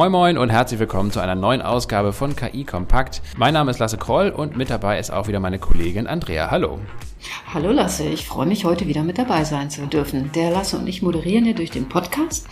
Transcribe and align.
Moin 0.00 0.12
Moin 0.12 0.38
und 0.38 0.48
herzlich 0.48 0.80
willkommen 0.80 1.10
zu 1.10 1.20
einer 1.20 1.34
neuen 1.34 1.60
Ausgabe 1.60 2.14
von 2.14 2.34
KI 2.34 2.64
Kompakt. 2.64 3.20
Mein 3.36 3.52
Name 3.52 3.70
ist 3.70 3.80
Lasse 3.80 3.98
Kroll 3.98 4.30
und 4.30 4.56
mit 4.56 4.70
dabei 4.70 4.98
ist 4.98 5.12
auch 5.12 5.28
wieder 5.28 5.40
meine 5.40 5.58
Kollegin 5.58 6.06
Andrea. 6.06 6.50
Hallo. 6.50 6.78
Hallo 7.52 7.70
Lasse, 7.70 8.04
ich 8.04 8.24
freue 8.24 8.46
mich 8.46 8.64
heute 8.64 8.86
wieder 8.86 9.02
mit 9.02 9.18
dabei 9.18 9.44
sein 9.44 9.68
zu 9.68 9.86
dürfen. 9.86 10.32
Der 10.34 10.52
Lasse 10.52 10.78
und 10.78 10.86
ich 10.86 11.02
moderieren 11.02 11.44
hier 11.44 11.54
durch 11.54 11.70
den 11.70 11.86
Podcast 11.90 12.48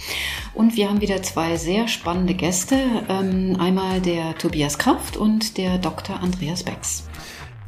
und 0.52 0.76
wir 0.76 0.90
haben 0.90 1.00
wieder 1.00 1.22
zwei 1.22 1.56
sehr 1.56 1.88
spannende 1.88 2.34
Gäste. 2.34 2.76
Ähm, 3.08 3.56
einmal 3.58 4.02
der 4.02 4.36
Tobias 4.36 4.76
Kraft 4.76 5.16
und 5.16 5.56
der 5.56 5.78
Dr. 5.78 6.20
Andreas 6.20 6.62
Becks. 6.64 7.08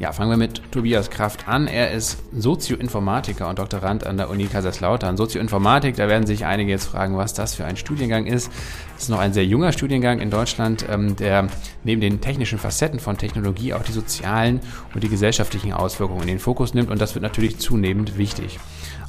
Ja, 0.01 0.13
fangen 0.13 0.31
wir 0.31 0.39
mit 0.39 0.63
Tobias 0.73 1.11
Kraft 1.11 1.47
an. 1.47 1.67
Er 1.67 1.91
ist 1.91 2.23
Sozioinformatiker 2.33 3.47
und 3.51 3.59
Doktorand 3.59 4.07
an 4.07 4.17
der 4.17 4.31
Uni 4.31 4.47
Kaiserslautern. 4.47 5.19
Sozioinformatik, 5.19 5.95
da 5.95 6.09
werden 6.09 6.27
sich 6.27 6.47
einige 6.47 6.71
jetzt 6.71 6.87
fragen, 6.87 7.19
was 7.19 7.35
das 7.35 7.55
für 7.55 7.67
ein 7.67 7.77
Studiengang 7.77 8.25
ist. 8.25 8.51
Es 8.97 9.03
ist 9.03 9.09
noch 9.11 9.19
ein 9.19 9.35
sehr 9.35 9.45
junger 9.45 9.73
Studiengang 9.73 10.21
in 10.21 10.31
Deutschland, 10.31 10.87
ähm, 10.89 11.17
der 11.17 11.49
neben 11.85 12.01
den 12.01 12.23
technischen 12.23 12.59
Facetten 12.59 12.99
von 12.99 13.19
Technologie 13.19 13.75
auch 13.75 13.83
die 13.83 13.93
sozialen 13.93 14.61
und 14.95 15.05
die 15.05 15.11
gesellschaftlichen 15.11 15.75
Auswirkungen 15.75 16.23
in 16.23 16.29
den 16.29 16.39
Fokus 16.39 16.73
nimmt 16.73 16.91
und 16.91 16.99
das 16.99 17.15
wird 17.15 17.23
natürlich 17.23 17.59
zunehmend 17.59 18.17
wichtig. 18.17 18.59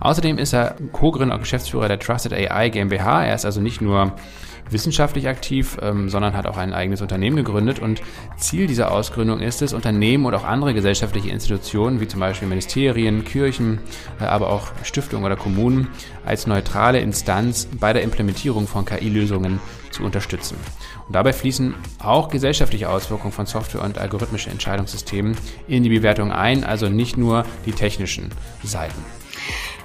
Außerdem 0.01 0.37
ist 0.37 0.51
er 0.51 0.75
Co-Gründer 0.91 1.35
und 1.35 1.41
Geschäftsführer 1.41 1.87
der 1.87 1.99
Trusted 1.99 2.33
AI 2.33 2.67
GmbH. 2.67 3.23
Er 3.23 3.35
ist 3.35 3.45
also 3.45 3.61
nicht 3.61 3.79
nur 3.79 4.11
wissenschaftlich 4.69 5.27
aktiv, 5.27 5.77
ähm, 5.81 6.09
sondern 6.09 6.33
hat 6.33 6.47
auch 6.47 6.57
ein 6.57 6.73
eigenes 6.73 7.01
Unternehmen 7.01 7.35
gegründet. 7.35 7.79
Und 7.79 8.01
Ziel 8.37 8.67
dieser 8.67 8.91
Ausgründung 8.91 9.39
ist 9.39 9.61
es, 9.61 9.73
Unternehmen 9.73 10.25
und 10.25 10.33
auch 10.33 10.43
andere 10.43 10.73
gesellschaftliche 10.73 11.29
Institutionen, 11.29 11.99
wie 11.99 12.07
zum 12.07 12.19
Beispiel 12.19 12.47
Ministerien, 12.47 13.25
Kirchen, 13.25 13.79
äh, 14.19 14.25
aber 14.25 14.49
auch 14.49 14.71
Stiftungen 14.83 15.25
oder 15.25 15.35
Kommunen, 15.35 15.87
als 16.25 16.47
neutrale 16.47 16.99
Instanz 16.99 17.67
bei 17.79 17.93
der 17.93 18.03
Implementierung 18.03 18.67
von 18.67 18.85
KI-Lösungen 18.85 19.59
zu 19.91 20.03
unterstützen. 20.03 20.57
Und 21.07 21.15
dabei 21.15 21.33
fließen 21.33 21.75
auch 21.99 22.29
gesellschaftliche 22.29 22.89
Auswirkungen 22.89 23.33
von 23.33 23.45
Software 23.45 23.83
und 23.83 23.97
algorithmischen 23.97 24.51
Entscheidungssystemen 24.51 25.35
in 25.67 25.83
die 25.83 25.89
Bewertung 25.89 26.31
ein, 26.31 26.63
also 26.63 26.89
nicht 26.89 27.17
nur 27.17 27.45
die 27.65 27.73
technischen 27.73 28.29
Seiten. 28.63 29.03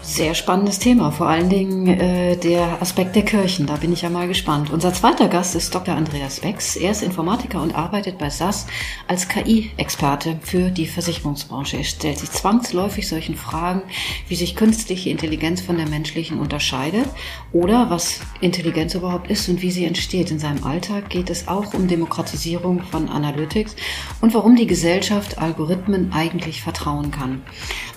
Sehr 0.07 0.37
spannendes 0.37 0.79
Thema, 0.79 1.11
vor 1.11 1.29
allen 1.29 1.49
Dingen 1.49 1.89
äh, 1.89 2.37
der 2.37 2.81
Aspekt 2.81 3.17
der 3.17 3.25
Kirchen. 3.25 3.67
Da 3.67 3.75
bin 3.75 3.93
ich 3.93 4.03
ja 4.03 4.09
mal 4.09 4.29
gespannt. 4.29 4.71
Unser 4.71 4.93
zweiter 4.95 5.27
Gast 5.27 5.57
ist 5.57 5.75
Dr. 5.75 5.97
Andreas 5.97 6.41
Becks. 6.41 6.77
Er 6.77 6.93
ist 6.93 7.03
Informatiker 7.03 7.61
und 7.61 7.75
arbeitet 7.75 8.17
bei 8.17 8.31
SAS 8.31 8.69
als 9.09 9.27
KI-Experte 9.27 10.39
für 10.43 10.71
die 10.71 10.87
Versicherungsbranche. 10.87 11.79
Er 11.79 11.85
stellt 11.85 12.19
sich 12.21 12.31
zwangsläufig 12.31 13.09
solchen 13.09 13.35
Fragen, 13.35 13.83
wie 14.29 14.37
sich 14.37 14.55
künstliche 14.55 15.11
Intelligenz 15.11 15.61
von 15.61 15.77
der 15.77 15.89
menschlichen 15.89 16.39
unterscheidet 16.39 17.09
oder 17.53 17.91
was 17.91 18.21
Intelligenz 18.41 18.95
überhaupt 18.95 19.29
ist 19.29 19.49
und 19.49 19.61
wie 19.61 19.73
sie 19.73 19.87
entsteht. 19.87 20.31
In 20.31 20.39
seinem 20.39 20.63
Alltag 20.63 21.11
geht 21.11 21.31
es 21.31 21.49
auch 21.49 21.75
um 21.75 21.89
Demokratisierung 21.89 22.81
von 22.85 23.09
Analytics 23.09 23.75
und 24.21 24.35
warum 24.35 24.55
die 24.55 24.69
Gesellschaft 24.69 25.39
Algorithmen 25.39 26.13
eigentlich 26.13 26.63
vertrauen 26.63 27.11
kann. 27.11 27.43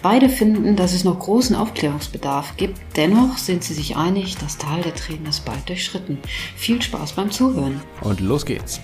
Beide 0.01 0.27
finden, 0.27 0.75
dass 0.75 0.93
es 0.93 1.03
noch 1.03 1.19
großen 1.19 1.55
Aufklärungsbedarf 1.99 2.57
gibt. 2.57 2.79
Dennoch 2.95 3.37
sind 3.37 3.63
sie 3.63 3.73
sich 3.73 3.97
einig, 3.97 4.37
das 4.37 4.57
Tal 4.57 4.81
der 4.81 4.95
Tränen 4.95 5.25
ist 5.25 5.45
bald 5.45 5.67
durchschritten. 5.67 6.17
Viel 6.55 6.81
Spaß 6.81 7.13
beim 7.13 7.29
Zuhören. 7.31 7.81
Und 8.01 8.21
los 8.21 8.45
geht's. 8.45 8.79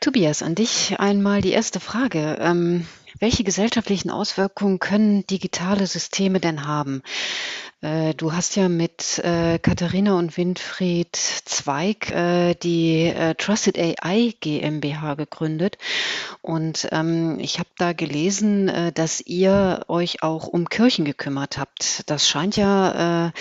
Tobias, 0.00 0.42
an 0.42 0.54
dich 0.54 0.98
einmal 0.98 1.40
die 1.40 1.52
erste 1.52 1.80
Frage. 1.80 2.36
Ähm, 2.40 2.86
welche 3.18 3.44
gesellschaftlichen 3.44 4.10
Auswirkungen 4.10 4.78
können 4.78 5.26
digitale 5.26 5.86
Systeme 5.86 6.40
denn 6.40 6.66
haben? 6.66 7.02
Äh, 7.82 8.14
du 8.14 8.32
hast 8.32 8.56
ja 8.56 8.68
mit 8.68 9.18
äh, 9.20 9.58
Katharina 9.58 10.18
und 10.18 10.36
Winfried 10.36 11.16
Zweig 11.16 12.10
äh, 12.10 12.54
die 12.54 13.12
Trusted 13.38 13.78
AI 13.78 14.34
GmbH 14.40 15.14
gegründet. 15.14 15.78
Und 16.42 16.88
ähm, 16.92 17.38
ich 17.40 17.58
habe 17.58 17.68
da 17.78 17.92
gelesen, 17.92 18.70
dass 18.94 19.20
ihr 19.20 19.84
euch 19.88 20.22
auch 20.22 20.46
um 20.46 20.68
Kirchen 20.68 21.04
gekümmert 21.04 21.58
habt. 21.58 22.08
Das 22.08 22.28
scheint 22.28 22.56
ja, 22.56 23.32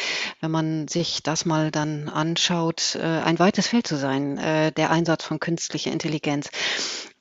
wenn 0.41 0.51
man 0.51 0.87
sich 0.87 1.23
das 1.23 1.45
mal 1.45 1.71
dann 1.71 2.09
anschaut, 2.09 2.97
ein 2.97 3.39
weites 3.39 3.67
Feld 3.67 3.87
zu 3.87 3.95
sein, 3.95 4.35
der 4.35 4.89
Einsatz 4.89 5.23
von 5.23 5.39
künstlicher 5.39 5.91
Intelligenz. 5.91 6.49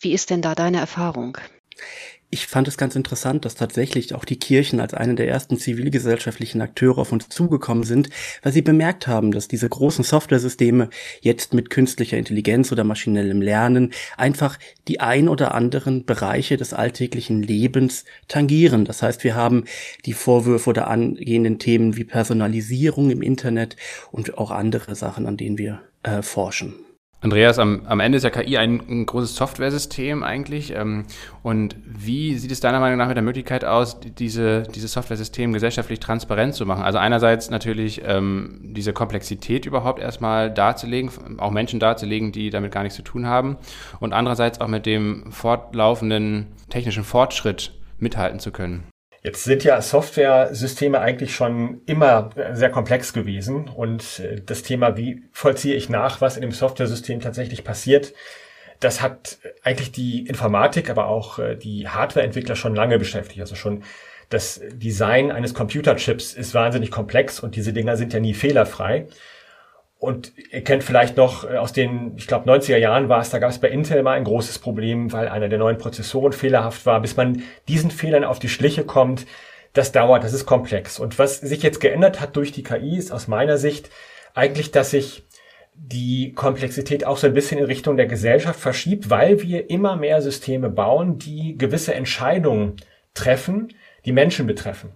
Wie 0.00 0.12
ist 0.12 0.30
denn 0.30 0.42
da 0.42 0.54
deine 0.54 0.78
Erfahrung? 0.78 1.38
Ich 2.30 2.46
fand 2.46 2.68
es 2.68 2.76
ganz 2.76 2.94
interessant, 2.94 3.44
dass 3.44 3.54
tatsächlich 3.54 4.14
auch 4.14 4.26
die 4.26 4.38
Kirchen 4.38 4.80
als 4.80 4.92
eine 4.92 5.14
der 5.14 5.28
ersten 5.28 5.56
zivilgesellschaftlichen 5.56 6.60
Akteure 6.60 6.98
auf 6.98 7.12
uns 7.12 7.30
zugekommen 7.30 7.84
sind, 7.84 8.10
weil 8.42 8.52
sie 8.52 8.60
bemerkt 8.60 9.06
haben, 9.06 9.32
dass 9.32 9.48
diese 9.48 9.68
großen 9.68 10.04
Softwaresysteme 10.04 10.90
jetzt 11.22 11.54
mit 11.54 11.70
künstlicher 11.70 12.18
Intelligenz 12.18 12.70
oder 12.70 12.84
maschinellem 12.84 13.40
Lernen 13.40 13.92
einfach 14.18 14.58
die 14.88 15.00
ein 15.00 15.28
oder 15.28 15.54
anderen 15.54 16.04
Bereiche 16.04 16.58
des 16.58 16.74
alltäglichen 16.74 17.42
Lebens 17.42 18.04
tangieren. 18.28 18.84
Das 18.84 19.02
heißt, 19.02 19.24
wir 19.24 19.34
haben 19.34 19.64
die 20.04 20.12
Vorwürfe 20.12 20.68
oder 20.70 20.88
angehenden 20.88 21.58
Themen 21.58 21.96
wie 21.96 22.04
Personalisierung 22.04 23.10
im 23.10 23.22
Internet 23.22 23.76
und 24.12 24.36
auch 24.36 24.50
andere 24.50 24.94
Sachen, 24.94 25.26
an 25.26 25.38
denen 25.38 25.56
wir 25.56 25.80
äh, 26.02 26.20
forschen. 26.20 26.74
Andreas, 27.20 27.58
am, 27.58 27.82
am 27.86 27.98
Ende 27.98 28.16
ist 28.16 28.22
ja 28.22 28.30
KI 28.30 28.58
ein, 28.58 28.80
ein 28.88 29.04
großes 29.04 29.34
Softwaresystem 29.34 30.22
eigentlich. 30.22 30.72
Ähm, 30.72 31.04
und 31.42 31.74
wie 31.84 32.36
sieht 32.38 32.52
es 32.52 32.60
deiner 32.60 32.78
Meinung 32.78 32.96
nach 32.96 33.08
mit 33.08 33.16
der 33.16 33.24
Möglichkeit 33.24 33.64
aus, 33.64 33.98
diese, 34.00 34.62
dieses 34.62 34.92
Softwaresystem 34.92 35.52
gesellschaftlich 35.52 35.98
transparent 35.98 36.54
zu 36.54 36.64
machen? 36.64 36.84
Also 36.84 36.98
einerseits 36.98 37.50
natürlich 37.50 38.02
ähm, 38.04 38.60
diese 38.62 38.92
Komplexität 38.92 39.66
überhaupt 39.66 39.98
erstmal 39.98 40.52
darzulegen, 40.52 41.10
auch 41.38 41.50
Menschen 41.50 41.80
darzulegen, 41.80 42.30
die 42.30 42.50
damit 42.50 42.70
gar 42.70 42.84
nichts 42.84 42.96
zu 42.96 43.02
tun 43.02 43.26
haben. 43.26 43.56
Und 43.98 44.12
andererseits 44.12 44.60
auch 44.60 44.68
mit 44.68 44.86
dem 44.86 45.32
fortlaufenden 45.32 46.46
technischen 46.70 47.02
Fortschritt 47.02 47.72
mithalten 47.98 48.38
zu 48.38 48.52
können. 48.52 48.84
Jetzt 49.22 49.44
sind 49.44 49.64
ja 49.64 49.82
Software-Systeme 49.82 51.00
eigentlich 51.00 51.34
schon 51.34 51.82
immer 51.86 52.30
sehr 52.52 52.70
komplex 52.70 53.12
gewesen 53.12 53.68
und 53.68 54.20
äh, 54.20 54.40
das 54.44 54.62
Thema, 54.62 54.96
wie 54.96 55.22
vollziehe 55.32 55.74
ich 55.74 55.88
nach, 55.88 56.20
was 56.20 56.36
in 56.36 56.42
dem 56.42 56.52
Software-System 56.52 57.20
tatsächlich 57.20 57.64
passiert, 57.64 58.14
das 58.80 59.02
hat 59.02 59.38
eigentlich 59.62 59.90
die 59.90 60.26
Informatik, 60.26 60.88
aber 60.88 61.06
auch 61.06 61.38
äh, 61.38 61.56
die 61.56 61.88
Hardware-Entwickler 61.88 62.54
schon 62.54 62.74
lange 62.74 62.98
beschäftigt. 62.98 63.40
Also 63.40 63.56
schon 63.56 63.82
das 64.28 64.60
Design 64.72 65.32
eines 65.32 65.54
Computerchips 65.54 66.34
ist 66.34 66.54
wahnsinnig 66.54 66.90
komplex 66.90 67.40
und 67.40 67.56
diese 67.56 67.72
Dinger 67.72 67.96
sind 67.96 68.12
ja 68.12 68.20
nie 68.20 68.34
fehlerfrei. 68.34 69.06
Und 69.98 70.32
ihr 70.52 70.62
kennt 70.62 70.84
vielleicht 70.84 71.16
noch 71.16 71.48
äh, 71.48 71.56
aus 71.56 71.72
den, 71.72 72.16
ich 72.16 72.28
glaube, 72.28 72.48
90er 72.48 72.76
Jahren 72.76 73.08
war 73.08 73.20
es, 73.20 73.30
da 73.30 73.40
gab 73.40 73.50
es 73.50 73.58
bei 73.58 73.68
Intel 73.68 74.02
mal 74.02 74.12
ein 74.12 74.24
großes 74.24 74.60
Problem, 74.60 75.12
weil 75.12 75.28
einer 75.28 75.48
der 75.48 75.58
neuen 75.58 75.78
Prozessoren 75.78 76.32
fehlerhaft 76.32 76.86
war. 76.86 77.00
Bis 77.00 77.16
man 77.16 77.42
diesen 77.66 77.90
Fehlern 77.90 78.24
auf 78.24 78.38
die 78.38 78.48
Schliche 78.48 78.84
kommt, 78.84 79.26
das 79.72 79.90
dauert, 79.90 80.22
das 80.22 80.32
ist 80.32 80.46
komplex. 80.46 81.00
Und 81.00 81.18
was 81.18 81.40
sich 81.40 81.62
jetzt 81.62 81.80
geändert 81.80 82.20
hat 82.20 82.36
durch 82.36 82.52
die 82.52 82.62
KI 82.62 82.96
ist 82.96 83.12
aus 83.12 83.26
meiner 83.26 83.58
Sicht 83.58 83.90
eigentlich, 84.34 84.70
dass 84.70 84.92
sich 84.92 85.24
die 85.74 86.32
Komplexität 86.32 87.04
auch 87.04 87.16
so 87.16 87.26
ein 87.26 87.34
bisschen 87.34 87.58
in 87.58 87.64
Richtung 87.64 87.96
der 87.96 88.06
Gesellschaft 88.06 88.58
verschiebt, 88.58 89.10
weil 89.10 89.42
wir 89.42 89.70
immer 89.70 89.96
mehr 89.96 90.22
Systeme 90.22 90.70
bauen, 90.70 91.18
die 91.18 91.56
gewisse 91.56 91.94
Entscheidungen 91.94 92.76
treffen, 93.14 93.74
die 94.04 94.12
Menschen 94.12 94.46
betreffen. 94.46 94.90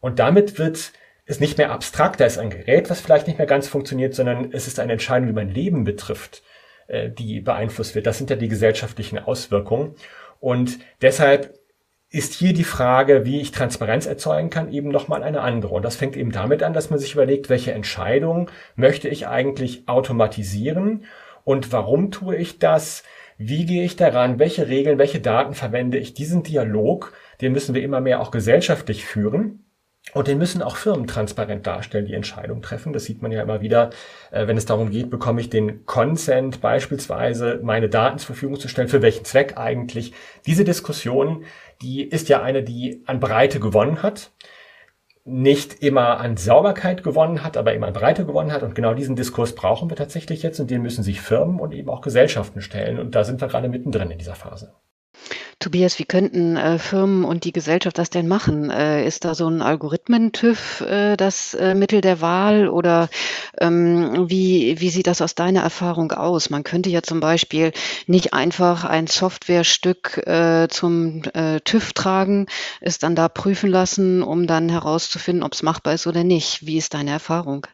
Und 0.00 0.18
damit 0.18 0.58
wird 0.58 0.92
ist 1.32 1.40
nicht 1.40 1.58
mehr 1.58 1.72
abstrakt, 1.72 2.20
da 2.20 2.26
ist 2.26 2.38
ein 2.38 2.50
Gerät, 2.50 2.90
was 2.90 3.00
vielleicht 3.00 3.26
nicht 3.26 3.38
mehr 3.38 3.46
ganz 3.46 3.66
funktioniert, 3.66 4.14
sondern 4.14 4.52
es 4.52 4.66
ist 4.66 4.78
eine 4.78 4.92
Entscheidung, 4.92 5.26
die 5.26 5.34
mein 5.34 5.48
Leben 5.48 5.84
betrifft, 5.84 6.42
äh, 6.86 7.10
die 7.10 7.40
beeinflusst 7.40 7.94
wird. 7.94 8.06
Das 8.06 8.18
sind 8.18 8.30
ja 8.30 8.36
die 8.36 8.48
gesellschaftlichen 8.48 9.18
Auswirkungen. 9.18 9.96
Und 10.38 10.78
deshalb 11.00 11.58
ist 12.10 12.34
hier 12.34 12.52
die 12.52 12.64
Frage, 12.64 13.24
wie 13.24 13.40
ich 13.40 13.52
Transparenz 13.52 14.06
erzeugen 14.06 14.50
kann, 14.50 14.70
eben 14.70 14.90
nochmal 14.90 15.22
eine 15.22 15.40
andere. 15.40 15.74
Und 15.74 15.82
das 15.82 15.96
fängt 15.96 16.16
eben 16.16 16.30
damit 16.30 16.62
an, 16.62 16.74
dass 16.74 16.90
man 16.90 16.98
sich 16.98 17.14
überlegt, 17.14 17.48
welche 17.48 17.72
Entscheidungen 17.72 18.50
möchte 18.76 19.08
ich 19.08 19.26
eigentlich 19.26 19.88
automatisieren 19.88 21.06
und 21.44 21.72
warum 21.72 22.10
tue 22.10 22.36
ich 22.36 22.58
das? 22.58 23.02
Wie 23.38 23.64
gehe 23.64 23.84
ich 23.84 23.96
daran? 23.96 24.38
Welche 24.38 24.68
Regeln, 24.68 24.98
welche 24.98 25.20
Daten 25.20 25.54
verwende 25.54 25.98
ich? 25.98 26.12
Diesen 26.12 26.42
Dialog, 26.42 27.14
den 27.40 27.52
müssen 27.52 27.74
wir 27.74 27.82
immer 27.82 28.00
mehr 28.00 28.20
auch 28.20 28.30
gesellschaftlich 28.30 29.06
führen. 29.06 29.64
Und 30.14 30.26
den 30.26 30.38
müssen 30.38 30.62
auch 30.62 30.76
Firmen 30.76 31.06
transparent 31.06 31.66
darstellen, 31.66 32.06
die 32.06 32.14
Entscheidung 32.14 32.60
treffen. 32.60 32.92
Das 32.92 33.04
sieht 33.04 33.22
man 33.22 33.30
ja 33.30 33.40
immer 33.40 33.60
wieder, 33.60 33.90
äh, 34.32 34.46
wenn 34.46 34.56
es 34.56 34.66
darum 34.66 34.90
geht, 34.90 35.10
bekomme 35.10 35.40
ich 35.40 35.48
den 35.48 35.86
Consent 35.86 36.60
beispielsweise, 36.60 37.60
meine 37.62 37.88
Daten 37.88 38.18
zur 38.18 38.26
Verfügung 38.26 38.58
zu 38.58 38.68
stellen, 38.68 38.88
für 38.88 39.00
welchen 39.00 39.24
Zweck 39.24 39.56
eigentlich. 39.56 40.12
Diese 40.44 40.64
Diskussion, 40.64 41.44
die 41.82 42.02
ist 42.02 42.28
ja 42.28 42.42
eine, 42.42 42.62
die 42.62 43.02
an 43.06 43.20
Breite 43.20 43.60
gewonnen 43.60 44.02
hat. 44.02 44.32
Nicht 45.24 45.82
immer 45.82 46.18
an 46.18 46.36
Sauberkeit 46.36 47.04
gewonnen 47.04 47.44
hat, 47.44 47.56
aber 47.56 47.72
immer 47.72 47.86
an 47.86 47.92
Breite 47.92 48.26
gewonnen 48.26 48.52
hat. 48.52 48.64
Und 48.64 48.74
genau 48.74 48.94
diesen 48.94 49.14
Diskurs 49.14 49.54
brauchen 49.54 49.88
wir 49.88 49.96
tatsächlich 49.96 50.42
jetzt 50.42 50.58
und 50.58 50.68
den 50.68 50.82
müssen 50.82 51.04
sich 51.04 51.20
Firmen 51.20 51.60
und 51.60 51.72
eben 51.72 51.88
auch 51.88 52.00
Gesellschaften 52.00 52.60
stellen. 52.60 52.98
Und 52.98 53.14
da 53.14 53.22
sind 53.22 53.40
wir 53.40 53.46
gerade 53.46 53.68
mittendrin 53.68 54.10
in 54.10 54.18
dieser 54.18 54.34
Phase. 54.34 54.74
Tobias, 55.58 55.98
wie 55.98 56.04
könnten 56.04 56.56
äh, 56.56 56.78
Firmen 56.78 57.24
und 57.24 57.44
die 57.44 57.52
Gesellschaft 57.52 57.96
das 57.96 58.10
denn 58.10 58.26
machen? 58.26 58.70
Äh, 58.70 59.06
ist 59.06 59.24
da 59.24 59.34
so 59.34 59.46
ein 59.48 59.62
Algorithmen-TÜV 59.62 60.80
äh, 60.80 61.16
das 61.16 61.54
äh, 61.54 61.74
Mittel 61.74 62.00
der 62.00 62.20
Wahl 62.20 62.68
oder 62.68 63.08
ähm, 63.60 64.28
wie, 64.28 64.80
wie 64.80 64.90
sieht 64.90 65.06
das 65.06 65.22
aus 65.22 65.34
deiner 65.34 65.60
Erfahrung 65.60 66.10
aus? 66.12 66.50
Man 66.50 66.64
könnte 66.64 66.90
ja 66.90 67.02
zum 67.02 67.20
Beispiel 67.20 67.72
nicht 68.06 68.34
einfach 68.34 68.84
ein 68.84 69.06
Softwarestück 69.06 70.26
äh, 70.26 70.66
zum 70.68 71.22
äh, 71.34 71.60
TÜV 71.60 71.92
tragen, 71.92 72.46
es 72.80 72.98
dann 72.98 73.14
da 73.14 73.28
prüfen 73.28 73.70
lassen, 73.70 74.22
um 74.22 74.46
dann 74.46 74.68
herauszufinden, 74.68 75.44
ob 75.44 75.52
es 75.52 75.62
machbar 75.62 75.94
ist 75.94 76.06
oder 76.06 76.24
nicht. 76.24 76.66
Wie 76.66 76.76
ist 76.76 76.94
deine 76.94 77.12
Erfahrung? 77.12 77.66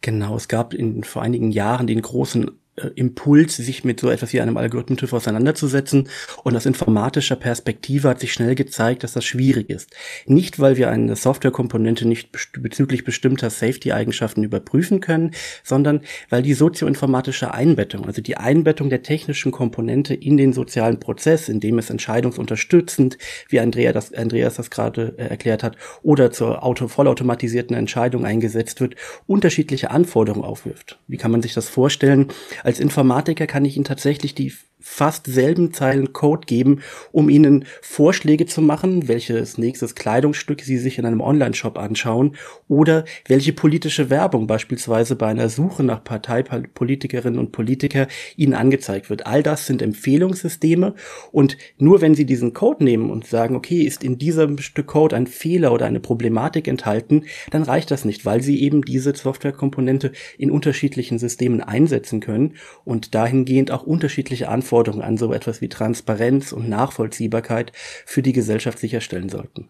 Genau, 0.00 0.36
es 0.36 0.48
gab 0.48 0.74
in 0.74 1.04
vor 1.04 1.22
einigen 1.22 1.50
Jahren 1.52 1.86
den 1.86 2.02
großen 2.02 2.59
äh, 2.82 2.90
Impuls, 2.94 3.56
sich 3.56 3.84
mit 3.84 4.00
so 4.00 4.10
etwas 4.10 4.32
wie 4.32 4.40
einem 4.40 4.56
Algorithmus 4.56 5.12
auseinanderzusetzen. 5.12 6.08
Und 6.44 6.56
aus 6.56 6.66
informatischer 6.66 7.36
Perspektive 7.36 8.08
hat 8.08 8.20
sich 8.20 8.32
schnell 8.32 8.54
gezeigt, 8.54 9.04
dass 9.04 9.12
das 9.12 9.24
schwierig 9.24 9.70
ist. 9.70 9.90
Nicht, 10.26 10.58
weil 10.58 10.76
wir 10.76 10.90
eine 10.90 11.16
Softwarekomponente 11.16 12.06
nicht 12.06 12.30
bezüglich 12.60 13.04
bestimmter 13.04 13.50
Safety-Eigenschaften 13.50 14.42
überprüfen 14.42 15.00
können, 15.00 15.32
sondern 15.62 16.00
weil 16.28 16.42
die 16.42 16.54
sozioinformatische 16.54 17.52
Einbettung, 17.54 18.06
also 18.06 18.22
die 18.22 18.36
Einbettung 18.36 18.90
der 18.90 19.02
technischen 19.02 19.52
Komponente 19.52 20.14
in 20.14 20.36
den 20.36 20.52
sozialen 20.52 21.00
Prozess, 21.00 21.48
in 21.48 21.60
dem 21.60 21.78
es 21.78 21.90
entscheidungsunterstützend, 21.90 23.18
wie 23.48 23.60
Andrea 23.60 23.92
das, 23.92 24.12
Andreas 24.12 24.54
das 24.54 24.70
gerade 24.70 25.14
äh, 25.16 25.26
erklärt 25.26 25.62
hat, 25.62 25.76
oder 26.02 26.30
zur 26.30 26.62
auto, 26.62 26.88
vollautomatisierten 26.88 27.76
Entscheidung 27.76 28.24
eingesetzt 28.24 28.80
wird, 28.80 28.96
unterschiedliche 29.26 29.90
Anforderungen 29.90 30.44
aufwirft. 30.44 30.98
Wie 31.06 31.16
kann 31.16 31.30
man 31.30 31.42
sich 31.42 31.54
das 31.54 31.68
vorstellen? 31.68 32.28
Als 32.70 32.78
Informatiker 32.78 33.48
kann 33.48 33.64
ich 33.64 33.74
Ihnen 33.74 33.84
tatsächlich 33.84 34.36
die 34.36 34.52
fast 34.80 35.26
selben 35.26 35.72
Zeilen 35.72 36.12
Code 36.12 36.46
geben, 36.46 36.80
um 37.12 37.28
ihnen 37.28 37.66
Vorschläge 37.82 38.46
zu 38.46 38.62
machen, 38.62 39.08
welches 39.08 39.58
nächstes 39.58 39.94
Kleidungsstück 39.94 40.62
sie 40.62 40.78
sich 40.78 40.98
in 40.98 41.06
einem 41.06 41.20
Online-Shop 41.20 41.78
anschauen 41.78 42.36
oder 42.68 43.04
welche 43.28 43.52
politische 43.52 44.10
Werbung 44.10 44.46
beispielsweise 44.46 45.16
bei 45.16 45.26
einer 45.26 45.48
Suche 45.48 45.82
nach 45.82 46.02
Parteipolitikerinnen 46.02 47.38
und 47.38 47.52
Politiker 47.52 48.08
ihnen 48.36 48.54
angezeigt 48.54 49.10
wird. 49.10 49.26
All 49.26 49.42
das 49.42 49.66
sind 49.66 49.82
Empfehlungssysteme 49.82 50.94
und 51.30 51.58
nur 51.78 52.00
wenn 52.00 52.14
sie 52.14 52.24
diesen 52.24 52.54
Code 52.54 52.82
nehmen 52.82 53.10
und 53.10 53.26
sagen, 53.26 53.56
okay, 53.56 53.82
ist 53.82 54.02
in 54.02 54.18
diesem 54.18 54.58
Stück 54.58 54.86
Code 54.86 55.14
ein 55.14 55.26
Fehler 55.26 55.72
oder 55.72 55.86
eine 55.86 56.00
Problematik 56.00 56.66
enthalten, 56.68 57.24
dann 57.50 57.62
reicht 57.62 57.90
das 57.90 58.04
nicht, 58.04 58.24
weil 58.24 58.42
sie 58.42 58.60
eben 58.62 58.82
diese 58.82 59.14
Softwarekomponente 59.14 60.12
in 60.38 60.50
unterschiedlichen 60.50 61.18
Systemen 61.18 61.60
einsetzen 61.60 62.20
können 62.20 62.54
und 62.84 63.14
dahingehend 63.14 63.70
auch 63.70 63.82
unterschiedliche 63.82 64.48
Anforderungen 64.48 64.69
Anforderungen 64.70 65.02
an 65.02 65.16
so 65.16 65.32
etwas 65.32 65.60
wie 65.60 65.68
Transparenz 65.68 66.52
und 66.52 66.68
Nachvollziehbarkeit 66.68 67.72
für 67.74 68.22
die 68.22 68.32
Gesellschaft 68.32 68.78
sicherstellen 68.78 69.28
sollten. 69.28 69.68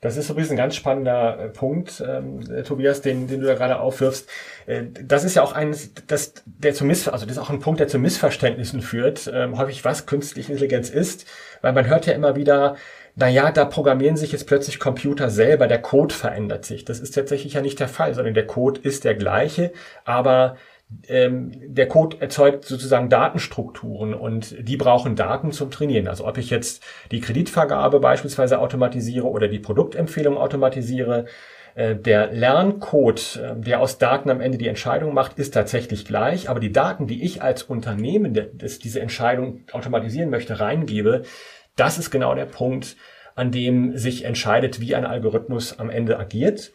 Das 0.00 0.18
ist 0.18 0.28
übrigens 0.28 0.50
ein 0.50 0.56
ganz 0.58 0.76
spannender 0.76 1.38
äh, 1.38 1.48
Punkt, 1.48 2.02
ähm, 2.06 2.40
äh, 2.50 2.62
Tobias, 2.62 3.00
den, 3.00 3.26
den 3.26 3.40
du 3.40 3.46
da 3.46 3.54
gerade 3.54 3.80
aufwirfst. 3.80 4.28
Äh, 4.66 4.84
das 5.02 5.24
ist 5.24 5.36
ja 5.36 5.42
auch 5.42 5.52
eines, 5.52 5.92
das, 6.06 6.34
der 6.44 6.74
zu 6.74 6.84
Miss, 6.84 7.08
also 7.08 7.24
das 7.24 7.36
ist 7.36 7.42
auch 7.42 7.48
ein 7.48 7.60
Punkt, 7.60 7.80
der 7.80 7.88
zu 7.88 7.98
Missverständnissen 7.98 8.82
führt, 8.82 9.30
ähm, 9.32 9.56
häufig 9.56 9.82
was 9.84 10.04
künstliche 10.04 10.52
Intelligenz 10.52 10.90
ist, 10.90 11.26
weil 11.62 11.72
man 11.72 11.86
hört 11.86 12.04
ja 12.04 12.12
immer 12.12 12.36
wieder, 12.36 12.76
na 13.16 13.28
ja, 13.28 13.50
da 13.50 13.64
programmieren 13.64 14.16
sich 14.16 14.32
jetzt 14.32 14.46
plötzlich 14.46 14.78
Computer 14.78 15.30
selber, 15.30 15.68
der 15.68 15.80
Code 15.80 16.14
verändert 16.14 16.66
sich. 16.66 16.84
Das 16.84 17.00
ist 17.00 17.14
tatsächlich 17.14 17.54
ja 17.54 17.62
nicht 17.62 17.80
der 17.80 17.88
Fall, 17.88 18.14
sondern 18.14 18.34
der 18.34 18.46
Code 18.46 18.80
ist 18.82 19.04
der 19.04 19.14
gleiche, 19.14 19.72
aber 20.04 20.56
ähm, 21.08 21.52
der 21.74 21.88
Code 21.88 22.20
erzeugt 22.20 22.64
sozusagen 22.64 23.08
Datenstrukturen 23.08 24.14
und 24.14 24.56
die 24.68 24.76
brauchen 24.76 25.16
Daten 25.16 25.52
zum 25.52 25.70
Trainieren. 25.70 26.08
Also 26.08 26.26
ob 26.26 26.38
ich 26.38 26.50
jetzt 26.50 26.82
die 27.10 27.20
Kreditvergabe 27.20 28.00
beispielsweise 28.00 28.58
automatisiere 28.58 29.26
oder 29.26 29.48
die 29.48 29.58
Produktempfehlung 29.58 30.36
automatisiere, 30.36 31.26
äh, 31.74 31.96
der 31.96 32.32
Lerncode, 32.32 33.36
äh, 33.36 33.56
der 33.56 33.80
aus 33.80 33.98
Daten 33.98 34.30
am 34.30 34.40
Ende 34.40 34.58
die 34.58 34.68
Entscheidung 34.68 35.14
macht, 35.14 35.38
ist 35.38 35.54
tatsächlich 35.54 36.04
gleich, 36.04 36.48
aber 36.48 36.60
die 36.60 36.72
Daten, 36.72 37.06
die 37.06 37.24
ich 37.24 37.42
als 37.42 37.64
Unternehmen, 37.64 38.38
das 38.54 38.78
diese 38.78 39.00
Entscheidung 39.00 39.62
automatisieren 39.72 40.30
möchte, 40.30 40.60
reingebe, 40.60 41.22
das 41.76 41.98
ist 41.98 42.10
genau 42.10 42.34
der 42.34 42.46
Punkt, 42.46 42.96
an 43.34 43.50
dem 43.50 43.96
sich 43.98 44.24
entscheidet, 44.24 44.80
wie 44.80 44.94
ein 44.94 45.04
Algorithmus 45.04 45.78
am 45.78 45.90
Ende 45.90 46.18
agiert. 46.18 46.72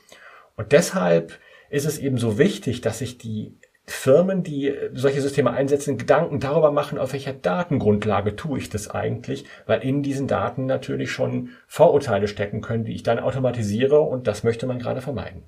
Und 0.58 0.74
deshalb 0.74 1.40
ist 1.70 1.86
es 1.86 2.00
eben 2.00 2.18
so 2.18 2.38
wichtig, 2.38 2.82
dass 2.82 3.00
sich 3.00 3.18
die 3.18 3.58
Firmen, 3.92 4.44
die 4.44 4.74
solche 4.94 5.22
Systeme 5.22 5.52
einsetzen, 5.52 5.98
Gedanken 5.98 6.40
darüber 6.40 6.72
machen, 6.72 6.98
auf 6.98 7.14
welcher 7.14 7.34
Datengrundlage 7.34 8.36
tue 8.36 8.60
ich 8.60 8.70
das 8.70 8.90
eigentlich, 8.90 9.46
weil 9.66 9.82
in 9.82 10.04
diesen 10.04 10.28
Daten 10.28 10.66
natürlich 10.66 11.12
schon 11.12 11.50
Vorurteile 11.68 12.28
stecken 12.28 12.62
können, 12.62 12.86
die 12.86 12.94
ich 12.94 13.04
dann 13.04 13.20
automatisiere 13.20 14.00
und 14.00 14.28
das 14.28 14.44
möchte 14.44 14.68
man 14.68 14.80
gerade 14.80 15.02
vermeiden. 15.02 15.44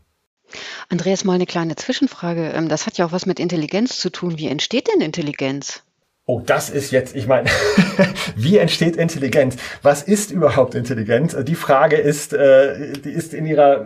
Andreas, 0.89 1.23
mal 1.23 1.35
eine 1.35 1.45
kleine 1.45 1.75
Zwischenfrage. 1.75 2.49
Ähm, 2.49 2.67
das 2.67 2.85
hat 2.85 2.97
ja 2.97 3.05
auch 3.05 3.11
was 3.11 3.25
mit 3.25 3.39
Intelligenz 3.39 3.99
zu 3.99 4.09
tun. 4.09 4.37
Wie 4.37 4.47
entsteht 4.47 4.89
denn 4.93 5.01
Intelligenz? 5.01 5.83
Oh, 6.31 6.41
das 6.45 6.69
ist 6.69 6.91
jetzt, 6.91 7.13
ich 7.13 7.27
meine, 7.27 7.49
wie 8.37 8.57
entsteht 8.57 8.95
Intelligenz? 8.95 9.57
Was 9.81 10.01
ist 10.01 10.31
überhaupt 10.31 10.75
Intelligenz? 10.75 11.35
Die 11.43 11.55
Frage 11.55 11.97
ist, 11.97 12.31
äh, 12.31 12.93
die 12.93 13.09
ist 13.09 13.33
in 13.33 13.45
ihrer 13.45 13.85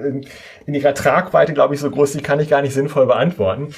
in 0.67 0.73
ihrer 0.73 0.93
Tragweite, 0.93 1.53
glaube 1.53 1.73
ich, 1.73 1.79
so 1.79 1.89
groß, 1.89 2.13
die 2.13 2.21
kann 2.21 2.39
ich 2.39 2.49
gar 2.49 2.61
nicht 2.61 2.73
sinnvoll 2.73 3.07
beantworten. 3.07 3.73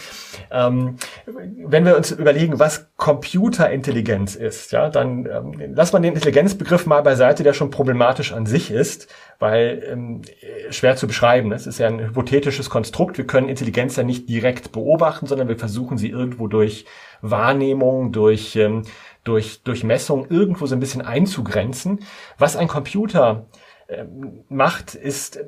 Ähm, 0.51 0.97
wenn 1.25 1.85
wir 1.85 1.95
uns 1.95 2.11
überlegen, 2.11 2.59
was 2.59 2.87
Computerintelligenz 2.97 4.35
ist, 4.35 4.71
ja, 4.71 4.89
dann 4.89 5.25
ähm, 5.25 5.73
lass 5.73 5.93
man 5.93 6.01
den 6.01 6.13
Intelligenzbegriff 6.13 6.85
mal 6.85 7.01
beiseite, 7.03 7.43
der 7.43 7.53
schon 7.53 7.69
problematisch 7.69 8.33
an 8.33 8.45
sich 8.45 8.71
ist, 8.71 9.07
weil 9.39 9.83
ähm, 9.89 10.21
schwer 10.69 10.95
zu 10.95 11.07
beschreiben. 11.07 11.51
Es 11.51 11.67
ist 11.67 11.79
ja 11.79 11.87
ein 11.87 11.99
hypothetisches 11.99 12.69
Konstrukt. 12.69 13.17
Wir 13.17 13.27
können 13.27 13.49
Intelligenz 13.49 13.95
ja 13.95 14.03
nicht 14.03 14.27
direkt 14.27 14.71
beobachten, 14.71 15.25
sondern 15.25 15.47
wir 15.47 15.57
versuchen 15.57 15.97
sie 15.97 16.09
irgendwo 16.09 16.47
durch 16.47 16.85
Wahrnehmung, 17.21 18.11
durch 18.11 18.55
ähm, 18.55 18.83
durch, 19.27 19.61
durch 19.63 19.83
Messung 19.83 20.27
irgendwo 20.29 20.65
so 20.65 20.75
ein 20.75 20.79
bisschen 20.79 21.01
einzugrenzen. 21.01 21.99
Was 22.37 22.55
ein 22.55 22.67
Computer 22.67 23.47
ähm, 23.89 24.43
macht, 24.49 24.95
ist 24.95 25.39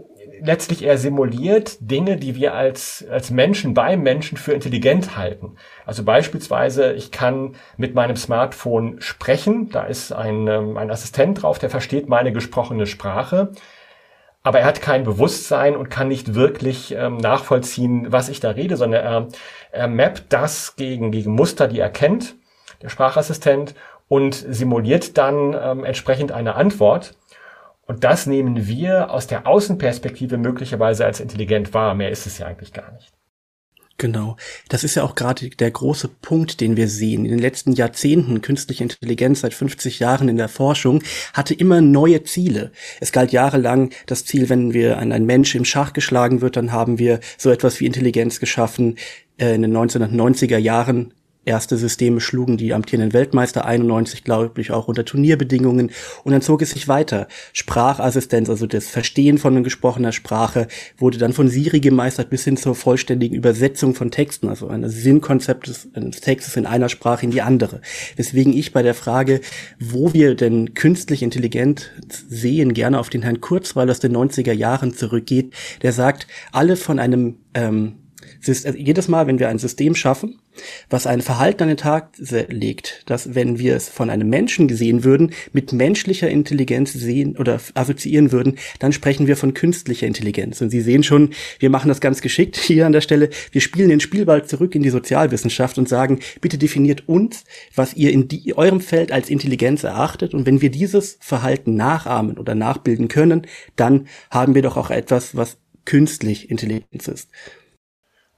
letztlich 0.42 0.84
eher 0.84 0.98
simuliert 0.98 1.78
Dinge, 1.82 2.18
die 2.18 2.36
wir 2.36 2.54
als, 2.54 3.06
als 3.10 3.32
Menschen 3.32 3.74
beim 3.74 4.02
Menschen 4.02 4.38
für 4.38 4.54
intelligent 4.54 5.18
halten. 5.18 5.56
Also 5.86 6.04
beispielsweise, 6.04 6.94
ich 6.94 7.12
kann 7.12 7.56
mit 7.78 7.96
meinem 7.96 8.16
Smartphone 8.16 9.02
sprechen, 9.02 9.70
da 9.70 9.84
ist 9.84 10.12
ein, 10.12 10.48
ähm, 10.48 10.78
ein 10.78 10.92
Assistent 10.92 11.42
drauf, 11.42 11.60
der 11.60 11.70
versteht 11.70 12.08
meine 12.08 12.32
gesprochene 12.32 12.86
Sprache, 12.86 13.52
aber 14.44 14.60
er 14.60 14.66
hat 14.66 14.82
kein 14.82 15.04
Bewusstsein 15.04 15.76
und 15.76 15.90
kann 15.90 16.08
nicht 16.08 16.34
wirklich 16.34 16.94
ähm, 16.94 17.18
nachvollziehen, 17.18 18.12
was 18.12 18.30
ich 18.30 18.40
da 18.40 18.52
rede, 18.52 18.78
sondern 18.78 19.04
er, 19.04 19.28
er 19.72 19.88
mappt 19.88 20.32
das 20.32 20.76
gegen, 20.76 21.12
gegen 21.12 21.34
Muster, 21.34 21.68
die 21.68 21.80
er 21.80 21.90
kennt, 21.90 22.36
der 22.82 22.90
Sprachassistent, 22.90 23.76
und 24.08 24.34
simuliert 24.34 25.18
dann 25.18 25.56
ähm, 25.62 25.84
entsprechend 25.84 26.32
eine 26.32 26.56
Antwort. 26.56 27.16
Und 27.86 28.04
das 28.04 28.26
nehmen 28.28 28.68
wir 28.68 29.12
aus 29.12 29.28
der 29.28 29.46
Außenperspektive 29.46 30.38
möglicherweise 30.38 31.06
als 31.06 31.20
intelligent 31.20 31.74
wahr. 31.74 31.94
Mehr 31.96 32.10
ist 32.10 32.26
es 32.26 32.38
ja 32.38 32.48
eigentlich 32.48 32.74
gar 32.74 32.92
nicht. 32.92 33.19
Genau. 34.00 34.38
Das 34.70 34.86
ist 34.86 34.96
ja 34.96 35.04
auch 35.04 35.14
gerade 35.14 35.50
der 35.50 35.70
große 35.70 36.08
Punkt, 36.08 36.62
den 36.62 36.78
wir 36.78 36.88
sehen. 36.88 37.26
In 37.26 37.32
den 37.32 37.40
letzten 37.40 37.74
Jahrzehnten 37.74 38.42
künstliche 38.42 38.82
Intelligenz 38.82 39.42
seit 39.42 39.54
50 39.54 40.00
Jahren 40.00 40.30
in 40.30 40.38
der 40.38 40.48
Forschung 40.48 41.04
hatte 41.34 41.54
immer 41.54 41.82
neue 41.82 42.24
Ziele. 42.24 42.72
Es 43.02 43.12
galt 43.12 43.34
jahrelang 43.34 43.92
das 44.06 44.24
Ziel, 44.24 44.48
wenn 44.48 44.74
wir 44.74 44.98
ein, 44.98 45.12
ein 45.12 45.26
Mensch 45.26 45.54
im 45.54 45.66
Schach 45.66 45.92
geschlagen 45.92 46.40
wird, 46.40 46.56
dann 46.56 46.72
haben 46.72 46.98
wir 46.98 47.20
so 47.38 47.52
etwas 47.52 47.82
wie 47.82 47.86
Intelligenz 47.86 48.40
geschaffen. 48.40 48.96
Äh, 49.38 49.56
in 49.56 49.64
den 49.64 49.76
1990er 49.76 50.58
Jahren 50.58 51.14
Erste 51.50 51.78
Systeme 51.78 52.22
schlugen 52.22 52.58
die 52.58 52.76
amtierenden 52.76 53.12
Weltmeister 53.12 53.66
91, 53.66 54.24
glaube 54.24 54.62
ich, 54.62 54.70
auch 54.70 54.88
unter 54.88 55.04
Turnierbedingungen. 55.04 55.90
Und 56.24 56.32
dann 56.32 56.44
zog 56.44 56.62
es 56.62 56.70
sich 56.70 56.88
weiter. 56.88 57.28
Sprachassistenz, 57.54 58.52
also 58.52 58.68
das 58.68 58.86
Verstehen 58.86 59.40
von 59.40 59.64
gesprochener 59.64 60.12
Sprache, 60.12 60.68
wurde 61.00 61.18
dann 61.18 61.34
von 61.34 61.48
Siri 61.48 61.80
gemeistert 61.80 62.30
bis 62.30 62.44
hin 62.44 62.56
zur 62.56 62.76
vollständigen 62.76 63.36
Übersetzung 63.36 63.96
von 63.96 64.12
Texten, 64.12 64.48
also 64.48 64.68
ein 64.68 64.88
Sinnkonzept 64.88 65.66
des, 65.66 65.88
des 65.92 66.22
Textes 66.22 66.56
in 66.56 66.68
einer 66.68 66.88
Sprache 66.88 67.26
in 67.26 67.32
die 67.32 67.42
andere. 67.42 67.82
Weswegen 68.16 68.54
ich 68.54 68.72
bei 68.72 68.84
der 68.84 68.94
Frage, 68.94 69.42
wo 69.80 70.14
wir 70.14 70.36
denn 70.36 70.76
künstlich 70.76 71.24
intelligent 71.24 71.90
sehen, 72.30 72.76
gerne 72.76 73.00
auf 73.00 73.10
den 73.10 73.24
Herrn 73.24 73.42
Kurzweil 73.42 73.90
aus 73.90 74.00
den 74.00 74.16
90er 74.16 74.54
Jahren 74.54 74.94
zurückgeht, 74.94 75.56
der 75.82 75.94
sagt, 75.94 76.28
alle 76.52 76.76
von 76.76 77.00
einem 77.00 77.38
ähm, 77.56 77.96
jedes 78.76 79.08
Mal, 79.08 79.28
wenn 79.28 79.40
wir 79.40 79.50
ein 79.50 79.60
System 79.60 79.96
schaffen, 79.96 80.40
was 80.90 81.08
ein 81.08 81.22
Verhalten 81.22 81.64
an 81.64 81.70
den 81.70 81.78
Tag 81.78 82.12
legt, 82.18 83.04
dass 83.06 83.36
wenn 83.36 83.60
wir 83.60 83.76
es 83.76 83.90
von 83.90 84.10
einem 84.10 84.30
Menschen 84.30 84.68
gesehen 84.68 85.04
würden, 85.04 85.34
mit 85.54 85.74
menschlicher 85.74 86.30
Intelligenz 86.30 86.94
sehen 86.94 87.38
oder 87.38 87.60
assoziieren 87.74 88.32
würden, 88.32 88.58
dann 88.80 88.92
sprechen 88.94 89.28
wir 89.28 89.38
von 89.38 89.54
künstlicher 89.54 90.08
Intelligenz. 90.08 90.62
Und 90.62 90.70
Sie 90.70 90.82
sehen 90.82 91.04
schon, 91.04 91.32
wir 91.60 91.70
machen 91.70 91.88
das 91.90 92.02
ganz 92.02 92.22
geschickt 92.22 92.58
hier 92.58 92.86
an 92.86 92.92
der 92.92 93.02
Stelle. 93.02 93.30
Wir 93.52 93.62
spielen 93.62 93.90
den 93.90 94.00
Spielball 94.00 94.46
zurück 94.46 94.76
in 94.76 94.84
die 94.84 94.90
Sozialwissenschaft 94.90 95.78
und 95.78 95.90
sagen, 95.90 96.20
bitte 96.42 96.58
definiert 96.58 97.08
uns, 97.08 97.44
was 97.76 97.94
ihr 97.94 98.12
in 98.12 98.28
die, 98.28 98.56
eurem 98.56 98.82
Feld 98.82 99.12
als 99.12 99.30
Intelligenz 99.30 99.84
erachtet. 99.84 100.34
Und 100.34 100.46
wenn 100.46 100.62
wir 100.62 100.72
dieses 100.72 101.18
Verhalten 101.20 101.76
nachahmen 101.76 102.38
oder 102.38 102.56
nachbilden 102.56 103.08
können, 103.08 103.48
dann 103.76 104.08
haben 104.30 104.56
wir 104.56 104.62
doch 104.62 104.78
auch 104.78 104.90
etwas, 104.90 105.36
was 105.36 105.58
künstlich 105.86 106.52
Intelligenz 106.52 107.08
ist. 107.08 107.30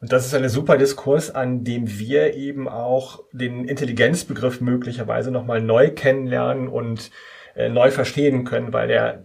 Und 0.02 0.12
das 0.12 0.26
ist 0.26 0.34
ein 0.34 0.50
super 0.50 0.78
Diskurs, 0.78 1.30
an 1.34 1.64
dem 1.64 2.00
wir 2.00 2.34
eben 2.34 2.68
auch 2.68 3.24
den 3.32 3.66
Intelligenzbegriff 3.66 4.60
möglicherweise 4.60 5.30
nochmal 5.30 5.62
neu 5.62 5.92
kennenlernen 5.92 6.68
und 6.68 7.12
äh, 7.56 7.70
neu 7.70 7.92
verstehen 7.92 8.44
können, 8.44 8.74
weil 8.74 8.88
der 8.88 9.24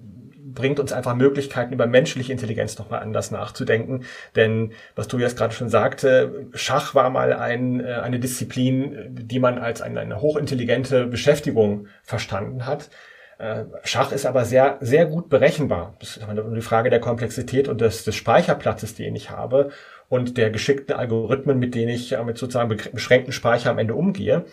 bringt 0.57 0.79
uns 0.79 0.93
einfach 0.93 1.15
Möglichkeiten, 1.15 1.73
über 1.73 1.87
menschliche 1.87 2.33
Intelligenz 2.33 2.79
nochmal 2.79 3.01
anders 3.01 3.31
nachzudenken. 3.31 4.05
Denn, 4.35 4.73
was 4.95 5.09
jetzt 5.13 5.39
gerade 5.39 5.55
schon 5.55 5.69
sagte, 5.69 6.49
Schach 6.55 6.95
war 6.95 7.09
mal 7.09 7.33
ein, 7.33 7.81
äh, 7.81 7.95
eine 7.95 8.19
Disziplin, 8.19 9.09
die 9.11 9.39
man 9.39 9.59
als 9.59 9.81
eine, 9.81 10.01
eine 10.01 10.21
hochintelligente 10.21 11.07
Beschäftigung 11.07 11.87
verstanden 12.03 12.67
hat. 12.67 12.91
Äh, 13.39 13.65
Schach 13.85 14.13
ist 14.13 14.27
aber 14.27 14.45
sehr, 14.45 14.79
sehr 14.81 15.07
gut 15.07 15.29
berechenbar. 15.29 15.95
Das 16.01 16.17
ist 16.17 16.27
die 16.55 16.61
Frage 16.61 16.91
der 16.91 17.01
Komplexität 17.01 17.69
und 17.69 17.81
des, 17.81 18.05
des 18.05 18.15
Speicherplatzes, 18.15 18.95
den 18.95 19.15
ich 19.15 19.31
habe 19.31 19.71
und 20.09 20.37
der 20.37 20.51
geschickten 20.51 20.95
Algorithmen, 20.95 21.59
mit 21.59 21.75
denen 21.75 21.91
ich 21.91 22.17
mit 22.25 22.39
sozusagen 22.39 22.77
beschränkten 22.93 23.33
Speicher 23.33 23.71
am 23.71 23.79
Ende 23.79 23.95
umgehe. 23.95 24.45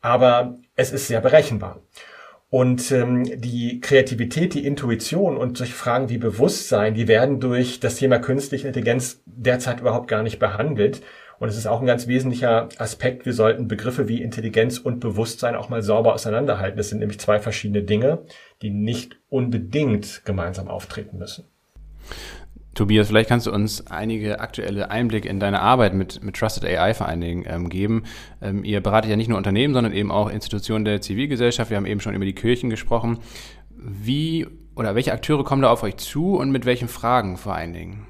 Aber 0.00 0.58
es 0.76 0.92
ist 0.92 1.08
sehr 1.08 1.20
berechenbar. 1.20 1.80
Und 2.50 2.92
ähm, 2.92 3.24
die 3.40 3.80
Kreativität, 3.80 4.54
die 4.54 4.64
Intuition 4.64 5.36
und 5.36 5.58
solche 5.58 5.72
Fragen 5.72 6.08
wie 6.08 6.18
Bewusstsein, 6.18 6.94
die 6.94 7.08
werden 7.08 7.40
durch 7.40 7.80
das 7.80 7.96
Thema 7.96 8.20
künstliche 8.20 8.68
Intelligenz 8.68 9.22
derzeit 9.26 9.80
überhaupt 9.80 10.06
gar 10.06 10.22
nicht 10.22 10.38
behandelt. 10.38 11.02
Und 11.40 11.48
es 11.48 11.56
ist 11.56 11.66
auch 11.66 11.80
ein 11.80 11.86
ganz 11.86 12.06
wesentlicher 12.06 12.68
Aspekt. 12.78 13.26
Wir 13.26 13.32
sollten 13.32 13.66
Begriffe 13.66 14.06
wie 14.06 14.22
Intelligenz 14.22 14.78
und 14.78 15.00
Bewusstsein 15.00 15.56
auch 15.56 15.68
mal 15.68 15.82
sauber 15.82 16.14
auseinanderhalten. 16.14 16.76
Das 16.76 16.90
sind 16.90 17.00
nämlich 17.00 17.18
zwei 17.18 17.40
verschiedene 17.40 17.82
Dinge, 17.82 18.24
die 18.62 18.70
nicht 18.70 19.16
unbedingt 19.30 20.24
gemeinsam 20.24 20.68
auftreten 20.68 21.18
müssen. 21.18 21.46
Tobias, 22.74 23.08
vielleicht 23.08 23.28
kannst 23.28 23.46
du 23.46 23.52
uns 23.52 23.86
einige 23.86 24.40
aktuelle 24.40 24.90
Einblicke 24.90 25.28
in 25.28 25.40
deine 25.40 25.60
Arbeit 25.60 25.94
mit, 25.94 26.22
mit 26.22 26.36
Trusted 26.36 26.64
AI 26.64 26.94
vor 26.94 27.06
allen 27.08 27.20
Dingen 27.20 27.44
ähm, 27.46 27.68
geben. 27.68 28.04
Ähm, 28.42 28.64
ihr 28.64 28.80
beratet 28.80 29.10
ja 29.10 29.16
nicht 29.16 29.28
nur 29.28 29.38
Unternehmen, 29.38 29.74
sondern 29.74 29.92
eben 29.92 30.10
auch 30.10 30.28
Institutionen 30.28 30.84
der 30.84 31.00
Zivilgesellschaft. 31.00 31.70
Wir 31.70 31.76
haben 31.76 31.86
eben 31.86 32.00
schon 32.00 32.14
über 32.14 32.24
die 32.24 32.34
Kirchen 32.34 32.70
gesprochen. 32.70 33.18
Wie 33.76 34.46
oder 34.76 34.94
welche 34.94 35.12
Akteure 35.12 35.44
kommen 35.44 35.62
da 35.62 35.70
auf 35.70 35.82
euch 35.82 35.96
zu 35.98 36.36
und 36.36 36.50
mit 36.50 36.66
welchen 36.66 36.88
Fragen 36.88 37.36
vor 37.36 37.54
allen 37.54 37.72
Dingen? 37.72 38.06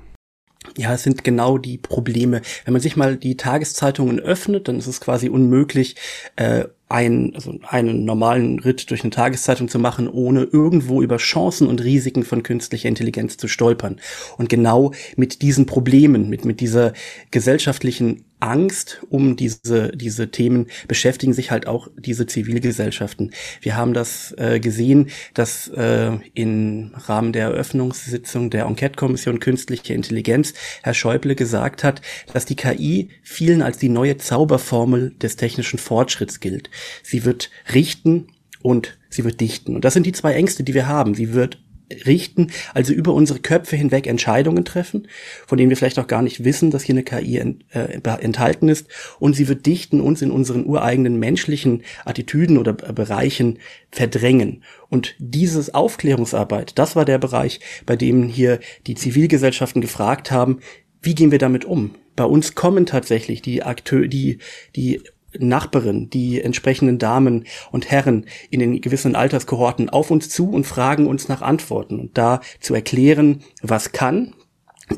Ja, 0.76 0.94
es 0.94 1.02
sind 1.02 1.24
genau 1.24 1.58
die 1.58 1.78
Probleme. 1.78 2.42
Wenn 2.64 2.72
man 2.72 2.80
sich 2.80 2.96
mal 2.96 3.16
die 3.16 3.36
Tageszeitungen 3.36 4.18
öffnet, 4.18 4.68
dann 4.68 4.78
ist 4.78 4.86
es 4.86 5.00
quasi 5.00 5.28
unmöglich, 5.28 5.96
äh, 6.36 6.64
einen, 6.88 7.34
also 7.34 7.58
einen 7.62 8.04
normalen 8.04 8.58
Ritt 8.58 8.90
durch 8.90 9.02
eine 9.02 9.10
Tageszeitung 9.10 9.68
zu 9.68 9.78
machen, 9.78 10.08
ohne 10.08 10.44
irgendwo 10.44 11.02
über 11.02 11.16
Chancen 11.16 11.66
und 11.66 11.82
Risiken 11.82 12.24
von 12.24 12.42
künstlicher 12.42 12.88
Intelligenz 12.88 13.36
zu 13.36 13.48
stolpern. 13.48 14.00
Und 14.36 14.48
genau 14.48 14.92
mit 15.16 15.42
diesen 15.42 15.66
Problemen, 15.66 16.28
mit, 16.28 16.44
mit 16.44 16.60
dieser 16.60 16.92
gesellschaftlichen 17.30 18.24
Angst 18.44 19.02
um 19.08 19.36
diese, 19.36 19.90
diese 19.94 20.30
Themen 20.30 20.66
beschäftigen 20.86 21.32
sich 21.32 21.50
halt 21.50 21.66
auch 21.66 21.88
diese 21.96 22.26
Zivilgesellschaften. 22.26 23.32
Wir 23.62 23.76
haben 23.76 23.94
das 23.94 24.34
äh, 24.36 24.60
gesehen, 24.60 25.08
dass 25.32 25.68
äh, 25.68 26.12
im 26.34 26.92
Rahmen 26.94 27.32
der 27.32 27.44
Eröffnungssitzung 27.44 28.50
der 28.50 28.66
Enquete-Kommission 28.66 29.40
Künstliche 29.40 29.94
Intelligenz 29.94 30.52
Herr 30.82 30.94
Schäuble 30.94 31.34
gesagt 31.34 31.84
hat, 31.84 32.02
dass 32.32 32.44
die 32.44 32.56
KI 32.56 33.08
vielen 33.22 33.62
als 33.62 33.78
die 33.78 33.88
neue 33.88 34.18
Zauberformel 34.18 35.14
des 35.22 35.36
technischen 35.36 35.78
Fortschritts 35.78 36.40
gilt. 36.40 36.68
Sie 37.02 37.24
wird 37.24 37.50
richten 37.72 38.26
und 38.60 38.98
sie 39.08 39.24
wird 39.24 39.40
dichten. 39.40 39.74
Und 39.74 39.84
das 39.86 39.94
sind 39.94 40.04
die 40.04 40.12
zwei 40.12 40.34
Ängste, 40.34 40.64
die 40.64 40.74
wir 40.74 40.86
haben. 40.86 41.14
Sie 41.14 41.32
wird 41.32 41.58
richten, 42.06 42.50
also 42.72 42.92
über 42.92 43.12
unsere 43.12 43.40
Köpfe 43.40 43.76
hinweg 43.76 44.06
Entscheidungen 44.06 44.64
treffen, 44.64 45.08
von 45.46 45.58
denen 45.58 45.70
wir 45.70 45.76
vielleicht 45.76 45.98
auch 45.98 46.06
gar 46.06 46.22
nicht 46.22 46.44
wissen, 46.44 46.70
dass 46.70 46.82
hier 46.82 46.94
eine 46.94 47.02
KI 47.02 47.38
ent, 47.38 47.64
äh, 47.74 47.98
enthalten 48.20 48.68
ist. 48.68 48.88
Und 49.18 49.34
sie 49.34 49.48
wird 49.48 49.66
dichten 49.66 50.00
uns 50.00 50.22
in 50.22 50.30
unseren 50.30 50.64
ureigenen 50.66 51.18
menschlichen 51.18 51.82
Attitüden 52.04 52.58
oder 52.58 52.72
Bereichen 52.72 53.58
verdrängen. 53.90 54.62
Und 54.88 55.14
dieses 55.18 55.74
Aufklärungsarbeit, 55.74 56.78
das 56.78 56.96
war 56.96 57.04
der 57.04 57.18
Bereich, 57.18 57.60
bei 57.86 57.96
dem 57.96 58.28
hier 58.28 58.60
die 58.86 58.94
Zivilgesellschaften 58.94 59.80
gefragt 59.80 60.30
haben, 60.30 60.60
wie 61.02 61.14
gehen 61.14 61.30
wir 61.30 61.38
damit 61.38 61.64
um? 61.64 61.94
Bei 62.16 62.24
uns 62.24 62.54
kommen 62.54 62.86
tatsächlich 62.86 63.42
die 63.42 63.62
Akteure, 63.62 64.06
die, 64.06 64.38
die 64.76 65.02
Nachbarin, 65.38 66.10
die 66.10 66.40
entsprechenden 66.40 66.98
Damen 66.98 67.44
und 67.72 67.90
Herren 67.90 68.26
in 68.50 68.60
den 68.60 68.80
gewissen 68.80 69.16
Alterskohorten 69.16 69.90
auf 69.90 70.10
uns 70.10 70.28
zu 70.28 70.50
und 70.50 70.66
fragen 70.66 71.06
uns 71.06 71.28
nach 71.28 71.42
Antworten 71.42 71.98
und 71.98 72.16
da 72.18 72.40
zu 72.60 72.74
erklären, 72.74 73.40
was 73.62 73.92
kann 73.92 74.34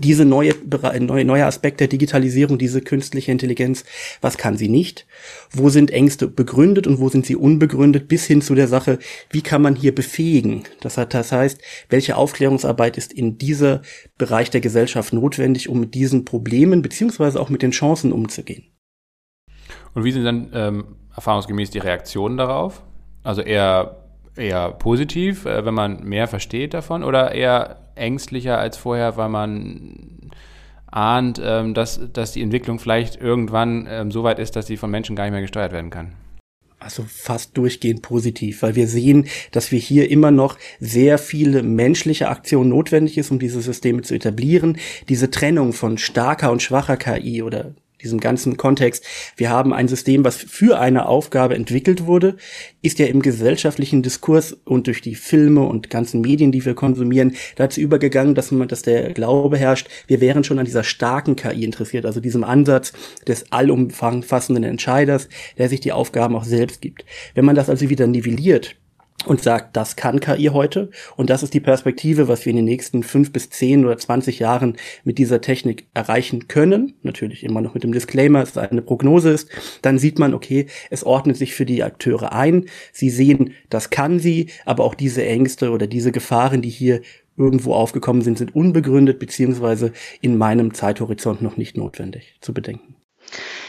diese 0.00 0.24
neue, 0.24 0.52
neue, 0.98 1.24
neue 1.24 1.46
Aspekt 1.46 1.80
der 1.80 1.86
Digitalisierung, 1.86 2.58
diese 2.58 2.80
künstliche 2.80 3.30
Intelligenz, 3.30 3.84
was 4.20 4.36
kann 4.36 4.56
sie 4.56 4.68
nicht? 4.68 5.06
Wo 5.52 5.68
sind 5.68 5.92
Ängste 5.92 6.26
begründet 6.26 6.86
und 6.86 6.98
wo 6.98 7.08
sind 7.08 7.24
sie 7.24 7.36
unbegründet? 7.36 8.08
Bis 8.08 8.26
hin 8.26 8.42
zu 8.42 8.54
der 8.54 8.66
Sache, 8.66 8.98
wie 9.30 9.42
kann 9.42 9.62
man 9.62 9.76
hier 9.76 9.94
befähigen? 9.94 10.64
Das, 10.80 10.98
hat, 10.98 11.14
das 11.14 11.30
heißt, 11.30 11.60
welche 11.88 12.16
Aufklärungsarbeit 12.16 12.98
ist 12.98 13.12
in 13.12 13.38
dieser 13.38 13.82
Bereich 14.18 14.50
der 14.50 14.60
Gesellschaft 14.60 15.12
notwendig, 15.12 15.68
um 15.68 15.80
mit 15.80 15.94
diesen 15.94 16.24
Problemen 16.24 16.82
beziehungsweise 16.82 17.40
auch 17.40 17.48
mit 17.48 17.62
den 17.62 17.70
Chancen 17.70 18.12
umzugehen? 18.12 18.64
Und 19.96 20.04
wie 20.04 20.12
sind 20.12 20.24
dann 20.24 20.50
ähm, 20.52 20.84
erfahrungsgemäß 21.14 21.70
die 21.70 21.78
Reaktionen 21.78 22.36
darauf? 22.36 22.82
Also 23.22 23.40
eher, 23.40 23.96
eher 24.36 24.72
positiv, 24.72 25.46
äh, 25.46 25.64
wenn 25.64 25.72
man 25.72 26.04
mehr 26.04 26.28
versteht 26.28 26.74
davon, 26.74 27.02
oder 27.02 27.32
eher 27.32 27.78
ängstlicher 27.94 28.58
als 28.58 28.76
vorher, 28.76 29.16
weil 29.16 29.30
man 29.30 30.30
ahnt, 30.86 31.40
ähm, 31.42 31.72
dass, 31.72 31.98
dass 32.12 32.32
die 32.32 32.42
Entwicklung 32.42 32.78
vielleicht 32.78 33.16
irgendwann 33.16 33.88
ähm, 33.88 34.10
so 34.10 34.22
weit 34.22 34.38
ist, 34.38 34.54
dass 34.54 34.66
sie 34.66 34.76
von 34.76 34.90
Menschen 34.90 35.16
gar 35.16 35.24
nicht 35.24 35.32
mehr 35.32 35.40
gesteuert 35.40 35.72
werden 35.72 35.88
kann? 35.88 36.12
also 36.78 37.04
fast 37.08 37.56
durchgehend 37.56 38.02
positiv, 38.02 38.60
weil 38.60 38.76
wir 38.76 38.86
sehen, 38.86 39.26
dass 39.50 39.72
wir 39.72 39.78
hier 39.78 40.10
immer 40.10 40.30
noch 40.30 40.58
sehr 40.78 41.16
viele 41.16 41.62
menschliche 41.62 42.28
Aktionen 42.28 42.68
notwendig 42.68 43.16
ist, 43.16 43.30
um 43.30 43.38
diese 43.38 43.62
Systeme 43.62 44.02
zu 44.02 44.14
etablieren. 44.14 44.76
Diese 45.08 45.30
Trennung 45.30 45.72
von 45.72 45.96
starker 45.96 46.52
und 46.52 46.62
schwacher 46.62 46.98
KI 46.98 47.42
oder 47.42 47.74
diesem 48.02 48.20
ganzen 48.20 48.56
Kontext. 48.56 49.04
Wir 49.36 49.50
haben 49.50 49.72
ein 49.72 49.88
System, 49.88 50.24
was 50.24 50.36
für 50.36 50.78
eine 50.78 51.06
Aufgabe 51.06 51.54
entwickelt 51.54 52.06
wurde, 52.06 52.36
ist 52.82 52.98
ja 52.98 53.06
im 53.06 53.22
gesellschaftlichen 53.22 54.02
Diskurs 54.02 54.52
und 54.64 54.86
durch 54.86 55.00
die 55.00 55.14
Filme 55.14 55.62
und 55.62 55.90
ganzen 55.90 56.20
Medien, 56.20 56.52
die 56.52 56.64
wir 56.64 56.74
konsumieren, 56.74 57.36
dazu 57.56 57.80
übergegangen, 57.80 58.34
dass 58.34 58.50
man, 58.50 58.68
dass 58.68 58.82
der 58.82 59.12
Glaube 59.12 59.56
herrscht, 59.56 59.88
wir 60.06 60.20
wären 60.20 60.44
schon 60.44 60.58
an 60.58 60.66
dieser 60.66 60.84
starken 60.84 61.36
KI 61.36 61.64
interessiert, 61.64 62.06
also 62.06 62.20
diesem 62.20 62.44
Ansatz 62.44 62.92
des 63.26 63.50
allumfassenden 63.52 64.64
Entscheiders, 64.64 65.28
der 65.58 65.68
sich 65.68 65.80
die 65.80 65.92
Aufgaben 65.92 66.36
auch 66.36 66.44
selbst 66.44 66.80
gibt. 66.80 67.04
Wenn 67.34 67.44
man 67.44 67.56
das 67.56 67.68
also 67.68 67.88
wieder 67.88 68.06
nivelliert, 68.06 68.76
und 69.26 69.42
sagt, 69.42 69.76
das 69.76 69.96
kann 69.96 70.20
KI 70.20 70.50
heute 70.52 70.90
und 71.16 71.30
das 71.30 71.42
ist 71.42 71.54
die 71.54 71.60
Perspektive, 71.60 72.28
was 72.28 72.44
wir 72.44 72.50
in 72.50 72.56
den 72.56 72.64
nächsten 72.64 73.02
fünf 73.02 73.32
bis 73.32 73.50
zehn 73.50 73.84
oder 73.84 73.98
zwanzig 73.98 74.38
Jahren 74.38 74.76
mit 75.04 75.18
dieser 75.18 75.40
Technik 75.40 75.86
erreichen 75.94 76.48
können. 76.48 76.94
Natürlich 77.02 77.44
immer 77.44 77.60
noch 77.60 77.74
mit 77.74 77.82
dem 77.82 77.92
Disclaimer, 77.92 78.40
dass 78.40 78.50
es 78.50 78.58
eine 78.58 78.82
Prognose 78.82 79.30
ist. 79.30 79.50
Dann 79.82 79.98
sieht 79.98 80.18
man, 80.18 80.34
okay, 80.34 80.66
es 80.90 81.04
ordnet 81.04 81.36
sich 81.36 81.54
für 81.54 81.66
die 81.66 81.82
Akteure 81.82 82.32
ein. 82.32 82.66
Sie 82.92 83.10
sehen, 83.10 83.52
das 83.68 83.90
kann 83.90 84.18
sie, 84.18 84.50
aber 84.64 84.84
auch 84.84 84.94
diese 84.94 85.24
Ängste 85.24 85.70
oder 85.70 85.86
diese 85.86 86.12
Gefahren, 86.12 86.62
die 86.62 86.70
hier 86.70 87.00
irgendwo 87.36 87.74
aufgekommen 87.74 88.22
sind, 88.22 88.38
sind 88.38 88.54
unbegründet 88.54 89.18
beziehungsweise 89.18 89.92
in 90.20 90.38
meinem 90.38 90.74
Zeithorizont 90.74 91.42
noch 91.42 91.56
nicht 91.56 91.76
notwendig 91.76 92.36
zu 92.40 92.54
bedenken. 92.54 92.96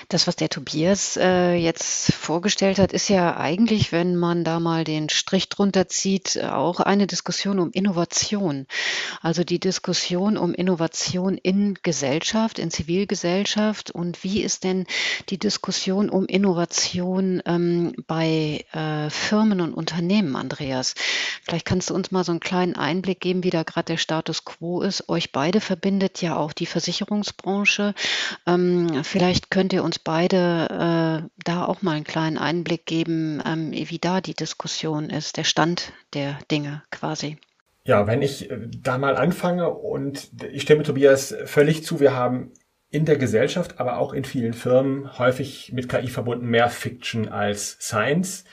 Das, 0.10 0.26
was 0.26 0.38
der 0.38 0.48
Tobias 0.48 1.18
äh, 1.18 1.56
jetzt 1.56 2.14
vorgestellt 2.14 2.80
hat, 2.80 2.94
ist 2.94 3.10
ja 3.10 3.36
eigentlich, 3.36 3.92
wenn 3.92 4.16
man 4.16 4.46
da 4.46 4.62
mal 4.62 4.86
den 4.86 5.10
Strich 5.10 5.50
drunter 5.50 5.90
zieht, 5.90 6.42
auch 6.42 6.80
eine 6.80 7.08
Diskussion 7.08 7.60
um 7.60 7.72
Innovation. 7.72 8.68
Also 9.22 9.44
die 9.44 9.60
Diskussion 9.60 10.38
um 10.38 10.54
Innovation 10.54 11.38
in 11.38 11.78
Gesellschaft, 11.84 12.58
in 12.58 12.72
Zivilgesellschaft 12.72 13.92
und 13.92 14.24
wie 14.24 14.44
ist 14.44 14.64
denn 14.64 14.86
die 15.28 15.40
Diskussion 15.40 16.10
um 16.10 16.26
Innovation 16.26 17.42
ähm, 17.46 17.94
bei 18.08 18.64
äh, 18.72 19.10
Firmen 19.10 19.60
und 19.60 19.74
Unternehmen, 19.74 20.38
Andreas? 20.38 20.96
Vielleicht 21.44 21.66
kannst 21.66 21.90
du 21.90 21.94
uns 21.94 22.12
mal 22.12 22.24
so 22.24 22.32
einen 22.32 22.40
kleinen 22.40 22.78
Einblick 22.78 23.20
geben, 23.20 23.44
wie 23.44 23.50
da 23.50 23.64
gerade 23.64 23.86
der 23.86 23.98
Status 23.98 24.46
quo 24.46 24.82
ist. 24.82 25.10
Euch 25.10 25.34
beide 25.34 25.60
verbindet 25.60 26.22
ja 26.22 26.38
auch 26.38 26.54
die 26.54 26.66
Versicherungsbranche. 26.66 27.94
Ähm, 28.46 29.04
vielleicht 29.04 29.52
könnt 29.52 29.74
ihr 29.74 29.84
uns 29.84 29.97
uns 29.98 30.00
beide 30.00 31.24
äh, 31.24 31.30
da 31.44 31.66
auch 31.66 31.82
mal 31.82 31.96
einen 31.96 32.04
kleinen 32.04 32.38
Einblick 32.38 32.86
geben, 32.86 33.42
ähm, 33.46 33.72
wie 33.72 34.00
da 34.00 34.22
die 34.22 34.34
Diskussion 34.34 35.10
ist, 35.10 35.38
der 35.38 35.44
Stand 35.44 35.94
der 36.13 36.38
Dinge 36.51 36.84
quasi. 36.92 37.38
Ja, 37.84 38.06
wenn 38.06 38.22
ich 38.22 38.51
äh, 38.51 38.58
da 38.82 38.98
mal 38.98 39.16
anfange 39.16 39.70
und 39.70 40.30
ich 40.51 40.63
stimme 40.63 40.84
Tobias 40.84 41.36
völlig 41.46 41.84
zu, 41.84 42.00
wir 42.00 42.16
haben 42.16 42.51
in 42.89 43.06
der 43.06 43.18
Gesellschaft, 43.18 43.80
aber 43.80 43.98
auch 43.98 44.13
in 44.13 44.24
vielen 44.24 44.54
Firmen 44.54 45.18
häufig 45.18 45.74
mit 45.74 45.89
KI 45.89 46.08
verbunden 46.08 46.48
mehr 46.48 46.70
Fiction 46.70 47.27
als 47.27 47.77
Science. 47.80 48.46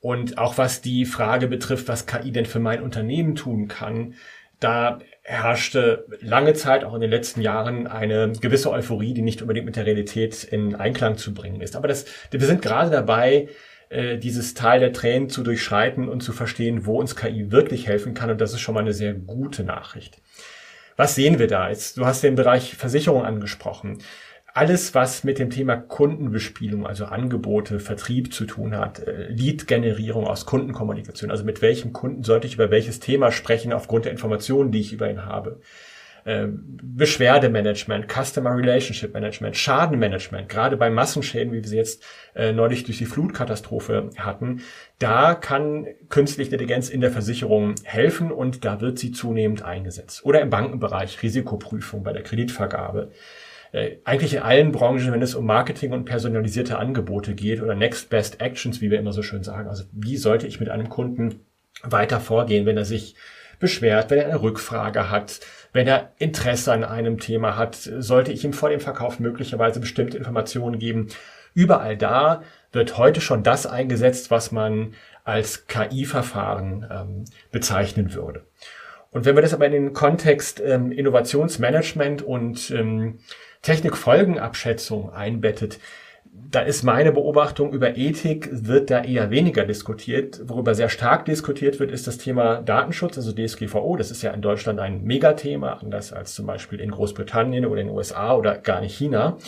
Und 0.00 0.38
auch 0.38 0.56
was 0.56 0.80
die 0.80 1.04
Frage 1.04 1.46
betrifft, 1.46 1.88
was 1.88 2.06
KI 2.06 2.32
denn 2.32 2.46
für 2.46 2.58
mein 2.58 2.82
Unternehmen 2.82 3.34
tun 3.34 3.68
kann, 3.68 4.14
da 4.60 4.98
herrschte 5.30 6.06
lange 6.20 6.54
Zeit, 6.54 6.84
auch 6.84 6.94
in 6.94 7.00
den 7.00 7.10
letzten 7.10 7.40
Jahren, 7.40 7.86
eine 7.86 8.32
gewisse 8.40 8.70
Euphorie, 8.70 9.14
die 9.14 9.22
nicht 9.22 9.42
unbedingt 9.42 9.66
mit 9.66 9.76
der 9.76 9.86
Realität 9.86 10.44
in 10.44 10.74
Einklang 10.74 11.16
zu 11.16 11.32
bringen 11.32 11.60
ist. 11.60 11.76
Aber 11.76 11.88
das, 11.88 12.04
wir 12.30 12.40
sind 12.40 12.62
gerade 12.62 12.90
dabei, 12.90 13.48
äh, 13.90 14.18
dieses 14.18 14.54
Teil 14.54 14.80
der 14.80 14.92
Tränen 14.92 15.30
zu 15.30 15.42
durchschreiten 15.42 16.08
und 16.08 16.22
zu 16.22 16.32
verstehen, 16.32 16.84
wo 16.84 16.98
uns 16.98 17.14
KI 17.14 17.52
wirklich 17.52 17.86
helfen 17.86 18.12
kann. 18.12 18.30
Und 18.30 18.40
das 18.40 18.52
ist 18.52 18.60
schon 18.60 18.74
mal 18.74 18.80
eine 18.80 18.92
sehr 18.92 19.14
gute 19.14 19.62
Nachricht. 19.62 20.20
Was 20.96 21.14
sehen 21.14 21.38
wir 21.38 21.46
da? 21.46 21.70
Jetzt, 21.70 21.96
du 21.96 22.06
hast 22.06 22.22
den 22.22 22.34
Bereich 22.34 22.76
Versicherung 22.76 23.24
angesprochen 23.24 23.98
alles, 24.54 24.94
was 24.94 25.24
mit 25.24 25.38
dem 25.38 25.50
Thema 25.50 25.76
Kundenbespielung, 25.76 26.86
also 26.86 27.04
Angebote, 27.06 27.80
Vertrieb 27.80 28.32
zu 28.32 28.44
tun 28.46 28.76
hat, 28.76 29.00
äh, 29.00 29.28
Lead-Generierung 29.28 30.26
aus 30.26 30.46
Kundenkommunikation, 30.46 31.30
also 31.30 31.44
mit 31.44 31.62
welchem 31.62 31.92
Kunden 31.92 32.24
sollte 32.24 32.46
ich 32.46 32.54
über 32.54 32.70
welches 32.70 33.00
Thema 33.00 33.32
sprechen 33.32 33.72
aufgrund 33.72 34.06
der 34.06 34.12
Informationen, 34.12 34.72
die 34.72 34.80
ich 34.80 34.92
über 34.92 35.10
ihn 35.10 35.24
habe. 35.24 35.60
Ähm, 36.26 36.78
Beschwerdemanagement, 36.82 38.06
Customer 38.12 38.54
Relationship 38.54 39.14
Management, 39.14 39.56
Schadenmanagement, 39.56 40.50
gerade 40.50 40.76
bei 40.76 40.90
Massenschäden, 40.90 41.52
wie 41.52 41.62
wir 41.62 41.68
sie 41.68 41.76
jetzt 41.76 42.04
äh, 42.34 42.52
neulich 42.52 42.84
durch 42.84 42.98
die 42.98 43.06
Flutkatastrophe 43.06 44.10
hatten, 44.18 44.60
da 44.98 45.34
kann 45.34 45.86
künstliche 46.10 46.50
Intelligenz 46.50 46.90
in 46.90 47.00
der 47.00 47.10
Versicherung 47.10 47.74
helfen 47.84 48.30
und 48.30 48.66
da 48.66 48.82
wird 48.82 48.98
sie 48.98 49.12
zunehmend 49.12 49.62
eingesetzt. 49.62 50.24
Oder 50.24 50.42
im 50.42 50.50
Bankenbereich, 50.50 51.22
Risikoprüfung 51.22 52.02
bei 52.02 52.12
der 52.12 52.22
Kreditvergabe 52.22 53.12
eigentlich 54.04 54.34
in 54.34 54.42
allen 54.42 54.72
Branchen, 54.72 55.12
wenn 55.12 55.22
es 55.22 55.34
um 55.34 55.46
Marketing 55.46 55.92
und 55.92 56.04
personalisierte 56.04 56.78
Angebote 56.78 57.34
geht 57.34 57.62
oder 57.62 57.74
Next 57.74 58.10
Best 58.10 58.40
Actions, 58.40 58.80
wie 58.80 58.90
wir 58.90 58.98
immer 58.98 59.12
so 59.12 59.22
schön 59.22 59.44
sagen. 59.44 59.68
Also 59.68 59.84
wie 59.92 60.16
sollte 60.16 60.46
ich 60.46 60.58
mit 60.58 60.68
einem 60.68 60.88
Kunden 60.88 61.40
weiter 61.82 62.20
vorgehen, 62.20 62.66
wenn 62.66 62.76
er 62.76 62.84
sich 62.84 63.14
beschwert, 63.60 64.10
wenn 64.10 64.18
er 64.18 64.26
eine 64.26 64.42
Rückfrage 64.42 65.10
hat, 65.10 65.40
wenn 65.72 65.86
er 65.86 66.12
Interesse 66.18 66.72
an 66.72 66.82
einem 66.82 67.18
Thema 67.20 67.56
hat, 67.56 67.76
sollte 67.76 68.32
ich 68.32 68.44
ihm 68.44 68.52
vor 68.52 68.70
dem 68.70 68.80
Verkauf 68.80 69.20
möglicherweise 69.20 69.78
bestimmte 69.78 70.18
Informationen 70.18 70.78
geben. 70.78 71.08
Überall 71.54 71.96
da 71.96 72.42
wird 72.72 72.98
heute 72.98 73.20
schon 73.20 73.42
das 73.42 73.66
eingesetzt, 73.66 74.30
was 74.30 74.50
man 74.50 74.94
als 75.24 75.66
KI-Verfahren 75.66 76.86
ähm, 76.90 77.24
bezeichnen 77.52 78.14
würde. 78.14 78.42
Und 79.12 79.24
wenn 79.24 79.34
wir 79.34 79.42
das 79.42 79.54
aber 79.54 79.66
in 79.66 79.72
den 79.72 79.92
Kontext 79.92 80.60
ähm, 80.64 80.92
Innovationsmanagement 80.92 82.22
und 82.22 82.70
ähm, 82.70 83.18
Technikfolgenabschätzung 83.62 85.12
einbettet, 85.12 85.78
da 86.32 86.60
ist 86.60 86.82
meine 86.82 87.12
Beobachtung 87.12 87.72
über 87.72 87.96
Ethik 87.96 88.48
wird 88.52 88.90
da 88.90 89.02
eher 89.02 89.30
weniger 89.30 89.64
diskutiert. 89.64 90.40
Worüber 90.44 90.74
sehr 90.74 90.88
stark 90.88 91.24
diskutiert 91.24 91.80
wird, 91.80 91.90
ist 91.90 92.06
das 92.06 92.18
Thema 92.18 92.62
Datenschutz, 92.62 93.16
also 93.16 93.32
DSGVO. 93.32 93.96
Das 93.96 94.10
ist 94.10 94.22
ja 94.22 94.30
in 94.32 94.42
Deutschland 94.42 94.78
ein 94.78 95.02
Megathema, 95.02 95.74
anders 95.74 96.12
als 96.12 96.34
zum 96.34 96.46
Beispiel 96.46 96.80
in 96.80 96.92
Großbritannien 96.92 97.66
oder 97.66 97.80
in 97.80 97.88
den 97.88 97.96
USA 97.96 98.34
oder 98.34 98.58
gar 98.58 98.80
nicht 98.80 98.96
China. 98.96 99.38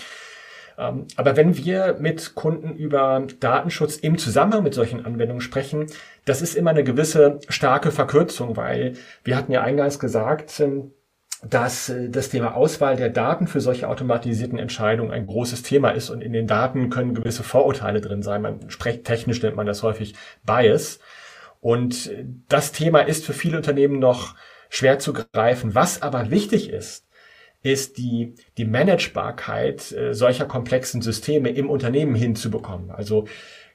Ähm, 0.78 1.07
aber 1.16 1.37
wenn 1.37 1.57
wir 1.57 1.97
mit 2.00 2.35
Kunden 2.35 2.75
über 2.75 3.26
Datenschutz 3.40 3.97
im 3.97 4.19
Zusammenhang 4.19 4.62
mit 4.62 4.75
solchen 4.75 5.04
Anwendungen 5.04 5.40
sprechen, 5.40 5.87
das 6.25 6.42
ist 6.42 6.54
immer 6.54 6.71
eine 6.71 6.85
gewisse 6.85 7.38
starke 7.49 7.90
Verkürzung, 7.90 8.57
weil 8.57 8.95
wir 9.25 9.37
hatten 9.37 9.52
ja 9.52 9.62
eingangs 9.62 9.99
gesagt, 9.99 10.59
ähm, 10.61 10.92
dass 11.49 11.88
äh, 11.88 12.08
das 12.08 12.28
Thema 12.28 12.54
Auswahl 12.54 12.96
der 12.96 13.11
Daten 13.11 13.46
für 13.46 13.61
solche 13.61 13.88
automatisierten 13.88 14.58
Entscheidungen 14.58 15.11
ein 15.11 15.26
großes 15.26 15.62
Thema 15.62 15.90
ist 15.90 16.11
und 16.11 16.22
in 16.22 16.32
den 16.32 16.46
Daten 16.46 16.90
können 16.90 17.14
gewisse 17.14 17.42
Vorurteile 17.42 18.00
drin 18.00 18.22
sein. 18.22 18.42
Man 18.42 18.70
spricht 18.70 19.04
technisch 19.04 19.42
nennt 19.42 19.56
man 19.56 19.66
das 19.66 19.82
häufig 19.82 20.14
Bias. 20.44 21.00
Und 21.61 22.11
äh, 22.11 22.25
das 22.49 22.72
Thema 22.72 23.00
ist 23.00 23.25
für 23.25 23.32
viele 23.32 23.56
Unternehmen 23.56 23.99
noch 23.99 24.34
schwer 24.68 24.98
zu 24.98 25.12
greifen. 25.12 25.74
Was 25.74 26.00
aber 26.00 26.31
wichtig 26.31 26.70
ist, 26.70 27.07
ist 27.62 27.98
die, 27.98 28.35
die 28.57 28.64
Managebarkeit 28.64 29.92
äh, 29.92 30.14
solcher 30.14 30.46
komplexen 30.46 31.02
Systeme 31.02 31.50
im 31.50 31.70
Unternehmen 31.70 32.14
hinzubekommen. 32.14 32.90
Also 32.90 33.26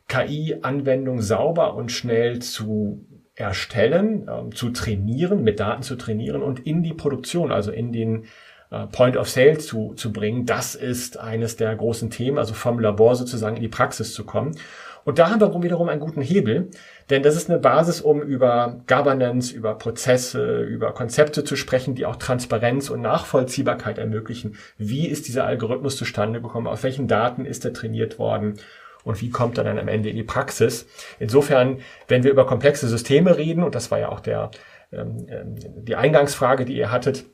KI-Anwendung 0.08 1.22
sauber 1.22 1.76
und 1.76 1.92
schnell 1.92 2.40
zu 2.40 3.06
erstellen, 3.38 4.28
ähm, 4.30 4.54
zu 4.54 4.72
trainieren, 4.72 5.44
mit 5.44 5.60
Daten 5.60 5.84
zu 5.84 5.96
trainieren 5.96 6.42
und 6.42 6.66
in 6.66 6.84
die 6.84 6.94
Produktion, 6.94 7.52
also 7.52 7.72
in 7.72 7.94
den 7.94 8.26
äh, 8.72 8.88
Point 8.88 9.16
of 9.16 9.30
Sale 9.30 9.60
zu, 9.60 9.94
zu 9.94 10.12
bringen. 10.12 10.46
Das 10.46 10.76
ist 10.76 11.18
eines 11.20 11.56
der 11.56 11.76
großen 11.76 12.10
Themen, 12.10 12.40
also 12.40 12.54
vom 12.54 12.80
Labor 12.80 13.16
sozusagen 13.16 13.56
in 13.56 13.62
die 13.62 13.68
Praxis 13.70 14.14
zu 14.14 14.26
kommen. 14.26 14.58
Und 15.06 15.20
da 15.20 15.30
haben 15.30 15.40
wir 15.40 15.64
wiederum 15.64 15.88
einen 15.88 16.02
guten 16.02 16.22
Hebel, 16.22 16.70
denn 17.10 17.24
das 17.24 17.38
ist 17.38 17.50
eine 17.50 17.60
Basis, 17.60 18.02
um 18.02 18.22
über 18.22 18.82
Governance, 18.88 19.56
über 19.56 19.76
Prozesse, 19.76 20.64
über 20.64 20.92
Konzepte 20.92 21.46
zu 21.46 21.56
sprechen, 21.56 21.96
die 21.96 22.06
auch 22.06 22.18
Transparenz 22.18 22.90
und 22.90 23.02
Nachvollziehbarkeit 23.02 24.00
ermöglichen. 24.00 24.58
Wie 24.78 25.08
ist 25.08 25.30
dieser 25.30 25.46
Algorithmus 25.46 25.96
zustande 25.96 26.42
gekommen? 26.42 26.68
Auf 26.68 26.84
welchen 26.84 27.08
Daten 27.08 27.46
ist 27.46 27.64
er 27.64 27.72
trainiert 27.72 28.20
worden? 28.20 28.56
Und 29.08 29.22
wie 29.22 29.30
kommt 29.30 29.58
er 29.58 29.64
dann 29.64 29.80
am 29.80 29.88
Ende 29.88 30.10
in 30.10 30.16
die 30.16 30.24
Praxis. 30.24 30.88
Insofern, 31.20 31.80
wenn 32.08 32.24
wir 32.24 32.32
über 32.32 32.46
komplexe 32.46 32.88
Systeme 32.88 33.38
reden, 33.38 33.64
und 33.64 33.74
das 33.74 33.90
war 33.90 34.00
ja 34.00 34.10
auch 34.10 34.20
der, 34.20 34.52
ähm, 34.92 35.28
ähm, 35.30 35.56
die 35.84 35.96
Eingangsfrage, 35.96 36.66
die 36.66 36.76
ihr 36.76 36.92
hattet, 36.92 37.26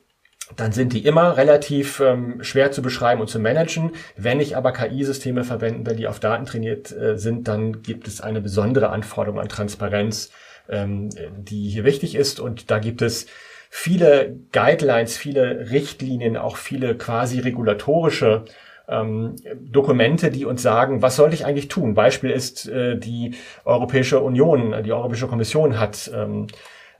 dann 0.56 0.72
sind 0.72 0.92
die 0.92 1.06
immer 1.06 1.36
relativ 1.36 2.00
ähm, 2.00 2.42
schwer 2.42 2.70
zu 2.70 2.82
beschreiben 2.82 3.20
und 3.20 3.28
zu 3.28 3.38
managen. 3.38 3.92
Wenn 4.16 4.40
ich 4.40 4.56
aber 4.56 4.72
KI-Systeme 4.72 5.42
verwende, 5.42 5.96
die 5.96 6.06
auf 6.06 6.20
Daten 6.20 6.44
trainiert 6.44 6.92
äh, 6.92 7.16
sind, 7.16 7.48
dann 7.48 7.82
gibt 7.82 8.06
es 8.06 8.20
eine 8.20 8.40
besondere 8.40 8.90
Anforderung 8.90 9.40
an 9.40 9.48
Transparenz, 9.48 10.30
ähm, 10.68 11.08
die 11.38 11.70
hier 11.70 11.84
wichtig 11.84 12.14
ist. 12.14 12.40
Und 12.40 12.70
da 12.70 12.78
gibt 12.78 13.00
es 13.00 13.26
viele 13.70 14.36
Guidelines, 14.52 15.16
viele 15.16 15.70
Richtlinien, 15.70 16.36
auch 16.36 16.56
viele 16.58 16.94
quasi 16.96 17.40
regulatorische 17.40 18.44
ähm, 18.88 19.36
Dokumente, 19.60 20.30
die 20.30 20.44
uns 20.44 20.62
sagen, 20.62 21.02
was 21.02 21.16
sollte 21.16 21.34
ich 21.34 21.46
eigentlich 21.46 21.68
tun? 21.68 21.94
Beispiel 21.94 22.30
ist 22.30 22.68
äh, 22.68 22.98
die 22.98 23.34
Europäische 23.64 24.20
Union, 24.20 24.74
die 24.84 24.92
Europäische 24.92 25.26
Kommission 25.26 25.78
hat 25.78 26.10
ähm, 26.14 26.46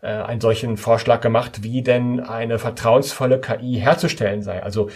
äh, 0.03 0.09
einen 0.09 0.41
solchen 0.41 0.77
Vorschlag 0.77 1.21
gemacht, 1.21 1.63
wie 1.63 1.83
denn 1.83 2.21
eine 2.21 2.59
vertrauensvolle 2.59 3.41
KI 3.41 3.77
herzustellen 3.81 4.43
sei. 4.43 4.63
Also 4.63 4.89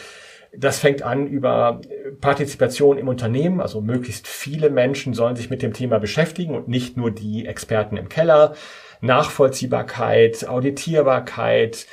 das 0.56 0.78
fängt 0.78 1.02
an 1.02 1.26
über 1.26 1.80
Partizipation 2.20 2.96
im 2.96 3.08
Unternehmen, 3.08 3.60
also 3.60 3.80
möglichst 3.80 4.26
viele 4.26 4.70
Menschen 4.70 5.12
sollen 5.12 5.36
sich 5.36 5.50
mit 5.50 5.62
dem 5.62 5.74
Thema 5.74 5.98
beschäftigen 5.98 6.54
und 6.54 6.68
nicht 6.68 6.96
nur 6.96 7.10
die 7.10 7.46
Experten 7.46 7.96
im 7.96 8.08
Keller. 8.08 8.54
Nachvollziehbarkeit, 9.00 10.48
Auditierbarkeit, 10.48 11.86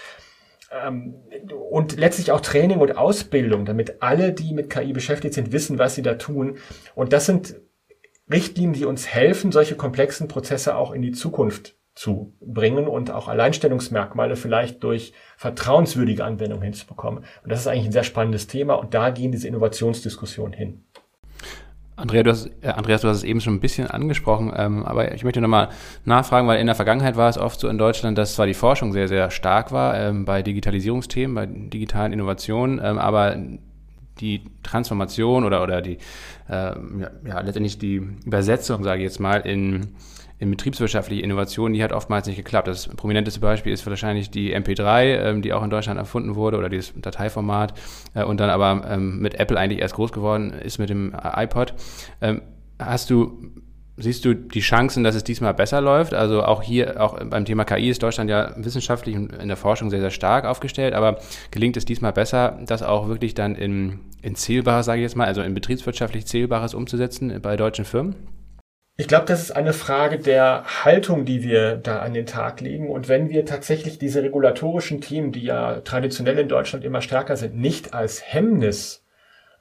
und 1.69 1.97
letztlich 1.97 2.31
auch 2.31 2.41
Training 2.41 2.79
und 2.79 2.97
Ausbildung, 2.97 3.65
damit 3.65 4.01
alle, 4.01 4.33
die 4.33 4.53
mit 4.53 4.69
KI 4.69 4.93
beschäftigt 4.93 5.33
sind, 5.33 5.51
wissen, 5.51 5.79
was 5.79 5.95
sie 5.95 6.01
da 6.01 6.15
tun. 6.15 6.57
Und 6.95 7.13
das 7.13 7.25
sind 7.25 7.55
Richtlinien, 8.31 8.73
die 8.73 8.85
uns 8.85 9.07
helfen, 9.07 9.51
solche 9.51 9.75
komplexen 9.75 10.27
Prozesse 10.27 10.75
auch 10.75 10.91
in 10.91 11.01
die 11.01 11.11
Zukunft 11.11 11.77
zu 11.93 12.35
bringen 12.41 12.87
und 12.87 13.09
auch 13.09 13.27
Alleinstellungsmerkmale 13.27 14.35
vielleicht 14.35 14.83
durch 14.83 15.13
vertrauenswürdige 15.37 16.25
Anwendungen 16.25 16.63
hinzubekommen. 16.63 17.23
Und 17.43 17.51
das 17.51 17.61
ist 17.61 17.67
eigentlich 17.67 17.85
ein 17.85 17.93
sehr 17.93 18.03
spannendes 18.03 18.47
Thema 18.47 18.73
und 18.73 18.93
da 18.93 19.11
gehen 19.11 19.31
diese 19.31 19.47
Innovationsdiskussionen 19.47 20.53
hin. 20.53 20.84
Andrea, 21.97 22.23
du 22.23 22.31
hast, 22.31 22.49
äh, 22.61 22.67
Andreas, 22.67 23.01
du 23.01 23.07
hast 23.07 23.17
es 23.17 23.23
eben 23.23 23.39
schon 23.39 23.53
ein 23.55 23.59
bisschen 23.61 23.87
angesprochen, 23.87 24.51
ähm, 24.55 24.83
aber 24.83 25.13
ich 25.13 25.23
möchte 25.23 25.39
nochmal 25.39 25.69
nachfragen, 26.03 26.47
weil 26.47 26.59
in 26.59 26.65
der 26.65 26.75
Vergangenheit 26.75 27.15
war 27.15 27.29
es 27.29 27.37
oft 27.37 27.59
so 27.59 27.69
in 27.69 27.77
Deutschland, 27.77 28.17
dass 28.17 28.35
zwar 28.35 28.47
die 28.47 28.53
Forschung 28.53 28.91
sehr, 28.91 29.07
sehr 29.07 29.31
stark 29.31 29.71
war 29.71 29.97
ähm, 29.97 30.25
bei 30.25 30.41
Digitalisierungsthemen, 30.41 31.35
bei 31.35 31.45
digitalen 31.45 32.11
Innovationen, 32.11 32.81
ähm, 32.83 32.97
aber 32.97 33.37
die 34.19 34.43
Transformation 34.63 35.45
oder, 35.45 35.63
oder 35.63 35.81
die, 35.81 35.97
äh, 36.49 36.51
ja, 36.51 37.11
ja, 37.25 37.39
letztendlich 37.39 37.77
die 37.77 37.95
Übersetzung, 38.25 38.83
sage 38.83 39.01
ich 39.01 39.05
jetzt 39.05 39.19
mal, 39.19 39.39
in, 39.41 39.95
in 40.37 40.51
betriebswirtschaftliche 40.51 41.21
Innovationen, 41.21 41.73
die 41.73 41.83
hat 41.83 41.93
oftmals 41.93 42.27
nicht 42.27 42.37
geklappt. 42.37 42.67
Das 42.67 42.87
prominenteste 42.87 43.39
Beispiel 43.39 43.71
ist 43.71 43.85
wahrscheinlich 43.87 44.29
die 44.29 44.55
MP3, 44.55 45.03
ähm, 45.03 45.41
die 45.41 45.53
auch 45.53 45.63
in 45.63 45.69
Deutschland 45.69 45.97
erfunden 45.97 46.35
wurde 46.35 46.57
oder 46.57 46.69
dieses 46.69 46.93
Dateiformat 46.99 47.73
äh, 48.13 48.23
und 48.23 48.39
dann 48.39 48.49
aber 48.49 48.85
ähm, 48.89 49.19
mit 49.19 49.35
Apple 49.35 49.57
eigentlich 49.57 49.79
erst 49.79 49.95
groß 49.95 50.11
geworden 50.11 50.51
ist 50.51 50.77
mit 50.77 50.89
dem 50.89 51.15
iPod. 51.35 51.73
Ähm, 52.21 52.41
hast 52.79 53.09
du 53.09 53.51
Siehst 53.97 54.25
du 54.25 54.35
die 54.35 54.59
Chancen, 54.59 55.05
dass 55.05 55.15
es 55.15 55.23
diesmal 55.23 55.53
besser 55.53 55.79
läuft? 55.79 56.13
Also 56.13 56.43
auch 56.43 56.61
hier, 56.61 57.01
auch 57.01 57.17
beim 57.23 57.45
Thema 57.45 57.63
KI 57.63 57.89
ist 57.89 58.03
Deutschland 58.03 58.29
ja 58.29 58.51
wissenschaftlich 58.57 59.15
und 59.15 59.31
in 59.31 59.47
der 59.47 59.55
Forschung 59.55 59.89
sehr, 59.89 60.01
sehr 60.01 60.11
stark 60.11 60.43
aufgestellt, 60.43 60.93
aber 60.93 61.19
gelingt 61.49 61.77
es 61.77 61.85
diesmal 61.85 62.11
besser, 62.11 62.59
das 62.65 62.83
auch 62.83 63.07
wirklich 63.07 63.35
dann 63.35 63.55
in, 63.55 64.01
in 64.21 64.35
zählbares, 64.35 64.85
sage 64.85 64.99
ich 64.99 65.03
jetzt 65.03 65.15
mal, 65.15 65.27
also 65.27 65.41
in 65.41 65.53
betriebswirtschaftlich 65.53 66.25
zählbares 66.25 66.73
umzusetzen 66.73 67.39
bei 67.41 67.55
deutschen 67.55 67.85
Firmen? 67.85 68.15
Ich 68.97 69.09
glaube, 69.09 69.25
das 69.25 69.41
ist 69.41 69.51
eine 69.51 69.73
Frage 69.73 70.19
der 70.19 70.63
Haltung, 70.85 71.25
die 71.25 71.43
wir 71.43 71.75
da 71.75 71.99
an 71.99 72.13
den 72.13 72.25
Tag 72.25 72.61
legen. 72.61 72.89
Und 72.89 73.09
wenn 73.09 73.29
wir 73.29 73.45
tatsächlich 73.45 73.99
diese 73.99 74.23
regulatorischen 74.23 75.01
Themen, 75.01 75.33
die 75.33 75.43
ja 75.43 75.81
traditionell 75.81 76.39
in 76.39 76.47
Deutschland 76.47 76.85
immer 76.85 77.01
stärker 77.01 77.35
sind, 77.35 77.57
nicht 77.57 77.93
als 77.93 78.23
Hemmnis 78.23 79.03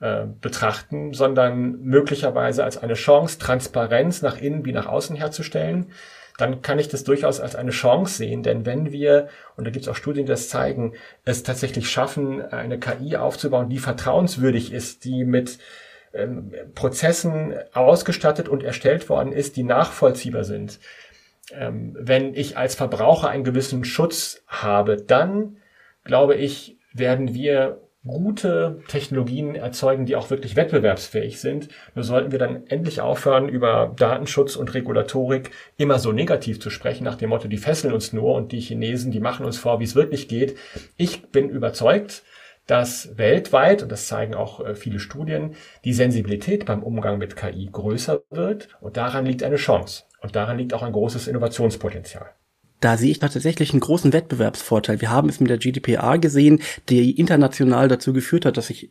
äh, 0.00 0.26
betrachten, 0.40 1.14
sondern 1.14 1.80
möglicherweise 1.80 2.62
als 2.62 2.78
eine 2.78 2.94
Chance, 2.94 3.40
Transparenz 3.40 4.22
nach 4.22 4.38
innen 4.38 4.64
wie 4.64 4.72
nach 4.72 4.86
außen 4.86 5.16
herzustellen, 5.16 5.90
dann 6.38 6.62
kann 6.62 6.78
ich 6.78 6.88
das 6.88 7.02
durchaus 7.02 7.40
als 7.40 7.56
eine 7.56 7.72
Chance 7.72 8.18
sehen. 8.18 8.44
Denn 8.44 8.66
wenn 8.66 8.92
wir, 8.92 9.28
und 9.56 9.66
da 9.66 9.72
gibt 9.72 9.84
es 9.84 9.88
auch 9.88 9.96
Studien, 9.96 10.26
die 10.26 10.30
das 10.30 10.48
zeigen, 10.48 10.94
es 11.24 11.42
tatsächlich 11.42 11.90
schaffen, 11.90 12.40
eine 12.40 12.78
KI 12.78 13.16
aufzubauen, 13.16 13.68
die 13.68 13.78
vertrauenswürdig 13.80 14.72
ist, 14.72 15.04
die 15.04 15.24
mit 15.24 15.58
Prozessen 16.74 17.54
ausgestattet 17.72 18.48
und 18.48 18.62
erstellt 18.62 19.08
worden 19.08 19.32
ist, 19.32 19.56
die 19.56 19.64
nachvollziehbar 19.64 20.44
sind. 20.44 20.78
Ähm, 21.52 21.96
wenn 21.98 22.34
ich 22.34 22.56
als 22.56 22.74
Verbraucher 22.74 23.28
einen 23.28 23.44
gewissen 23.44 23.84
Schutz 23.84 24.42
habe, 24.46 24.96
dann 24.96 25.56
glaube 26.04 26.36
ich, 26.36 26.78
werden 26.92 27.34
wir 27.34 27.80
gute 28.06 28.82
Technologien 28.88 29.54
erzeugen, 29.54 30.04
die 30.04 30.14
auch 30.14 30.28
wirklich 30.28 30.56
wettbewerbsfähig 30.56 31.40
sind. 31.40 31.68
Nur 31.94 32.04
sollten 32.04 32.32
wir 32.32 32.38
dann 32.38 32.66
endlich 32.66 33.00
aufhören, 33.00 33.48
über 33.48 33.94
Datenschutz 33.96 34.56
und 34.56 34.74
Regulatorik 34.74 35.50
immer 35.78 35.98
so 35.98 36.12
negativ 36.12 36.60
zu 36.60 36.68
sprechen, 36.68 37.04
nach 37.04 37.16
dem 37.16 37.30
Motto, 37.30 37.48
die 37.48 37.56
fesseln 37.56 37.94
uns 37.94 38.12
nur 38.12 38.34
und 38.34 38.52
die 38.52 38.60
Chinesen, 38.60 39.10
die 39.10 39.20
machen 39.20 39.46
uns 39.46 39.58
vor, 39.58 39.80
wie 39.80 39.84
es 39.84 39.94
wirklich 39.94 40.28
geht. 40.28 40.58
Ich 40.98 41.22
bin 41.28 41.48
überzeugt, 41.48 42.22
dass 42.66 43.16
weltweit, 43.18 43.82
und 43.82 43.92
das 43.92 44.06
zeigen 44.06 44.34
auch 44.34 44.64
äh, 44.64 44.74
viele 44.74 44.98
Studien, 44.98 45.54
die 45.84 45.92
Sensibilität 45.92 46.66
beim 46.66 46.82
Umgang 46.82 47.18
mit 47.18 47.36
KI 47.36 47.68
größer 47.70 48.22
wird 48.30 48.68
und 48.80 48.96
daran 48.96 49.26
liegt 49.26 49.42
eine 49.42 49.56
Chance. 49.56 50.04
Und 50.20 50.34
daran 50.34 50.56
liegt 50.56 50.72
auch 50.72 50.82
ein 50.82 50.92
großes 50.92 51.28
Innovationspotenzial 51.28 52.30
da 52.80 52.98
sehe 52.98 53.10
ich 53.10 53.18
tatsächlich 53.18 53.72
einen 53.72 53.80
großen 53.80 54.12
Wettbewerbsvorteil. 54.12 55.00
Wir 55.00 55.10
haben 55.10 55.30
es 55.30 55.40
mit 55.40 55.48
der 55.48 55.56
GDPR 55.56 56.18
gesehen, 56.18 56.60
die 56.90 57.18
international 57.18 57.88
dazu 57.88 58.12
geführt 58.12 58.44
hat, 58.44 58.58
dass 58.58 58.66
sich 58.66 58.90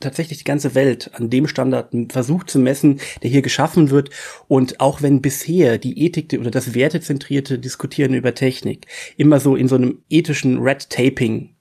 tatsächlich 0.00 0.38
die 0.38 0.44
ganze 0.44 0.74
Welt 0.74 1.10
an 1.14 1.30
dem 1.30 1.46
Standard 1.46 1.94
versucht 2.10 2.50
zu 2.50 2.58
messen, 2.58 3.00
der 3.22 3.30
hier 3.30 3.40
geschaffen 3.40 3.88
wird. 3.88 4.10
Und 4.48 4.80
auch 4.80 5.00
wenn 5.00 5.22
bisher 5.22 5.78
die 5.78 6.04
Ethik 6.04 6.38
oder 6.38 6.50
das 6.50 6.74
wertezentrierte 6.74 7.58
Diskutieren 7.58 8.12
über 8.12 8.34
Technik 8.34 8.86
immer 9.16 9.40
so 9.40 9.56
in 9.56 9.68
so 9.68 9.76
einem 9.76 10.02
ethischen 10.10 10.58
Red 10.58 10.90
Taping 10.90 11.54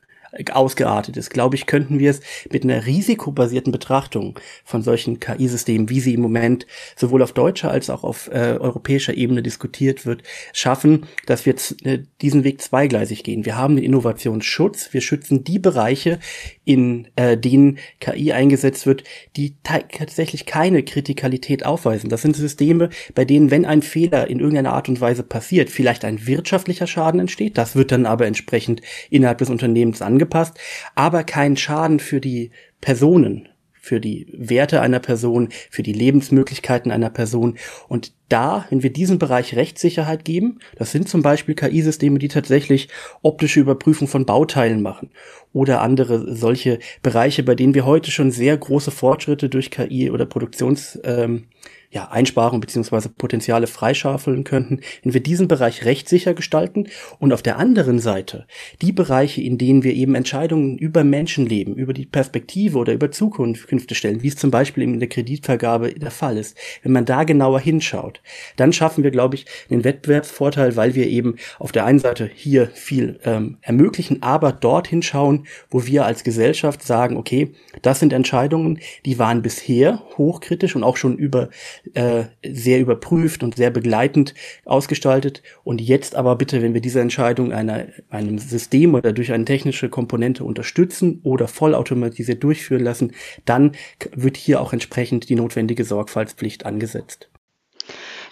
ausgeartet 0.52 1.18
ist, 1.18 1.30
glaube 1.30 1.56
ich, 1.56 1.66
könnten 1.66 2.00
wir 2.00 2.12
es 2.12 2.22
mit 2.52 2.64
einer 2.64 2.86
risikobasierten 2.86 3.72
Betrachtung 3.72 4.40
von 4.64 4.82
solchen 4.82 5.20
KI-Systemen, 5.20 5.90
wie 5.90 6.00
sie 6.00 6.14
im 6.14 6.22
Moment 6.22 6.66
sowohl 6.96 7.22
auf 7.22 7.34
deutscher 7.34 7.70
als 7.70 7.90
auch 7.90 8.04
auf 8.04 8.30
äh, 8.30 8.58
europäischer 8.60 9.14
Ebene 9.16 9.44
diskutiert 9.44 10.06
wird, 10.06 10.24
schaffen, 10.54 11.06
dass 11.26 11.46
wir 11.46 11.56
äh, 11.84 12.00
diesen 12.22 12.44
Weg 12.44 12.62
zweigleisig 12.62 13.24
gehen. 13.24 13.46
Wir 13.46 13.58
haben 13.58 13.76
den 13.76 13.86
Innovationsschutz, 13.86 14.94
wir 14.94 15.02
schützen 15.02 15.44
die 15.44 15.60
Bereiche, 15.60 16.20
in 16.64 17.08
äh, 17.16 17.38
denen 17.38 17.80
KI 18.00 18.32
eingesetzt 18.32 18.86
wird, 18.86 19.04
die 19.36 19.56
tatsächlich 19.64 20.46
keine 20.46 20.84
Kritikalität 20.84 21.66
aufweisen. 21.66 22.10
Das 22.10 22.22
sind 22.22 22.36
Systeme, 22.36 22.90
bei 23.16 23.26
denen, 23.26 23.52
wenn 23.52 23.66
ein 23.66 23.82
Fehler 23.82 24.30
in 24.30 24.40
irgendeiner 24.40 24.74
Art 24.74 24.88
und 24.88 25.02
Weise 25.02 25.24
passiert, 25.24 25.70
vielleicht 25.70 26.06
ein 26.06 26.26
wirtschaftlicher 26.26 26.88
Schaden 26.88 27.20
entsteht, 27.20 27.58
das 27.58 27.76
wird 27.76 27.92
dann 27.92 28.06
aber 28.06 28.28
entsprechend 28.28 28.82
innerhalb 29.10 29.40
des 29.40 29.50
Unternehmens 29.50 30.02
angepasst, 30.22 30.60
aber 30.96 31.24
kein 31.24 31.58
Schaden 31.58 32.00
für 32.00 32.22
die 32.22 32.52
Personen, 32.80 33.50
für 33.74 34.00
die 34.00 34.28
Werte 34.32 34.80
einer 34.82 35.00
Person, 35.00 35.50
für 35.72 35.82
die 35.82 35.94
Lebensmöglichkeiten 35.94 36.92
einer 36.92 37.10
Person. 37.10 37.58
Und 37.88 38.14
da, 38.30 38.66
wenn 38.70 38.84
wir 38.84 38.94
diesen 38.94 39.18
Bereich 39.18 39.56
Rechtssicherheit 39.56 40.24
geben, 40.24 40.60
das 40.76 40.92
sind 40.92 41.10
zum 41.10 41.24
Beispiel 41.24 41.56
KI-Systeme, 41.56 42.20
die 42.20 42.28
tatsächlich 42.28 42.90
optische 43.24 43.60
Überprüfung 43.60 44.08
von 44.08 44.26
Bauteilen 44.28 44.84
machen 44.84 45.10
oder 45.52 45.82
andere 45.82 46.36
solche 46.36 46.78
Bereiche, 47.02 47.42
bei 47.42 47.56
denen 47.56 47.74
wir 47.74 47.86
heute 47.86 48.12
schon 48.12 48.30
sehr 48.30 48.56
große 48.56 48.92
Fortschritte 48.92 49.50
durch 49.50 49.72
KI 49.72 50.12
oder 50.12 50.28
Produktions 50.28 51.00
ähm, 51.04 51.48
ja, 51.92 52.10
Einsparungen 52.10 52.62
beziehungsweise 52.62 53.10
Potenziale 53.10 53.68
freischaufeln 53.68 54.46
könnten, 54.46 54.80
wenn 55.04 55.14
wir 55.14 55.22
diesen 55.22 55.48
Bereich 55.48 55.84
rechtssicher 55.84 56.34
gestalten. 56.34 56.88
Und 57.20 57.34
auf 57.34 57.42
der 57.42 57.58
anderen 57.58 58.00
Seite 58.00 58.48
die 58.82 58.94
Bereiche, 58.94 59.42
in 59.42 59.58
denen 59.58 59.84
wir 59.84 59.94
eben 59.94 60.16
Entscheidungen 60.16 60.78
über 60.78 61.04
Menschenleben, 61.04 61.76
über 61.76 61.94
die 61.94 62.06
Perspektive 62.06 62.78
oder 62.78 62.94
über 62.94 63.12
Zukunft 63.12 63.70
stellen, 63.96 64.24
wie 64.24 64.30
es 64.30 64.38
zum 64.38 64.52
Beispiel 64.52 64.84
in 64.84 65.00
der 65.00 65.10
Kreditvergabe 65.10 65.94
der 65.94 66.12
Fall 66.12 66.38
ist, 66.38 66.58
wenn 66.82 66.94
man 66.94 67.06
da 67.06 67.26
genauer 67.26 67.60
hinschaut, 67.60 68.22
dann 68.56 68.72
schaffen 68.72 69.04
wir, 69.04 69.12
glaube 69.12 69.36
ich, 69.36 69.46
den 69.70 69.84
Wettbewerbsvorteil, 69.84 70.78
weil 70.78 70.96
wir 70.96 71.08
eben 71.08 71.36
auf 71.60 71.74
der 71.74 71.86
einen 71.86 72.00
Seite 72.00 72.30
hier 72.34 72.68
viel 72.68 73.20
ähm, 73.26 73.58
ermöglichen, 73.62 74.24
aber 74.24 74.54
dort 74.54 74.88
hinschauen, 74.88 75.46
wo 75.70 75.86
wir 75.86 76.06
als 76.06 76.24
Gesellschaft 76.24 76.84
sagen, 76.84 77.18
okay, 77.18 77.52
das 77.82 78.00
sind 78.00 78.14
Entscheidungen, 78.14 78.80
die 79.06 79.20
waren 79.20 79.42
bisher 79.42 80.04
hochkritisch 80.18 80.76
und 80.76 80.84
auch 80.84 80.96
schon 80.96 81.18
über 81.18 81.50
äh, 81.94 82.26
sehr 82.44 82.80
überprüft 82.80 83.44
und 83.44 83.56
sehr 83.56 83.72
begleitend 83.72 84.34
ausgestaltet. 84.66 85.42
Und 85.64 85.82
jetzt 85.82 86.16
aber 86.16 86.36
bitte, 86.36 86.62
wenn 86.62 86.74
wir 86.74 86.82
diese 86.82 87.02
Entscheidung 87.02 87.52
einer, 87.52 87.88
einem 88.10 88.38
System 88.38 88.96
oder 88.96 89.14
durch 89.14 89.32
eine 89.32 89.46
technische 89.46 89.90
Komponente 89.90 90.44
unterstützen 90.44 91.22
oder 91.24 91.48
vollautomatisiert 91.48 92.44
durchführen 92.44 92.84
lassen, 92.84 93.14
dann 93.46 93.74
wird 94.16 94.38
hier 94.38 94.62
auch 94.62 94.74
entsprechend 94.74 95.30
die 95.30 95.36
notwendige 95.36 95.84
Sorgfaltspflicht 95.84 96.66
angesetzt. 96.66 97.30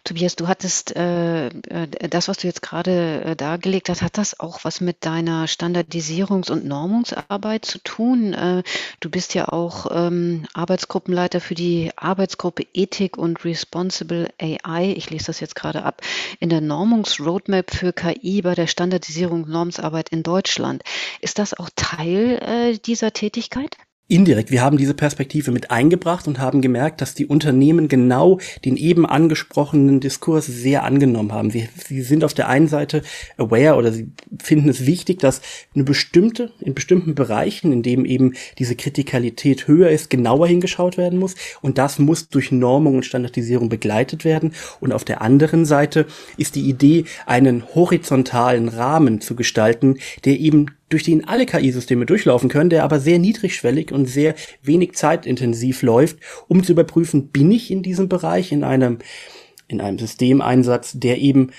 Tobias, 0.04 0.36
du 0.36 0.48
hattest 0.48 0.96
äh, 0.96 1.48
äh, 1.48 1.88
das, 2.10 2.28
was 2.28 2.38
du 2.38 2.48
jetzt 2.48 2.62
gerade 2.62 3.24
äh, 3.24 3.36
dargelegt 3.36 3.90
hast, 3.90 4.02
hat 4.02 4.18
das 4.18 4.40
auch 4.40 4.64
was 4.64 4.82
mit 4.82 5.06
deiner 5.06 5.46
Standardisierungs- 5.46 6.52
und 6.52 6.66
Normungsarbeit 6.66 7.66
zu 7.66 7.80
tun? 7.80 8.34
Äh, 8.34 8.64
du 9.00 9.10
bist 9.10 9.34
ja 9.34 9.50
auch 9.50 9.88
ähm, 9.92 10.46
Arbeitsgruppenleiter 10.54 11.42
für 11.42 11.56
die 11.56 11.92
Arbeitsgruppe 11.96 12.66
Ethik 12.74 13.18
und 13.18 13.44
Responsible 13.46 14.30
AI. 14.40 14.94
Ich 14.96 15.10
lese 15.10 15.28
das 15.28 15.40
jetzt 15.40 15.56
gerade 15.56 15.84
ab. 15.84 16.02
In 16.40 16.50
der 16.50 16.62
Normungsroadmap 16.62 17.72
für 17.72 17.94
KI 17.94 18.42
bei 18.42 18.56
der 18.56 18.68
Standardisierung 18.68 19.44
und 19.44 19.50
Normsarbeit 19.50 20.10
in 20.10 20.24
Deutschland. 20.24 20.84
Ist 21.22 21.40
das 21.40 21.54
auch 21.54 21.70
Teil 21.76 22.40
äh, 22.42 22.78
dieser 22.78 23.12
Tätigkeit? 23.14 23.78
Indirekt. 24.10 24.50
Wir 24.50 24.62
haben 24.62 24.78
diese 24.78 24.96
Perspektive 24.96 25.52
mit 25.52 25.70
eingebracht 25.70 26.28
und 26.28 26.40
haben 26.40 26.62
gemerkt, 26.62 27.00
dass 27.00 27.14
die 27.14 27.28
Unternehmen 27.28 27.88
genau 27.88 28.40
den 28.66 28.76
eben 28.76 29.06
angesprochenen 29.06 30.00
Diskurs 30.00 30.48
sehr 30.48 30.84
angenommen 30.84 31.32
haben. 31.32 31.52
Sie, 31.52 31.70
sie 31.88 32.02
sind 32.02 32.24
auf 32.24 32.34
der 32.34 32.50
einen 32.50 32.68
Seite 32.68 33.04
aware 33.38 33.76
oder 33.76 33.92
sie 33.92 34.12
finden 34.42 34.68
es 34.68 34.88
wichtig, 34.88 35.20
dass 35.20 35.42
eine 35.76 35.84
bestimmte, 35.84 36.52
in 36.60 36.74
bestimmten 36.74 37.14
Bereichen, 37.14 37.72
in 37.72 37.84
dem 37.84 38.04
eben 38.04 38.34
diese 38.58 38.76
Kritikalität 38.76 39.68
höher 39.68 39.90
ist, 39.90 40.10
genauer 40.10 40.48
hingeschaut 40.48 40.98
werden 40.98 41.20
muss. 41.20 41.36
Und 41.62 41.78
das 41.78 42.00
muss 42.00 42.30
durch 42.30 42.52
Normung 42.52 42.96
und 42.96 43.06
Standardisierung 43.06 43.70
begleitet 43.70 44.26
werden. 44.26 44.54
Und 44.80 44.92
auf 44.92 45.06
der 45.06 45.22
anderen 45.22 45.66
Seite 45.66 46.08
ist 46.36 46.56
die 46.56 46.68
Idee, 46.68 47.06
einen 47.28 47.64
horizontalen 47.76 48.70
Rahmen 48.70 49.22
zu 49.22 49.36
gestalten, 49.36 50.00
der 50.26 50.40
eben 50.40 50.66
durch 50.90 51.04
den 51.04 51.28
alle 51.28 51.46
KI-Systeme 51.46 52.06
durchlaufen 52.06 52.50
können, 52.50 52.70
der 52.70 52.84
aber 52.84 53.00
sehr 53.00 53.20
niedrigschwellig 53.20 53.92
und 53.92 54.06
sehr 54.06 54.36
wenig 54.62 54.94
zeitintensiv 54.94 55.82
läuft, 55.82 56.18
um 56.48 56.64
zu 56.64 56.74
überprüfen, 56.74 57.30
bin 57.30 57.52
ich 57.52 57.72
in 57.72 57.84
diesem 57.84 58.10
Bereich 58.10 58.52
in 58.52 58.64
einem, 58.64 59.00
in 59.68 59.82
einem 59.82 60.00
Systemeinsatz, 60.00 60.94
der 61.00 61.20
eben 61.20 61.52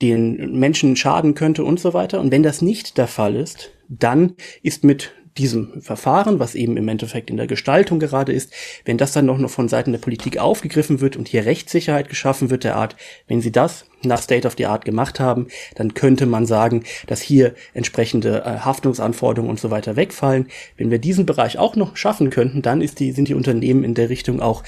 den 0.00 0.58
Menschen 0.58 0.96
schaden 0.96 1.34
könnte 1.34 1.64
und 1.64 1.80
so 1.80 1.92
weiter. 1.92 2.20
Und 2.20 2.30
wenn 2.30 2.42
das 2.42 2.62
nicht 2.62 2.98
der 2.98 3.08
Fall 3.08 3.34
ist, 3.34 3.70
dann 3.88 4.34
ist 4.62 4.84
mit 4.84 5.12
diesem 5.38 5.80
Verfahren, 5.80 6.38
was 6.38 6.54
eben 6.54 6.76
im 6.76 6.88
Endeffekt 6.88 7.30
in 7.30 7.36
der 7.36 7.46
Gestaltung 7.46 7.98
gerade 8.00 8.32
ist, 8.32 8.52
wenn 8.84 8.98
das 8.98 9.12
dann 9.12 9.26
noch 9.26 9.38
von 9.48 9.68
Seiten 9.68 9.92
der 9.92 10.00
Politik 10.00 10.38
aufgegriffen 10.38 11.00
wird 11.00 11.16
und 11.16 11.28
hier 11.28 11.46
Rechtssicherheit 11.46 12.08
geschaffen 12.08 12.50
wird 12.50 12.64
der 12.64 12.76
Art, 12.76 12.96
wenn 13.28 13.40
Sie 13.40 13.52
das 13.52 13.86
nach 14.02 14.22
State 14.22 14.46
of 14.46 14.54
the 14.56 14.66
Art 14.66 14.84
gemacht 14.84 15.20
haben, 15.20 15.48
dann 15.74 15.94
könnte 15.94 16.26
man 16.26 16.46
sagen, 16.46 16.84
dass 17.06 17.20
hier 17.20 17.54
entsprechende 17.74 18.42
äh, 18.44 18.58
Haftungsanforderungen 18.60 19.50
und 19.50 19.60
so 19.60 19.70
weiter 19.70 19.96
wegfallen. 19.96 20.46
Wenn 20.76 20.90
wir 20.90 20.98
diesen 20.98 21.26
Bereich 21.26 21.58
auch 21.58 21.76
noch 21.76 21.96
schaffen 21.96 22.30
könnten, 22.30 22.62
dann 22.62 22.80
ist 22.80 23.00
die, 23.00 23.12
sind 23.12 23.28
die 23.28 23.34
Unternehmen 23.34 23.84
in 23.84 23.94
der 23.94 24.08
Richtung 24.08 24.40
auch 24.40 24.62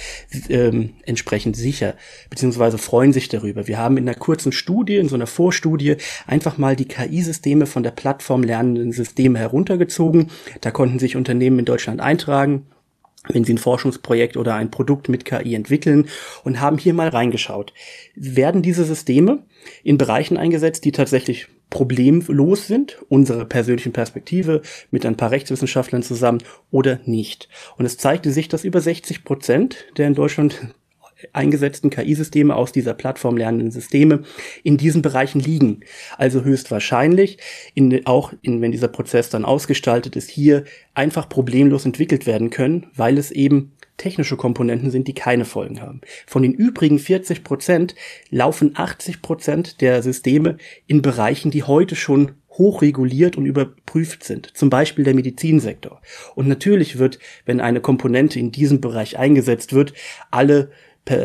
ähm, 0.49 0.95
entsprechend 1.07 1.57
sicher, 1.57 1.95
beziehungsweise 2.29 2.79
freuen 2.79 3.13
sich 3.13 3.29
darüber. 3.29 3.67
Wir 3.67 3.79
haben 3.79 3.97
in 3.97 4.09
einer 4.09 4.19
kurzen 4.19 4.53
Studie, 4.53 4.97
in 4.97 5.09
so 5.09 5.15
einer 5.15 5.27
Vorstudie, 5.27 5.97
einfach 6.27 6.59
mal 6.59 6.77
die 6.77 6.87
KI-Systeme 6.87 7.67
von 7.67 7.83
der 7.83 7.93
Plattform 7.93 8.43
lernenden 8.43 8.93
Systeme 8.93 9.39
heruntergezogen. 9.39 10.31
Da 10.61 10.71
konnten 10.71 10.99
sich 10.99 11.17
Unternehmen 11.17 11.61
in 11.61 11.65
Deutschland 11.65 12.01
eintragen 12.01 12.67
wenn 13.29 13.45
Sie 13.45 13.55
ein 13.55 13.59
Forschungsprojekt 13.59 14.37
oder 14.37 14.55
ein 14.55 14.71
Produkt 14.71 15.09
mit 15.09 15.25
KI 15.25 15.55
entwickeln 15.55 16.09
und 16.43 16.61
haben 16.61 16.79
hier 16.79 16.95
mal 16.95 17.09
reingeschaut. 17.09 17.73
Werden 18.15 18.63
diese 18.63 18.85
Systeme 18.85 19.45
in 19.83 19.99
Bereichen 19.99 20.37
eingesetzt, 20.37 20.85
die 20.85 20.93
tatsächlich 20.93 21.49
problemlos 21.69 22.67
sind, 22.67 22.99
unsere 23.09 23.45
persönlichen 23.45 23.93
Perspektive 23.93 24.63
mit 24.91 25.07
ein 25.07 25.17
paar 25.17 25.31
Rechtswissenschaftlern 25.31 26.03
zusammen 26.03 26.43
oder 26.71 27.01
nicht. 27.05 27.49
Und 27.77 27.87
es 27.87 27.97
zeigte 27.97 28.33
sich, 28.33 28.49
dass 28.49 28.65
über 28.65 28.81
60 28.81 29.25
Prozent 29.25 29.87
der 29.97 30.09
in 30.09 30.15
Deutschland 30.15 30.75
eingesetzten 31.33 31.91
KI-Systeme 31.91 32.55
aus 32.55 32.73
dieser 32.73 32.95
Plattform 32.95 33.37
lernenden 33.37 33.71
Systeme 33.71 34.23
in 34.63 34.77
diesen 34.77 35.03
Bereichen 35.03 35.41
liegen. 35.41 35.81
Also 36.17 36.43
höchstwahrscheinlich, 36.43 37.39
in, 37.75 38.07
auch 38.07 38.33
in, 38.43 38.61
wenn 38.61 38.73
dieser 38.73 38.89
Prozess 38.89 39.31
dann 39.31 39.45
ausgestaltet 39.45 40.17
ist, 40.17 40.31
hier 40.31 40.65
einfach 40.95 41.29
problemlos 41.29 41.85
entwickelt 41.85 42.27
werden 42.27 42.51
können, 42.51 42.87
weil 42.95 43.19
es 43.19 43.31
eben 43.31 43.73
technische 44.01 44.37
Komponenten 44.37 44.91
sind, 44.91 45.09
die 45.09 45.15
keine 45.15 45.45
Folgen 45.45 45.83
haben. 45.83 46.01
Von 46.27 46.43
den 46.43 46.55
übrigen 46.55 46.99
40 46.99 47.45
Prozent 47.45 47.95
laufen 48.31 48.73
80 48.75 49.21
Prozent 49.21 49.81
der 49.83 50.03
Systeme 50.03 50.57
in 50.87 51.03
Bereichen, 51.03 51.51
die 51.51 51.65
heute 51.65 51.97
schon 51.97 52.33
hochreguliert 52.53 53.37
und 53.37 53.47
überprüft 53.47 54.25
sind, 54.25 54.57
zum 54.57 54.71
Beispiel 54.71 55.05
der 55.05 55.15
Medizinsektor. 55.15 56.01
Und 56.35 56.49
natürlich 56.49 56.99
wird, 56.99 57.19
wenn 57.45 57.61
eine 57.61 57.81
Komponente 57.81 58.39
in 58.39 58.53
diesem 58.53 58.81
Bereich 58.81 59.19
eingesetzt 59.19 59.73
wird, 59.73 59.93
alle 60.31 60.71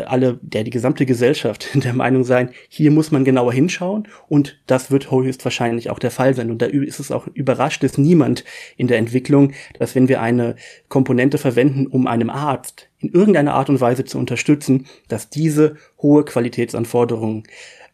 alle, 0.07 0.39
der 0.41 0.63
die 0.63 0.71
gesamte 0.71 1.05
Gesellschaft 1.05 1.69
der 1.75 1.93
Meinung 1.93 2.23
sein, 2.23 2.49
hier 2.69 2.91
muss 2.91 3.11
man 3.11 3.25
genauer 3.25 3.53
hinschauen 3.53 4.07
und 4.27 4.59
das 4.67 4.91
wird 4.91 5.11
höchstwahrscheinlich 5.11 5.89
auch 5.89 5.99
der 5.99 6.11
Fall 6.11 6.33
sein. 6.33 6.49
Und 6.51 6.61
da 6.61 6.65
ist 6.65 6.99
es 6.99 7.11
auch 7.11 7.27
überrascht 7.33 7.83
es 7.83 7.97
niemand 7.97 8.43
in 8.77 8.87
der 8.87 8.97
Entwicklung, 8.97 9.53
dass 9.79 9.95
wenn 9.95 10.07
wir 10.07 10.21
eine 10.21 10.55
Komponente 10.87 11.37
verwenden, 11.37 11.87
um 11.87 12.07
einem 12.07 12.29
Arzt 12.29 12.89
in 12.99 13.09
irgendeiner 13.09 13.53
Art 13.53 13.69
und 13.69 13.81
Weise 13.81 14.05
zu 14.05 14.17
unterstützen, 14.17 14.87
dass 15.07 15.29
diese 15.29 15.75
hohe 16.01 16.25
Qualitätsanforderungen 16.25 17.43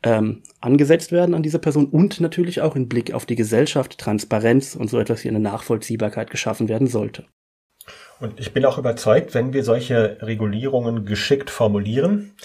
ähm, 0.03 0.41
angesetzt 0.61 1.11
werden 1.11 1.35
an 1.35 1.43
diese 1.43 1.59
Person 1.59 1.85
und 1.85 2.21
natürlich 2.21 2.61
auch 2.61 2.75
in 2.75 2.87
Blick 2.87 3.13
auf 3.13 3.25
die 3.25 3.35
Gesellschaft, 3.35 3.97
Transparenz 3.97 4.75
und 4.75 4.89
so 4.89 4.99
etwas 4.99 5.23
wie 5.23 5.29
eine 5.29 5.39
Nachvollziehbarkeit 5.39 6.31
geschaffen 6.31 6.69
werden 6.69 6.87
sollte. 6.87 7.25
Und 8.21 8.39
ich 8.39 8.53
bin 8.53 8.65
auch 8.65 8.77
überzeugt, 8.77 9.33
wenn 9.33 9.51
wir 9.51 9.63
solche 9.63 10.17
Regulierungen 10.21 11.05
geschickt 11.05 11.49
formulieren, 11.49 12.35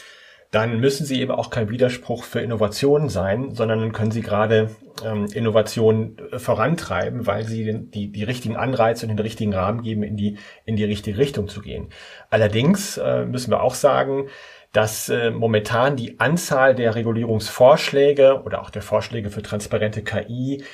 dann 0.50 0.80
müssen 0.80 1.04
sie 1.04 1.20
eben 1.20 1.32
auch 1.32 1.50
kein 1.50 1.68
Widerspruch 1.68 2.24
für 2.24 2.40
Innovationen 2.40 3.10
sein, 3.10 3.54
sondern 3.54 3.80
dann 3.80 3.92
können 3.92 4.10
sie 4.10 4.22
gerade 4.22 4.70
ähm, 5.04 5.26
Innovationen 5.34 6.16
äh, 6.32 6.38
vorantreiben, 6.38 7.26
weil 7.26 7.44
sie 7.44 7.64
den, 7.64 7.90
die, 7.90 8.10
die 8.10 8.22
richtigen 8.22 8.56
Anreize 8.56 9.04
und 9.04 9.10
den 9.10 9.18
richtigen 9.18 9.52
Rahmen 9.52 9.82
geben, 9.82 10.02
in 10.02 10.16
die, 10.16 10.38
in 10.64 10.76
die 10.76 10.84
richtige 10.84 11.18
Richtung 11.18 11.48
zu 11.48 11.60
gehen. 11.60 11.88
Allerdings 12.30 12.96
äh, 12.96 13.26
müssen 13.26 13.50
wir 13.50 13.62
auch 13.62 13.74
sagen, 13.74 14.28
dass 14.72 15.10
äh, 15.10 15.30
momentan 15.30 15.96
die 15.96 16.20
Anzahl 16.20 16.74
der 16.74 16.94
Regulierungsvorschläge 16.94 18.42
oder 18.42 18.62
auch 18.62 18.70
der 18.70 18.82
Vorschläge 18.82 19.28
für 19.28 19.42
transparente 19.42 20.02
KI 20.02 20.64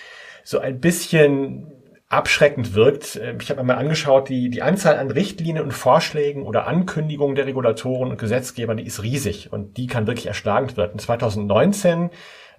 so 0.44 0.58
ein 0.58 0.80
bisschen 0.80 1.71
abschreckend 2.12 2.74
wirkt. 2.74 3.18
Ähm, 3.22 3.38
ich 3.40 3.50
habe 3.50 3.60
mir 3.60 3.68
mal 3.68 3.76
angeschaut, 3.76 4.28
die, 4.28 4.50
die 4.50 4.62
Anzahl 4.62 4.96
an 4.96 5.10
Richtlinien 5.10 5.64
und 5.64 5.72
Vorschlägen 5.72 6.44
oder 6.44 6.66
Ankündigungen 6.66 7.34
der 7.34 7.46
Regulatoren 7.46 8.10
und 8.10 8.18
Gesetzgeber, 8.18 8.74
die 8.74 8.86
ist 8.86 9.02
riesig 9.02 9.52
und 9.52 9.76
die 9.76 9.86
kann 9.86 10.06
wirklich 10.06 10.26
erschlagend 10.26 10.76
werden. 10.76 10.98
2019 10.98 12.10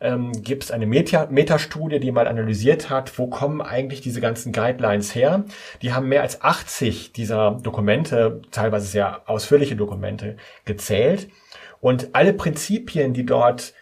ähm, 0.02 0.32
gibt 0.34 0.64
es 0.64 0.72
eine 0.72 0.86
Meta 0.86 1.28
Metastudie, 1.30 2.00
die 2.00 2.12
mal 2.12 2.28
analysiert 2.28 2.90
hat, 2.90 3.18
wo 3.18 3.28
kommen 3.28 3.62
eigentlich 3.62 4.02
diese 4.02 4.22
ganzen 4.22 4.52
Guidelines 4.52 5.16
her. 5.16 5.46
Die 5.82 5.94
haben 5.94 6.10
mehr 6.10 6.24
als 6.24 6.42
80 6.42 7.14
dieser 7.14 7.60
Dokumente, 7.62 8.42
teilweise 8.52 8.88
sehr 8.88 9.22
ausführliche 9.30 9.76
Dokumente, 9.76 10.38
gezählt. 10.66 11.30
Und 11.80 12.10
alle 12.14 12.34
Prinzipien, 12.34 13.14
die 13.14 13.26
dort 13.26 13.74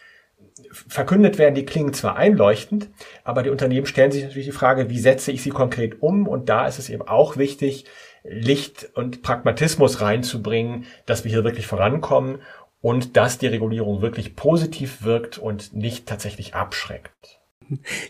verkündet 0.71 1.37
werden, 1.37 1.55
die 1.55 1.65
klingen 1.65 1.93
zwar 1.93 2.15
einleuchtend, 2.15 2.89
aber 3.23 3.43
die 3.43 3.49
Unternehmen 3.49 3.85
stellen 3.85 4.11
sich 4.11 4.23
natürlich 4.23 4.47
die 4.47 4.51
Frage, 4.51 4.89
wie 4.89 4.99
setze 4.99 5.31
ich 5.31 5.41
sie 5.41 5.49
konkret 5.49 6.01
um? 6.01 6.27
Und 6.27 6.49
da 6.49 6.67
ist 6.67 6.79
es 6.79 6.89
eben 6.89 7.07
auch 7.07 7.37
wichtig, 7.37 7.85
Licht 8.23 8.89
und 8.93 9.23
Pragmatismus 9.23 10.01
reinzubringen, 10.01 10.85
dass 11.05 11.23
wir 11.23 11.31
hier 11.31 11.43
wirklich 11.43 11.67
vorankommen 11.67 12.39
und 12.81 13.17
dass 13.17 13.37
die 13.37 13.47
Regulierung 13.47 14.01
wirklich 14.01 14.35
positiv 14.35 15.03
wirkt 15.03 15.37
und 15.37 15.73
nicht 15.73 16.07
tatsächlich 16.07 16.55
abschreckt. 16.55 17.40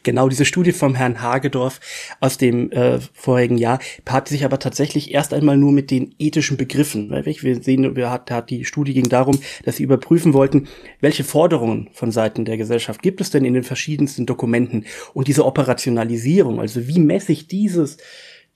Genau, 0.04 0.30
diese 0.30 0.46
Studie 0.46 0.72
vom 0.72 0.96
Herrn 0.96 1.22
Hagedorf 1.22 1.80
aus 2.20 2.38
dem 2.38 2.72
äh, 2.72 3.00
vorigen 3.14 3.58
Jahr 3.58 3.80
hat 4.08 4.28
sich 4.28 4.46
aber 4.46 4.60
tatsächlich 4.60 5.14
erst 5.14 5.34
einmal 5.34 5.58
nur 5.58 5.72
mit 5.72 5.92
den 5.92 6.16
ethischen 6.20 6.58
Begriffen. 6.58 7.10
Wir 7.12 7.62
sehen, 7.62 7.96
wir 7.96 8.10
hat, 8.10 8.32
hat 8.32 8.50
die 8.50 8.66
Studie 8.66 8.94
ging 8.94 9.10
darum, 9.10 9.40
dass 9.64 9.78
sie 9.78 9.84
überprüfen 9.84 10.34
wollten, 10.34 10.68
welche 11.00 11.24
Forderungen 11.24 11.90
von 11.94 12.12
Seiten 12.12 12.46
der 12.46 12.58
Gesellschaft 12.58 13.02
gibt 13.02 13.22
es 13.22 13.32
denn 13.32 13.46
in 13.46 13.54
den 13.54 13.64
verschiedensten 13.64 14.26
Dokumenten 14.26 14.86
und 15.14 15.28
diese 15.28 15.46
Operationalisierung, 15.46 16.60
also 16.60 16.88
wie 16.88 17.00
messe 17.00 17.32
ich 17.32 17.48
dieses 17.48 17.98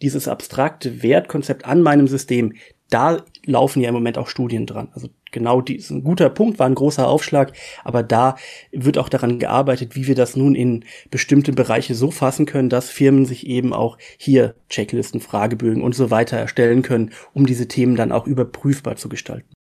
dieses 0.02 0.28
abstrakte 0.28 1.04
Wertkonzept 1.04 1.63
an 1.65 1.82
meinem 1.82 2.08
System, 2.08 2.54
da 2.89 3.24
laufen 3.45 3.81
ja 3.81 3.89
im 3.89 3.95
Moment 3.95 4.17
auch 4.17 4.27
Studien 4.27 4.65
dran. 4.65 4.89
Also 4.93 5.10
genau 5.31 5.62
die 5.62 5.75
ist 5.75 5.89
ein 5.89 6.03
guter 6.03 6.29
Punkt, 6.29 6.60
war 6.60 6.67
ein 6.67 6.75
großer 6.75 7.08
Aufschlag, 7.08 7.53
aber 7.84 8.03
da 8.03 8.36
wird 8.71 8.97
auch 8.97 9.10
daran 9.10 9.39
gearbeitet, 9.39 9.95
wie 9.95 10.08
wir 10.08 10.15
das 10.15 10.36
nun 10.36 10.55
in 10.55 10.86
bestimmte 11.12 11.53
Bereiche 11.53 11.95
so 11.95 12.12
fassen 12.12 12.45
können, 12.45 12.69
dass 12.69 12.89
Firmen 12.89 13.25
sich 13.25 13.47
eben 13.47 13.73
auch 13.73 13.97
hier 14.17 14.55
Checklisten, 14.69 15.19
Fragebögen 15.19 15.84
und 15.84 15.95
so 15.95 16.12
weiter 16.12 16.38
erstellen 16.38 16.81
können, 16.81 17.12
um 17.34 17.45
diese 17.45 17.67
Themen 17.67 17.95
dann 17.95 18.12
auch 18.12 18.27
überprüfbar 18.27 18.95
zu 18.95 19.10
gestalten. 19.10 19.55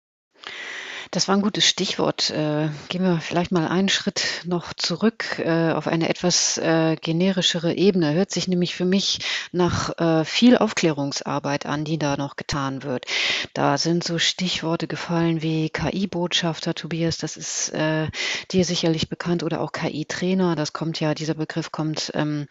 Das 1.15 1.29
war 1.29 1.37
ein 1.37 1.43
gutes 1.43 1.65
Stichwort. 1.65 2.31
Äh, 2.31 2.71
gehen 2.89 3.05
wir 3.05 3.21
vielleicht 3.21 3.53
mal 3.53 3.69
einen 3.69 3.89
Schritt 3.89 4.43
noch 4.47 4.75
zurück 4.75 5.39
äh, 5.39 5.71
auf 5.71 5.87
eine 5.87 6.09
etwas 6.09 6.59
äh, 6.59 6.97
generischere 6.97 7.73
Ebene. 7.73 8.15
Hört 8.15 8.33
sich 8.33 8.49
nämlich 8.49 8.75
für 8.75 8.85
mich 8.85 9.21
nach 9.53 9.97
äh, 10.01 10.25
viel 10.25 10.59
Aufklärungsarbeit 10.59 11.67
an, 11.67 11.85
die 11.85 12.01
da 12.01 12.17
noch 12.17 12.35
getan 12.35 12.83
wird. 12.83 13.07
Da 13.53 13.79
sind 13.79 14.03
so 14.03 14.19
Stichworte 14.19 14.89
gefallen 14.89 15.41
wie 15.41 15.71
KI-Botschafter, 15.71 16.75
Tobias, 16.75 17.19
das 17.19 17.37
ist 17.37 17.69
äh, 17.69 18.09
dir 18.51 18.65
sicherlich 18.65 19.09
bekannt, 19.09 19.45
oder 19.45 19.61
auch 19.61 19.71
KI-Trainer. 19.71 20.57
Das 20.57 20.73
kommt 20.73 20.99
ja, 20.99 21.15
dieser 21.15 21.35
Begriff 21.35 21.71
kommt 21.71 22.11
ähm, 22.15 22.49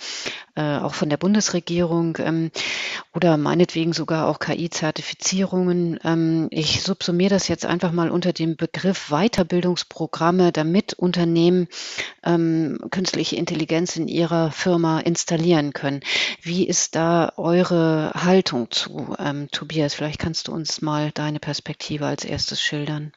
äh, 0.55 0.77
auch 0.77 0.93
von 0.93 1.09
der 1.09 1.17
Bundesregierung 1.17 2.17
ähm, 2.21 2.51
oder 3.13 3.35
meinetwegen 3.35 3.91
sogar 3.91 4.27
auch 4.27 4.39
KI-Zertifizierungen. 4.39 5.99
Ähm, 6.05 6.47
ich 6.49 6.81
subsumiere 6.81 7.31
das 7.31 7.49
jetzt 7.49 7.65
einfach 7.65 7.91
mal 7.91 8.09
unter 8.09 8.31
dem 8.31 8.52
Begriff 8.55 9.09
Weiterbildungsprogramme, 9.09 10.51
damit 10.51 10.93
Unternehmen 10.93 11.67
ähm, 12.23 12.79
künstliche 12.91 13.35
Intelligenz 13.35 13.95
in 13.95 14.07
ihrer 14.07 14.51
Firma 14.51 14.99
installieren 14.99 15.73
können. 15.73 16.01
Wie 16.41 16.67
ist 16.67 16.95
da 16.95 17.33
eure 17.37 18.11
Haltung 18.13 18.69
zu? 18.71 19.15
Ähm, 19.19 19.47
Tobias, 19.51 19.93
vielleicht 19.93 20.19
kannst 20.19 20.47
du 20.47 20.53
uns 20.53 20.81
mal 20.81 21.11
deine 21.11 21.39
Perspektive 21.39 22.05
als 22.05 22.25
erstes 22.25 22.61
schildern. 22.61 23.13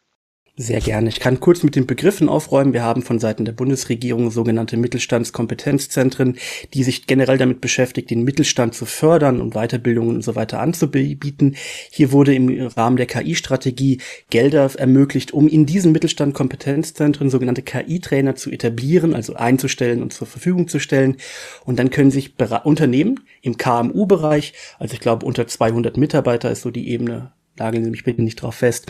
Sehr 0.58 0.80
gerne. 0.80 1.10
Ich 1.10 1.20
kann 1.20 1.38
kurz 1.38 1.62
mit 1.64 1.76
den 1.76 1.86
Begriffen 1.86 2.30
aufräumen. 2.30 2.72
Wir 2.72 2.82
haben 2.82 3.02
von 3.02 3.18
Seiten 3.18 3.44
der 3.44 3.52
Bundesregierung 3.52 4.30
sogenannte 4.30 4.78
Mittelstandskompetenzzentren, 4.78 6.38
die 6.72 6.82
sich 6.82 7.06
generell 7.06 7.36
damit 7.36 7.60
beschäftigt, 7.60 8.08
den 8.08 8.24
Mittelstand 8.24 8.74
zu 8.74 8.86
fördern 8.86 9.42
und 9.42 9.52
Weiterbildungen 9.52 10.16
und 10.16 10.22
so 10.22 10.34
weiter 10.34 10.60
anzubieten. 10.60 11.56
Hier 11.90 12.10
wurde 12.10 12.34
im 12.34 12.68
Rahmen 12.68 12.96
der 12.96 13.04
KI-Strategie 13.04 14.00
Gelder 14.30 14.70
ermöglicht, 14.74 15.34
um 15.34 15.46
in 15.46 15.66
diesen 15.66 15.92
Mittelstandkompetenzzentren 15.92 17.28
sogenannte 17.28 17.60
KI-Trainer 17.60 18.34
zu 18.34 18.50
etablieren, 18.50 19.12
also 19.12 19.34
einzustellen 19.34 20.00
und 20.00 20.14
zur 20.14 20.26
Verfügung 20.26 20.68
zu 20.68 20.78
stellen. 20.78 21.18
Und 21.66 21.78
dann 21.78 21.90
können 21.90 22.10
sich 22.10 22.32
Unternehmen 22.64 23.20
im 23.42 23.58
KMU-Bereich, 23.58 24.54
also 24.78 24.94
ich 24.94 25.00
glaube 25.00 25.26
unter 25.26 25.46
200 25.46 25.98
Mitarbeiter 25.98 26.50
ist 26.50 26.62
so 26.62 26.70
die 26.70 26.88
Ebene 26.88 27.32
nageln 27.58 27.84
Sie 27.84 27.90
mich 27.90 28.04
bitte 28.04 28.22
nicht 28.22 28.42
drauf 28.42 28.56
fest. 28.56 28.86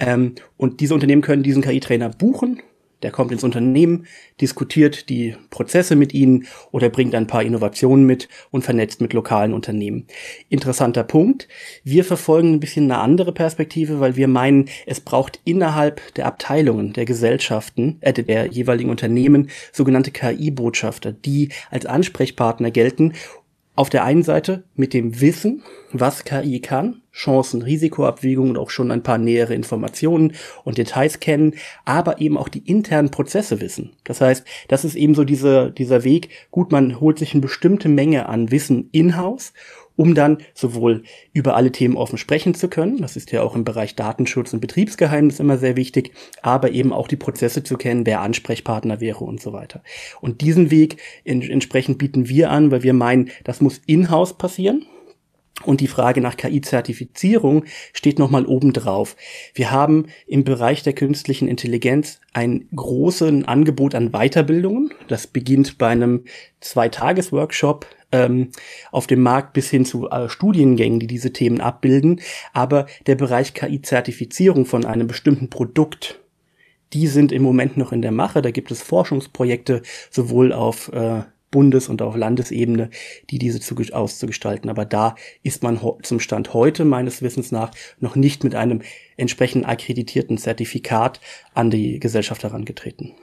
Ähm, 0.00 0.34
und 0.56 0.80
diese 0.80 0.94
Unternehmen 0.94 1.22
können 1.22 1.42
diesen 1.42 1.62
KI-Trainer 1.62 2.10
buchen. 2.10 2.60
Der 3.02 3.10
kommt 3.10 3.32
ins 3.32 3.42
Unternehmen, 3.42 4.06
diskutiert 4.40 5.08
die 5.08 5.34
Prozesse 5.50 5.96
mit 5.96 6.14
ihnen 6.14 6.46
oder 6.70 6.88
bringt 6.88 7.14
ein 7.14 7.26
paar 7.26 7.42
Innovationen 7.42 8.06
mit 8.06 8.28
und 8.50 8.62
vernetzt 8.62 9.00
mit 9.00 9.12
lokalen 9.12 9.52
Unternehmen. 9.52 10.06
Interessanter 10.48 11.02
Punkt. 11.02 11.48
Wir 11.82 12.04
verfolgen 12.04 12.52
ein 12.52 12.60
bisschen 12.60 12.84
eine 12.84 13.00
andere 13.00 13.32
Perspektive, 13.32 13.98
weil 14.00 14.16
wir 14.16 14.28
meinen, 14.28 14.68
es 14.86 15.00
braucht 15.00 15.40
innerhalb 15.44 16.14
der 16.14 16.26
Abteilungen, 16.26 16.92
der 16.92 17.04
Gesellschaften, 17.04 17.98
äh, 18.00 18.12
der 18.12 18.46
jeweiligen 18.46 18.90
Unternehmen 18.90 19.50
sogenannte 19.72 20.12
KI-Botschafter, 20.12 21.12
die 21.12 21.50
als 21.70 21.86
Ansprechpartner 21.86 22.70
gelten 22.70 23.14
auf 23.74 23.88
der 23.88 24.04
einen 24.04 24.22
Seite 24.22 24.64
mit 24.74 24.92
dem 24.92 25.20
Wissen, 25.20 25.62
was 25.92 26.24
KI 26.24 26.60
kann, 26.60 27.02
Chancen, 27.12 27.62
Risikoabwägung 27.62 28.50
und 28.50 28.58
auch 28.58 28.70
schon 28.70 28.90
ein 28.90 29.02
paar 29.02 29.18
nähere 29.18 29.54
Informationen 29.54 30.34
und 30.64 30.78
Details 30.78 31.20
kennen, 31.20 31.54
aber 31.84 32.20
eben 32.20 32.36
auch 32.36 32.48
die 32.48 32.66
internen 32.66 33.10
Prozesse 33.10 33.60
wissen. 33.60 33.92
Das 34.04 34.20
heißt, 34.20 34.44
das 34.68 34.84
ist 34.84 34.94
eben 34.94 35.14
so 35.14 35.24
dieser, 35.24 35.70
dieser 35.70 36.04
Weg. 36.04 36.30
Gut, 36.50 36.70
man 36.70 37.00
holt 37.00 37.18
sich 37.18 37.32
eine 37.32 37.42
bestimmte 37.42 37.88
Menge 37.88 38.28
an 38.28 38.50
Wissen 38.50 38.88
in-house 38.92 39.52
um 40.02 40.16
dann 40.16 40.38
sowohl 40.52 41.04
über 41.32 41.54
alle 41.54 41.70
Themen 41.70 41.96
offen 41.96 42.18
sprechen 42.18 42.54
zu 42.56 42.66
können, 42.66 43.00
das 43.00 43.14
ist 43.14 43.30
ja 43.30 43.40
auch 43.40 43.54
im 43.54 43.62
Bereich 43.62 43.94
Datenschutz 43.94 44.52
und 44.52 44.58
Betriebsgeheimnis 44.58 45.38
immer 45.38 45.58
sehr 45.58 45.76
wichtig, 45.76 46.10
aber 46.42 46.72
eben 46.72 46.92
auch 46.92 47.06
die 47.06 47.14
Prozesse 47.14 47.62
zu 47.62 47.76
kennen, 47.76 48.04
wer 48.04 48.20
Ansprechpartner 48.20 49.00
wäre 49.00 49.22
und 49.22 49.40
so 49.40 49.52
weiter. 49.52 49.80
Und 50.20 50.40
diesen 50.40 50.72
Weg 50.72 50.96
in, 51.22 51.40
entsprechend 51.40 51.98
bieten 51.98 52.28
wir 52.28 52.50
an, 52.50 52.72
weil 52.72 52.82
wir 52.82 52.94
meinen, 52.94 53.30
das 53.44 53.60
muss 53.60 53.80
in-house 53.86 54.36
passieren. 54.36 54.86
Und 55.64 55.80
die 55.80 55.86
Frage 55.86 56.20
nach 56.20 56.36
KI-Zertifizierung 56.36 57.64
steht 57.92 58.18
nochmal 58.18 58.46
oben 58.46 58.72
drauf. 58.72 59.16
Wir 59.54 59.70
haben 59.70 60.06
im 60.26 60.44
Bereich 60.44 60.82
der 60.82 60.94
künstlichen 60.94 61.46
Intelligenz 61.46 62.20
ein 62.32 62.68
großes 62.74 63.44
Angebot 63.44 63.94
an 63.94 64.10
Weiterbildungen. 64.10 64.92
Das 65.08 65.26
beginnt 65.26 65.78
bei 65.78 65.88
einem 65.88 66.24
Zweitages-Workshop 66.60 67.86
ähm, 68.12 68.48
auf 68.90 69.06
dem 69.06 69.20
Markt 69.20 69.52
bis 69.52 69.70
hin 69.70 69.84
zu 69.84 70.08
äh, 70.10 70.28
Studiengängen, 70.28 71.00
die 71.00 71.06
diese 71.06 71.32
Themen 71.32 71.60
abbilden. 71.60 72.20
Aber 72.52 72.86
der 73.06 73.14
Bereich 73.14 73.54
KI-Zertifizierung 73.54 74.66
von 74.66 74.84
einem 74.84 75.06
bestimmten 75.06 75.48
Produkt, 75.48 76.20
die 76.92 77.06
sind 77.06 77.30
im 77.30 77.42
Moment 77.42 77.76
noch 77.76 77.92
in 77.92 78.02
der 78.02 78.12
Mache. 78.12 78.42
Da 78.42 78.50
gibt 78.50 78.70
es 78.70 78.82
Forschungsprojekte 78.82 79.82
sowohl 80.10 80.52
auf 80.52 80.92
äh, 80.92 81.22
Bundes- 81.52 81.88
und 81.88 82.02
auf 82.02 82.16
Landesebene, 82.16 82.90
die 83.30 83.38
diese 83.38 83.60
zu, 83.60 83.76
auszugestalten. 83.92 84.68
Aber 84.68 84.84
da 84.84 85.14
ist 85.44 85.62
man 85.62 85.78
zum 86.02 86.18
Stand 86.18 86.52
heute 86.52 86.84
meines 86.84 87.22
Wissens 87.22 87.52
nach 87.52 87.70
noch 88.00 88.16
nicht 88.16 88.42
mit 88.42 88.56
einem 88.56 88.82
entsprechend 89.16 89.68
akkreditierten 89.68 90.38
Zertifikat 90.38 91.20
an 91.54 91.70
die 91.70 92.00
Gesellschaft 92.00 92.42
herangetreten. 92.42 93.14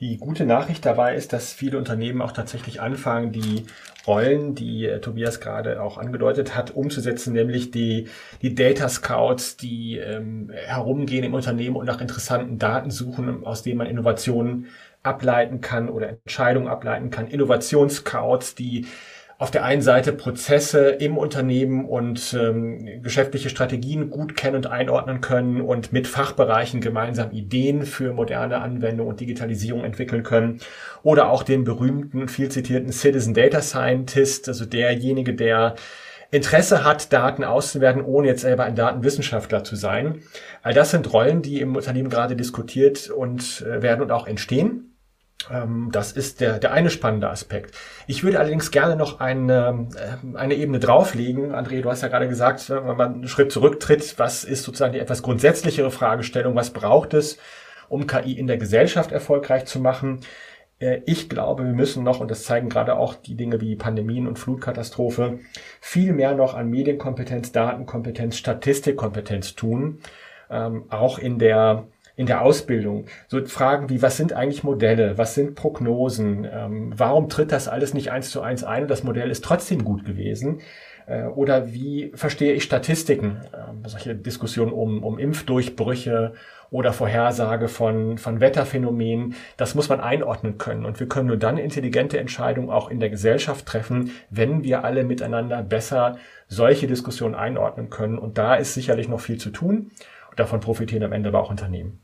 Die 0.00 0.16
gute 0.16 0.46
Nachricht 0.46 0.84
dabei 0.86 1.14
ist, 1.14 1.32
dass 1.32 1.52
viele 1.52 1.78
Unternehmen 1.78 2.22
auch 2.22 2.32
tatsächlich 2.32 2.80
anfangen, 2.80 3.32
die 3.32 3.66
Rollen, 4.06 4.54
die 4.54 4.86
äh, 4.86 5.00
Tobias 5.00 5.40
gerade 5.40 5.82
auch 5.82 5.98
angedeutet 5.98 6.56
hat, 6.56 6.74
umzusetzen, 6.74 7.34
nämlich 7.34 7.70
die, 7.70 8.08
die 8.40 8.54
Data 8.54 8.88
Scouts, 8.88 9.58
die 9.58 9.98
ähm, 9.98 10.50
herumgehen 10.54 11.24
im 11.24 11.34
Unternehmen 11.34 11.76
und 11.76 11.86
nach 11.86 12.00
interessanten 12.00 12.58
Daten 12.58 12.90
suchen, 12.90 13.44
aus 13.44 13.62
denen 13.62 13.78
man 13.78 13.86
Innovationen 13.86 14.68
ableiten 15.02 15.60
kann 15.60 15.88
oder 15.88 16.08
Entscheidungen 16.08 16.68
ableiten 16.68 17.10
kann. 17.10 17.28
Innovationsscouts, 17.28 18.54
die 18.54 18.86
auf 19.40 19.50
der 19.50 19.64
einen 19.64 19.80
Seite 19.80 20.12
Prozesse 20.12 20.90
im 20.90 21.16
Unternehmen 21.16 21.86
und 21.86 22.36
ähm, 22.38 23.02
geschäftliche 23.02 23.48
Strategien 23.48 24.10
gut 24.10 24.36
kennen 24.36 24.56
und 24.56 24.66
einordnen 24.66 25.22
können 25.22 25.62
und 25.62 25.94
mit 25.94 26.06
Fachbereichen 26.06 26.82
gemeinsam 26.82 27.30
Ideen 27.30 27.86
für 27.86 28.12
moderne 28.12 28.60
Anwendung 28.60 29.06
und 29.06 29.18
Digitalisierung 29.18 29.82
entwickeln 29.82 30.24
können. 30.24 30.60
Oder 31.02 31.30
auch 31.30 31.42
den 31.42 31.64
berühmten, 31.64 32.28
viel 32.28 32.50
zitierten 32.50 32.92
Citizen 32.92 33.32
Data 33.32 33.62
Scientist, 33.62 34.46
also 34.46 34.66
derjenige, 34.66 35.32
der 35.32 35.74
Interesse 36.30 36.84
hat, 36.84 37.10
Daten 37.10 37.42
auszuwerten, 37.42 38.04
ohne 38.04 38.28
jetzt 38.28 38.42
selber 38.42 38.64
ein 38.64 38.76
Datenwissenschaftler 38.76 39.64
zu 39.64 39.74
sein. 39.74 40.20
All 40.62 40.74
das 40.74 40.90
sind 40.90 41.10
Rollen, 41.14 41.40
die 41.40 41.62
im 41.62 41.76
Unternehmen 41.76 42.10
gerade 42.10 42.36
diskutiert 42.36 43.08
und 43.08 43.62
äh, 43.62 43.80
werden 43.80 44.02
und 44.02 44.12
auch 44.12 44.26
entstehen. 44.26 44.89
Ähm, 45.50 45.88
das 45.92 46.12
ist 46.12 46.40
der, 46.40 46.58
der 46.58 46.72
eine 46.72 46.90
spannende 46.90 47.30
Aspekt. 47.30 47.76
Ich 48.06 48.22
würde 48.22 48.38
allerdings 48.38 48.70
gerne 48.70 48.96
noch 48.96 49.20
eine, 49.20 49.88
äh, 49.96 50.36
eine 50.36 50.54
Ebene 50.54 50.80
drauflegen. 50.80 51.54
André, 51.54 51.82
du 51.82 51.90
hast 51.90 52.02
ja 52.02 52.08
gerade 52.08 52.28
gesagt, 52.28 52.68
wenn 52.68 52.96
man 52.96 53.14
einen 53.14 53.28
Schritt 53.28 53.52
zurücktritt, 53.52 54.18
was 54.18 54.44
ist 54.44 54.64
sozusagen 54.64 54.92
die 54.92 54.98
etwas 54.98 55.22
grundsätzlichere 55.22 55.90
Fragestellung? 55.90 56.54
Was 56.56 56.70
braucht 56.70 57.14
es, 57.14 57.38
um 57.88 58.06
KI 58.06 58.32
in 58.32 58.46
der 58.46 58.58
Gesellschaft 58.58 59.12
erfolgreich 59.12 59.64
zu 59.64 59.80
machen? 59.80 60.20
Äh, 60.80 61.02
ich 61.06 61.28
glaube, 61.28 61.64
wir 61.64 61.72
müssen 61.72 62.02
noch, 62.02 62.20
und 62.20 62.30
das 62.30 62.44
zeigen 62.44 62.68
gerade 62.68 62.96
auch 62.96 63.14
die 63.14 63.36
Dinge 63.36 63.60
wie 63.60 63.76
Pandemien 63.76 64.26
und 64.26 64.38
Flutkatastrophe, 64.38 65.38
viel 65.80 66.12
mehr 66.12 66.34
noch 66.34 66.54
an 66.54 66.68
Medienkompetenz, 66.68 67.52
Datenkompetenz, 67.52 68.36
Statistikkompetenz 68.36 69.54
tun. 69.54 70.00
Ähm, 70.50 70.86
auch 70.90 71.18
in 71.18 71.38
der 71.38 71.86
in 72.20 72.26
der 72.26 72.42
Ausbildung. 72.42 73.06
So 73.28 73.42
Fragen 73.46 73.88
wie, 73.88 74.02
was 74.02 74.18
sind 74.18 74.34
eigentlich 74.34 74.62
Modelle? 74.62 75.16
Was 75.16 75.34
sind 75.34 75.54
Prognosen? 75.54 76.46
Ähm, 76.52 76.92
warum 76.94 77.30
tritt 77.30 77.50
das 77.50 77.66
alles 77.66 77.94
nicht 77.94 78.12
eins 78.12 78.28
zu 78.30 78.42
eins 78.42 78.62
ein 78.62 78.82
und 78.82 78.90
das 78.90 79.04
Modell 79.04 79.30
ist 79.30 79.42
trotzdem 79.42 79.84
gut 79.84 80.04
gewesen? 80.04 80.60
Äh, 81.06 81.24
oder 81.28 81.72
wie 81.72 82.12
verstehe 82.14 82.52
ich 82.52 82.62
Statistiken? 82.62 83.40
Ähm, 83.54 83.84
solche 83.86 84.14
Diskussionen 84.14 84.70
um, 84.70 85.02
um 85.02 85.18
Impfdurchbrüche 85.18 86.34
oder 86.70 86.92
Vorhersage 86.92 87.68
von, 87.68 88.18
von 88.18 88.38
Wetterphänomenen. 88.38 89.34
Das 89.56 89.74
muss 89.74 89.88
man 89.88 90.00
einordnen 90.00 90.58
können. 90.58 90.84
Und 90.84 91.00
wir 91.00 91.08
können 91.08 91.28
nur 91.28 91.38
dann 91.38 91.56
intelligente 91.56 92.18
Entscheidungen 92.18 92.68
auch 92.68 92.90
in 92.90 93.00
der 93.00 93.08
Gesellschaft 93.08 93.64
treffen, 93.64 94.10
wenn 94.28 94.62
wir 94.62 94.84
alle 94.84 95.04
miteinander 95.04 95.62
besser 95.62 96.18
solche 96.48 96.86
Diskussionen 96.86 97.34
einordnen 97.34 97.88
können. 97.88 98.18
Und 98.18 98.36
da 98.36 98.56
ist 98.56 98.74
sicherlich 98.74 99.08
noch 99.08 99.20
viel 99.20 99.38
zu 99.38 99.48
tun. 99.48 99.90
Davon 100.36 100.60
profitieren 100.60 101.02
am 101.02 101.12
Ende 101.12 101.30
aber 101.30 101.40
auch 101.40 101.50
Unternehmen. 101.50 102.02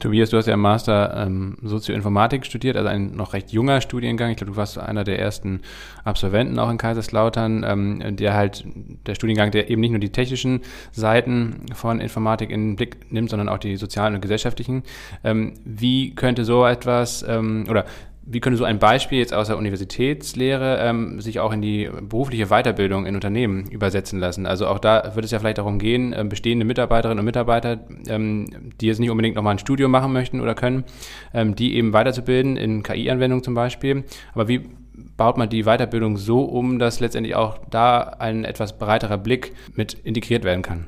Tobias, 0.00 0.30
du 0.30 0.36
hast 0.36 0.46
ja 0.46 0.56
Master 0.56 1.14
ähm, 1.16 1.56
Sozioinformatik 1.62 2.44
studiert, 2.44 2.76
also 2.76 2.88
ein 2.88 3.14
noch 3.14 3.32
recht 3.32 3.52
junger 3.52 3.80
Studiengang. 3.80 4.32
Ich 4.32 4.36
glaube, 4.36 4.50
du 4.50 4.56
warst 4.56 4.76
einer 4.76 5.04
der 5.04 5.20
ersten 5.20 5.60
Absolventen 6.02 6.58
auch 6.58 6.68
in 6.68 6.78
Kaiserslautern, 6.78 7.64
ähm, 7.64 8.16
der 8.16 8.34
halt 8.34 8.64
der 9.06 9.14
Studiengang, 9.14 9.52
der 9.52 9.70
eben 9.70 9.80
nicht 9.80 9.92
nur 9.92 10.00
die 10.00 10.10
technischen 10.10 10.62
Seiten 10.90 11.66
von 11.74 12.00
Informatik 12.00 12.50
in 12.50 12.70
den 12.70 12.76
Blick 12.76 13.12
nimmt, 13.12 13.30
sondern 13.30 13.48
auch 13.48 13.58
die 13.58 13.76
sozialen 13.76 14.16
und 14.16 14.20
gesellschaftlichen. 14.20 14.82
Ähm, 15.22 15.54
wie 15.64 16.12
könnte 16.12 16.44
so 16.44 16.66
etwas 16.66 17.24
ähm, 17.26 17.66
oder 17.70 17.84
wie 18.30 18.40
könnte 18.40 18.58
so 18.58 18.64
ein 18.64 18.78
Beispiel 18.78 19.18
jetzt 19.18 19.32
aus 19.32 19.46
der 19.46 19.56
Universitätslehre 19.56 20.78
ähm, 20.80 21.20
sich 21.20 21.40
auch 21.40 21.50
in 21.50 21.62
die 21.62 21.88
berufliche 22.02 22.46
Weiterbildung 22.46 23.06
in 23.06 23.14
Unternehmen 23.14 23.66
übersetzen 23.70 24.18
lassen? 24.18 24.44
Also 24.44 24.66
auch 24.66 24.78
da 24.78 25.14
wird 25.14 25.24
es 25.24 25.30
ja 25.30 25.38
vielleicht 25.38 25.58
darum 25.58 25.78
gehen, 25.78 26.12
äh, 26.12 26.24
bestehende 26.28 26.66
Mitarbeiterinnen 26.66 27.20
und 27.20 27.24
Mitarbeiter, 27.24 27.80
ähm, 28.06 28.72
die 28.80 28.86
jetzt 28.86 29.00
nicht 29.00 29.10
unbedingt 29.10 29.34
nochmal 29.34 29.54
ein 29.54 29.58
Studium 29.58 29.90
machen 29.90 30.12
möchten 30.12 30.42
oder 30.42 30.54
können, 30.54 30.84
ähm, 31.32 31.54
die 31.54 31.76
eben 31.76 31.94
weiterzubilden 31.94 32.58
in 32.58 32.82
KI-Anwendungen 32.82 33.42
zum 33.42 33.54
Beispiel. 33.54 34.04
Aber 34.34 34.46
wie 34.46 34.68
baut 35.16 35.38
man 35.38 35.48
die 35.48 35.62
Weiterbildung 35.62 36.18
so 36.18 36.42
um, 36.42 36.78
dass 36.78 37.00
letztendlich 37.00 37.34
auch 37.34 37.58
da 37.70 38.00
ein 38.00 38.44
etwas 38.44 38.78
breiterer 38.78 39.16
Blick 39.16 39.54
mit 39.74 39.94
integriert 39.94 40.44
werden 40.44 40.62
kann? 40.62 40.86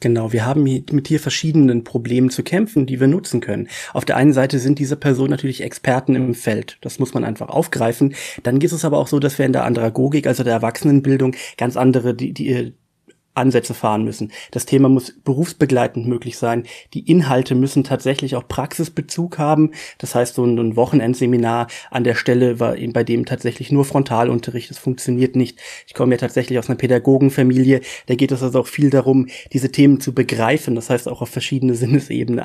Genau, 0.00 0.32
wir 0.32 0.46
haben 0.46 0.62
mit 0.62 1.08
hier 1.08 1.18
verschiedenen 1.18 1.82
Problemen 1.82 2.30
zu 2.30 2.44
kämpfen, 2.44 2.86
die 2.86 3.00
wir 3.00 3.08
nutzen 3.08 3.40
können. 3.40 3.68
Auf 3.92 4.04
der 4.04 4.16
einen 4.16 4.32
Seite 4.32 4.60
sind 4.60 4.78
diese 4.78 4.96
Personen 4.96 5.30
natürlich 5.30 5.62
Experten 5.62 6.14
im 6.14 6.34
Feld. 6.34 6.78
Das 6.82 7.00
muss 7.00 7.14
man 7.14 7.24
einfach 7.24 7.48
aufgreifen. 7.48 8.14
Dann 8.44 8.60
ist 8.60 8.72
es 8.72 8.84
aber 8.84 8.98
auch 8.98 9.08
so, 9.08 9.18
dass 9.18 9.38
wir 9.38 9.46
in 9.46 9.52
der 9.52 9.64
Andragogik, 9.64 10.28
also 10.28 10.44
der 10.44 10.52
Erwachsenenbildung, 10.52 11.34
ganz 11.56 11.76
andere 11.76 12.14
die, 12.14 12.32
die 12.32 12.74
Ansätze 13.38 13.74
fahren 13.74 14.04
müssen. 14.04 14.32
Das 14.50 14.66
Thema 14.66 14.88
muss 14.88 15.14
berufsbegleitend 15.24 16.06
möglich 16.06 16.36
sein. 16.36 16.64
Die 16.94 17.10
Inhalte 17.10 17.54
müssen 17.54 17.84
tatsächlich 17.84 18.36
auch 18.36 18.46
Praxisbezug 18.46 19.38
haben. 19.38 19.72
Das 19.98 20.14
heißt, 20.14 20.34
so 20.34 20.44
ein 20.44 20.76
Wochenendseminar 20.76 21.68
an 21.90 22.04
der 22.04 22.14
Stelle 22.14 22.60
war 22.60 22.76
eben 22.76 22.92
bei 22.92 23.04
dem 23.04 23.24
tatsächlich 23.24 23.72
nur 23.72 23.84
Frontalunterricht. 23.84 24.70
Das 24.70 24.78
funktioniert 24.78 25.36
nicht. 25.36 25.58
Ich 25.86 25.94
komme 25.94 26.14
ja 26.14 26.18
tatsächlich 26.18 26.58
aus 26.58 26.68
einer 26.68 26.76
Pädagogenfamilie. 26.76 27.80
Da 28.06 28.14
geht 28.14 28.32
es 28.32 28.42
also 28.42 28.60
auch 28.60 28.66
viel 28.66 28.90
darum, 28.90 29.28
diese 29.52 29.72
Themen 29.72 30.00
zu 30.00 30.12
begreifen. 30.12 30.74
Das 30.74 30.90
heißt, 30.90 31.08
auch 31.08 31.22
auf 31.22 31.30
verschiedene 31.30 31.74
Sinnesebenen 31.74 32.40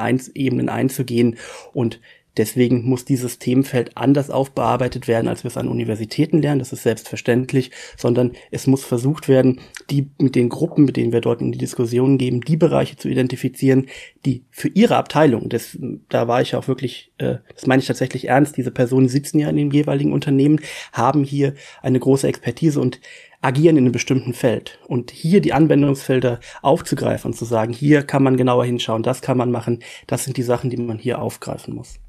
einzugehen 0.69 1.37
und 1.73 1.99
Deswegen 2.37 2.83
muss 2.83 3.05
dieses 3.05 3.37
Themenfeld 3.37 3.95
anders 3.95 4.31
aufbearbeitet 4.31 5.07
werden, 5.07 5.27
als 5.27 5.43
wir 5.43 5.49
es 5.49 5.57
an 5.57 5.67
Universitäten 5.67 6.41
lernen. 6.41 6.59
Das 6.59 6.73
ist 6.73 6.83
selbstverständlich, 6.83 7.71
sondern 7.95 8.31
es 8.49 8.65
muss 8.65 8.83
versucht 8.83 9.27
werden, 9.27 9.59
die 9.89 10.09
mit 10.19 10.35
den 10.35 10.49
Gruppen, 10.49 10.85
mit 10.85 10.97
denen 10.97 11.11
wir 11.11 11.21
dort 11.21 11.41
in 11.41 11.51
die 11.51 11.59
Diskussion 11.59 12.17
geben, 12.17 12.41
die 12.41 12.57
Bereiche 12.57 12.97
zu 12.97 13.07
identifizieren, 13.07 13.87
die 14.25 14.43
für 14.49 14.69
ihre 14.69 14.95
Abteilung, 14.95 15.49
das, 15.49 15.77
da 16.09 16.27
war 16.27 16.41
ich 16.41 16.55
auch 16.55 16.67
wirklich, 16.67 17.11
äh, 17.19 17.35
das 17.53 17.67
meine 17.67 17.81
ich 17.81 17.87
tatsächlich 17.87 18.29
ernst, 18.29 18.57
diese 18.57 18.71
Personen 18.71 19.09
sitzen 19.09 19.39
ja 19.39 19.49
in 19.49 19.57
den 19.57 19.71
jeweiligen 19.71 20.11
Unternehmen, 20.11 20.59
haben 20.91 21.23
hier 21.23 21.53
eine 21.81 21.99
große 21.99 22.27
Expertise 22.27 22.79
und 22.79 22.99
agieren 23.41 23.77
in 23.77 23.83
einem 23.83 23.91
bestimmten 23.91 24.33
Feld. 24.33 24.79
Und 24.87 25.11
hier 25.11 25.41
die 25.41 25.53
Anwendungsfelder 25.53 26.39
aufzugreifen 26.61 27.31
und 27.31 27.37
zu 27.37 27.45
sagen, 27.45 27.73
hier 27.73 28.03
kann 28.03 28.23
man 28.23 28.37
genauer 28.37 28.65
hinschauen, 28.65 29.03
das 29.03 29.21
kann 29.21 29.37
man 29.37 29.51
machen, 29.51 29.79
das 30.07 30.23
sind 30.23 30.37
die 30.37 30.43
Sachen, 30.43 30.69
die 30.69 30.77
man 30.77 30.97
hier 30.97 31.21
aufgreifen 31.21 31.75
muss. 31.75 31.99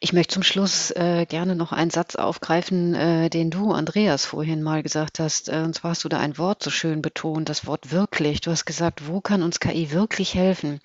Ich 0.00 0.12
möchte 0.12 0.34
zum 0.34 0.42
Schluss 0.42 0.90
äh, 0.90 1.26
gerne 1.28 1.54
noch 1.54 1.72
einen 1.72 1.90
Satz 1.90 2.16
aufgreifen, 2.16 2.94
äh, 2.94 3.30
den 3.30 3.50
du, 3.50 3.72
Andreas, 3.72 4.24
vorhin 4.24 4.62
mal 4.62 4.82
gesagt 4.82 5.18
hast. 5.18 5.48
Äh, 5.48 5.62
und 5.64 5.74
zwar 5.74 5.92
hast 5.92 6.04
du 6.04 6.08
da 6.08 6.18
ein 6.18 6.38
Wort 6.38 6.62
so 6.62 6.70
schön 6.70 7.02
betont, 7.02 7.48
das 7.48 7.66
Wort 7.66 7.92
wirklich. 7.92 8.40
Du 8.40 8.50
hast 8.50 8.64
gesagt, 8.64 9.06
wo 9.06 9.20
kann 9.20 9.42
uns 9.42 9.60
KI 9.60 9.92
wirklich 9.92 10.34
helfen? 10.34 10.80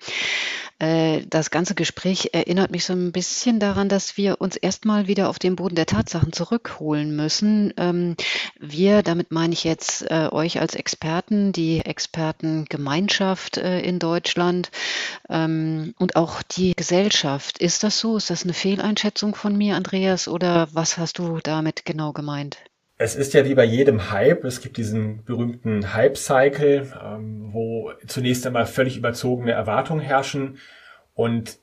Äh, 0.82 1.24
das 1.28 1.52
ganze 1.52 1.76
Gespräch 1.76 2.30
erinnert 2.32 2.72
mich 2.72 2.84
so 2.84 2.92
ein 2.92 3.12
bisschen 3.12 3.60
daran, 3.60 3.88
dass 3.88 4.16
wir 4.16 4.40
uns 4.40 4.56
erstmal 4.56 5.06
wieder 5.06 5.28
auf 5.28 5.38
den 5.38 5.54
Boden 5.54 5.76
der 5.76 5.86
Tatsachen 5.86 6.32
zurückholen 6.32 7.14
müssen. 7.14 7.72
Ähm, 7.76 8.16
wir, 8.58 9.02
damit 9.02 9.30
meine 9.30 9.52
ich 9.52 9.62
jetzt 9.62 10.10
äh, 10.10 10.28
euch 10.32 10.58
als 10.60 10.74
Experten, 10.74 11.52
die 11.52 11.84
Expertengemeinschaft 11.84 13.58
äh, 13.58 13.78
in 13.80 14.00
Deutschland 14.00 14.72
ähm, 15.28 15.94
und 16.00 16.16
auch 16.16 16.42
die 16.42 16.72
Gesellschaft. 16.74 17.58
Ist 17.58 17.84
das 17.84 18.00
so? 18.00 18.16
Ist 18.16 18.30
das 18.30 18.42
eine 18.42 18.52
Fehleinschätzung 18.52 19.36
von 19.36 19.56
mir, 19.56 19.76
Andreas, 19.76 20.26
oder 20.26 20.66
was 20.72 20.98
hast 20.98 21.20
du 21.20 21.38
damit 21.44 21.84
genau 21.84 22.12
gemeint? 22.12 22.58
Es 22.98 23.16
ist 23.16 23.34
ja 23.34 23.44
wie 23.44 23.54
bei 23.54 23.64
jedem 23.64 24.10
Hype, 24.10 24.44
es 24.44 24.60
gibt 24.60 24.76
diesen 24.76 25.24
berühmten 25.24 25.92
Hype-Cycle, 25.94 26.92
ähm, 27.04 27.48
wo 27.52 27.92
zunächst 28.06 28.46
einmal 28.46 28.66
völlig 28.66 28.96
überzogene 28.96 29.52
Erwartungen 29.52 30.00
herrschen 30.00 30.58
und 31.14 31.58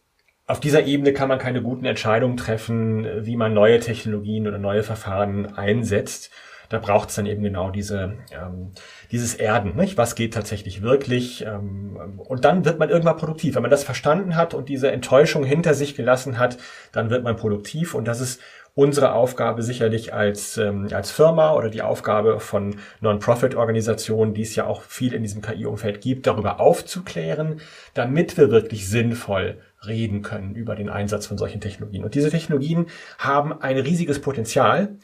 auf 0.47 0.59
dieser 0.59 0.83
Ebene 0.85 1.13
kann 1.13 1.29
man 1.29 1.37
keine 1.37 1.61
guten 1.61 1.85
Entscheidungen 1.85 2.35
treffen, 2.35 3.05
wie 3.23 3.35
man 3.35 3.53
neue 3.53 3.79
Technologien 3.79 4.47
oder 4.47 4.57
neue 4.57 4.81
Verfahren 4.81 5.45
einsetzt. 5.45 6.31
Da 6.69 6.77
braucht 6.77 7.09
es 7.09 7.15
dann 7.15 7.25
eben 7.25 7.41
genau 7.41 7.71
diese, 7.71 8.17
ähm, 8.31 8.71
dieses 9.11 9.33
Erden. 9.33 9.75
Nicht? 9.75 9.97
Was 9.97 10.13
geht 10.13 10.35
tatsächlich 10.35 10.83
wirklich? 10.83 11.43
Ähm, 11.45 12.19
und 12.19 12.45
dann 12.45 12.63
wird 12.63 12.77
man 12.77 12.89
irgendwann 12.89 13.17
produktiv. 13.17 13.55
Wenn 13.55 13.63
man 13.63 13.71
das 13.71 13.83
verstanden 13.83 14.35
hat 14.35 14.53
und 14.53 14.69
diese 14.69 14.91
Enttäuschung 14.91 15.43
hinter 15.43 15.73
sich 15.73 15.95
gelassen 15.95 16.37
hat, 16.37 16.57
dann 16.91 17.09
wird 17.09 17.23
man 17.23 17.35
produktiv. 17.35 17.95
Und 17.95 18.07
das 18.07 18.21
ist 18.21 18.39
unsere 18.75 19.13
Aufgabe 19.13 19.63
sicherlich 19.63 20.13
als, 20.13 20.57
ähm, 20.57 20.87
als 20.91 21.11
Firma 21.11 21.53
oder 21.53 21.69
die 21.69 21.81
Aufgabe 21.81 22.39
von 22.39 22.75
Non-Profit-Organisationen, 23.01 24.33
die 24.33 24.43
es 24.43 24.55
ja 24.55 24.65
auch 24.65 24.83
viel 24.83 25.13
in 25.13 25.23
diesem 25.23 25.41
KI-Umfeld 25.41 26.01
gibt, 26.01 26.27
darüber 26.27 26.59
aufzuklären, 26.59 27.61
damit 27.93 28.37
wir 28.37 28.51
wirklich 28.51 28.89
sinnvoll 28.89 29.57
reden 29.85 30.21
können 30.21 30.55
über 30.55 30.75
den 30.75 30.89
Einsatz 30.89 31.27
von 31.27 31.37
solchen 31.37 31.61
Technologien. 31.61 32.03
Und 32.03 32.15
diese 32.15 32.29
Technologien 32.29 32.87
haben 33.17 33.61
ein 33.61 33.77
riesiges 33.77 34.19
Potenzial. 34.21 34.97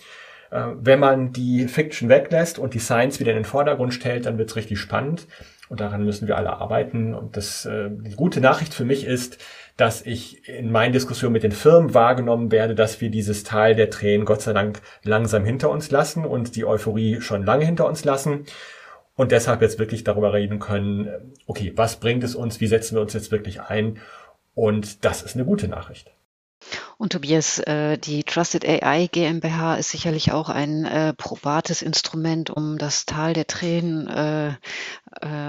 Äh, 0.51 0.67
wenn 0.79 0.99
man 0.99 1.31
die 1.31 1.67
Fiction 1.67 2.09
weglässt 2.09 2.59
und 2.59 2.73
die 2.73 2.79
Science 2.79 3.19
wieder 3.19 3.31
in 3.31 3.37
den 3.37 3.45
Vordergrund 3.45 3.93
stellt, 3.93 4.25
dann 4.25 4.37
wird 4.37 4.49
es 4.49 4.55
richtig 4.55 4.79
spannend. 4.79 5.27
Und 5.67 5.79
daran 5.79 6.03
müssen 6.05 6.27
wir 6.27 6.37
alle 6.37 6.53
arbeiten. 6.53 7.13
Und 7.13 7.37
das, 7.37 7.65
äh, 7.65 7.89
die 7.89 8.15
gute 8.15 8.41
Nachricht 8.41 8.73
für 8.73 8.85
mich 8.85 9.05
ist, 9.05 9.39
dass 9.77 10.01
ich 10.01 10.47
in 10.47 10.71
meinen 10.71 10.93
Diskussionen 10.93 11.33
mit 11.33 11.43
den 11.43 11.51
Firmen 11.51 11.93
wahrgenommen 11.93 12.51
werde, 12.51 12.75
dass 12.75 13.01
wir 13.01 13.09
dieses 13.09 13.43
Teil 13.43 13.75
der 13.75 13.89
Tränen 13.89 14.25
Gott 14.25 14.41
sei 14.41 14.53
Dank 14.53 14.81
langsam 15.03 15.43
hinter 15.43 15.69
uns 15.69 15.91
lassen 15.91 16.25
und 16.25 16.55
die 16.55 16.65
Euphorie 16.65 17.19
schon 17.19 17.43
lange 17.43 17.65
hinter 17.65 17.85
uns 17.85 18.05
lassen. 18.05 18.45
Und 19.15 19.31
deshalb 19.31 19.61
jetzt 19.61 19.79
wirklich 19.79 20.03
darüber 20.03 20.33
reden 20.33 20.59
können, 20.59 21.33
okay, 21.45 21.73
was 21.75 21.97
bringt 21.97 22.23
es 22.23 22.35
uns, 22.35 22.59
wie 22.59 22.67
setzen 22.67 22.95
wir 22.95 23.01
uns 23.01 23.13
jetzt 23.13 23.31
wirklich 23.31 23.61
ein? 23.61 23.99
Und 24.53 25.03
das 25.03 25.21
ist 25.21 25.35
eine 25.35 25.45
gute 25.45 25.67
Nachricht. 25.67 26.11
Und 26.97 27.11
Tobias, 27.11 27.59
äh, 27.59 27.97
die 27.97 28.23
Trusted 28.23 28.65
AI 28.65 29.07
GmbH 29.07 29.75
ist 29.75 29.91
sicherlich 29.91 30.31
auch 30.31 30.49
ein 30.49 30.85
äh, 30.85 31.13
probates 31.13 31.81
Instrument, 31.81 32.49
um 32.49 32.77
das 32.77 33.05
Tal 33.05 33.33
der 33.33 33.47
Tränen 33.47 34.07
äh, 34.07 34.55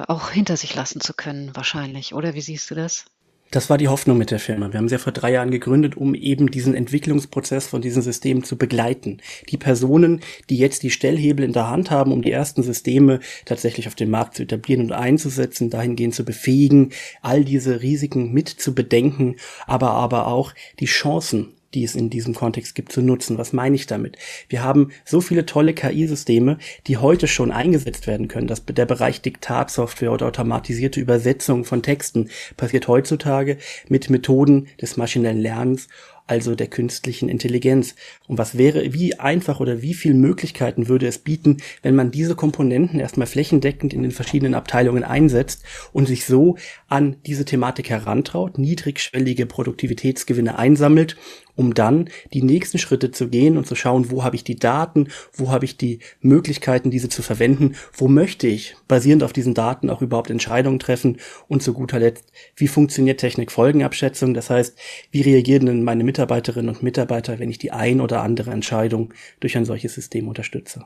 auch 0.06 0.30
hinter 0.30 0.56
sich 0.56 0.74
lassen 0.74 1.00
zu 1.00 1.14
können, 1.14 1.54
wahrscheinlich. 1.54 2.14
Oder 2.14 2.34
wie 2.34 2.40
siehst 2.40 2.70
du 2.70 2.74
das? 2.74 3.06
Das 3.52 3.70
war 3.70 3.78
die 3.78 3.86
Hoffnung 3.86 4.18
mit 4.18 4.32
der 4.32 4.40
Firma. 4.40 4.72
Wir 4.72 4.78
haben 4.78 4.88
sie 4.88 4.96
ja 4.96 4.98
vor 4.98 5.12
drei 5.12 5.30
Jahren 5.30 5.52
gegründet, 5.52 5.96
um 5.96 6.14
eben 6.14 6.50
diesen 6.50 6.74
Entwicklungsprozess 6.74 7.68
von 7.68 7.80
diesen 7.80 8.02
Systemen 8.02 8.42
zu 8.42 8.58
begleiten. 8.58 9.18
Die 9.50 9.56
Personen, 9.56 10.20
die 10.50 10.56
jetzt 10.56 10.82
die 10.82 10.90
Stellhebel 10.90 11.44
in 11.44 11.52
der 11.52 11.70
Hand 11.70 11.90
haben, 11.92 12.12
um 12.12 12.22
die 12.22 12.32
ersten 12.32 12.64
Systeme 12.64 13.20
tatsächlich 13.44 13.86
auf 13.86 13.94
den 13.94 14.10
Markt 14.10 14.34
zu 14.34 14.42
etablieren 14.42 14.82
und 14.82 14.92
einzusetzen, 14.92 15.70
dahingehend 15.70 16.14
zu 16.14 16.24
befähigen, 16.24 16.90
all 17.22 17.44
diese 17.44 17.82
Risiken 17.82 18.32
mit 18.32 18.48
zu 18.48 18.74
bedenken, 18.74 19.36
aber 19.66 19.90
aber 19.90 20.26
auch 20.26 20.52
die 20.80 20.86
Chancen 20.86 21.55
die 21.74 21.84
es 21.84 21.94
in 21.94 22.10
diesem 22.10 22.34
Kontext 22.34 22.74
gibt, 22.74 22.92
zu 22.92 23.02
nutzen. 23.02 23.38
Was 23.38 23.52
meine 23.52 23.76
ich 23.76 23.86
damit? 23.86 24.16
Wir 24.48 24.62
haben 24.62 24.90
so 25.04 25.20
viele 25.20 25.46
tolle 25.46 25.74
KI-Systeme, 25.74 26.58
die 26.86 26.96
heute 26.96 27.28
schon 27.28 27.52
eingesetzt 27.52 28.06
werden 28.06 28.28
können. 28.28 28.46
Das, 28.46 28.64
der 28.64 28.86
Bereich 28.86 29.22
Diktatsoftware 29.22 30.12
oder 30.12 30.26
automatisierte 30.26 31.00
Übersetzung 31.00 31.64
von 31.64 31.82
Texten 31.82 32.30
passiert 32.56 32.88
heutzutage 32.88 33.58
mit 33.88 34.10
Methoden 34.10 34.68
des 34.80 34.96
maschinellen 34.96 35.40
Lernens 35.40 35.88
also 36.26 36.54
der 36.54 36.66
künstlichen 36.66 37.28
Intelligenz. 37.28 37.94
Und 38.26 38.38
was 38.38 38.58
wäre, 38.58 38.92
wie 38.92 39.18
einfach 39.18 39.60
oder 39.60 39.82
wie 39.82 39.94
viel 39.94 40.14
Möglichkeiten 40.14 40.88
würde 40.88 41.06
es 41.06 41.18
bieten, 41.18 41.58
wenn 41.82 41.94
man 41.94 42.10
diese 42.10 42.34
Komponenten 42.34 43.00
erstmal 43.00 43.26
flächendeckend 43.26 43.94
in 43.94 44.02
den 44.02 44.10
verschiedenen 44.10 44.54
Abteilungen 44.54 45.04
einsetzt 45.04 45.62
und 45.92 46.06
sich 46.06 46.24
so 46.24 46.56
an 46.88 47.16
diese 47.26 47.44
Thematik 47.44 47.90
herantraut, 47.90 48.58
niedrigschwellige 48.58 49.46
Produktivitätsgewinne 49.46 50.58
einsammelt 50.58 51.16
um 51.56 51.74
dann 51.74 52.08
die 52.32 52.42
nächsten 52.42 52.78
Schritte 52.78 53.10
zu 53.10 53.28
gehen 53.28 53.56
und 53.56 53.66
zu 53.66 53.74
schauen, 53.74 54.10
wo 54.10 54.22
habe 54.22 54.36
ich 54.36 54.44
die 54.44 54.56
Daten, 54.56 55.08
wo 55.32 55.50
habe 55.50 55.64
ich 55.64 55.76
die 55.76 55.98
Möglichkeiten, 56.20 56.90
diese 56.90 57.08
zu 57.08 57.22
verwenden, 57.22 57.74
wo 57.92 58.08
möchte 58.08 58.46
ich 58.46 58.76
basierend 58.86 59.24
auf 59.24 59.32
diesen 59.32 59.54
Daten 59.54 59.90
auch 59.90 60.02
überhaupt 60.02 60.30
Entscheidungen 60.30 60.78
treffen 60.78 61.18
und 61.48 61.62
zu 61.62 61.72
guter 61.72 61.98
Letzt, 61.98 62.32
wie 62.54 62.68
funktioniert 62.68 63.20
Technikfolgenabschätzung, 63.20 64.34
das 64.34 64.50
heißt, 64.50 64.78
wie 65.10 65.22
reagieren 65.22 65.66
denn 65.66 65.82
meine 65.82 66.04
Mitarbeiterinnen 66.04 66.74
und 66.74 66.82
Mitarbeiter, 66.82 67.38
wenn 67.38 67.50
ich 67.50 67.58
die 67.58 67.72
ein 67.72 68.00
oder 68.00 68.22
andere 68.22 68.50
Entscheidung 68.50 69.12
durch 69.40 69.56
ein 69.56 69.64
solches 69.64 69.94
System 69.94 70.28
unterstütze. 70.28 70.84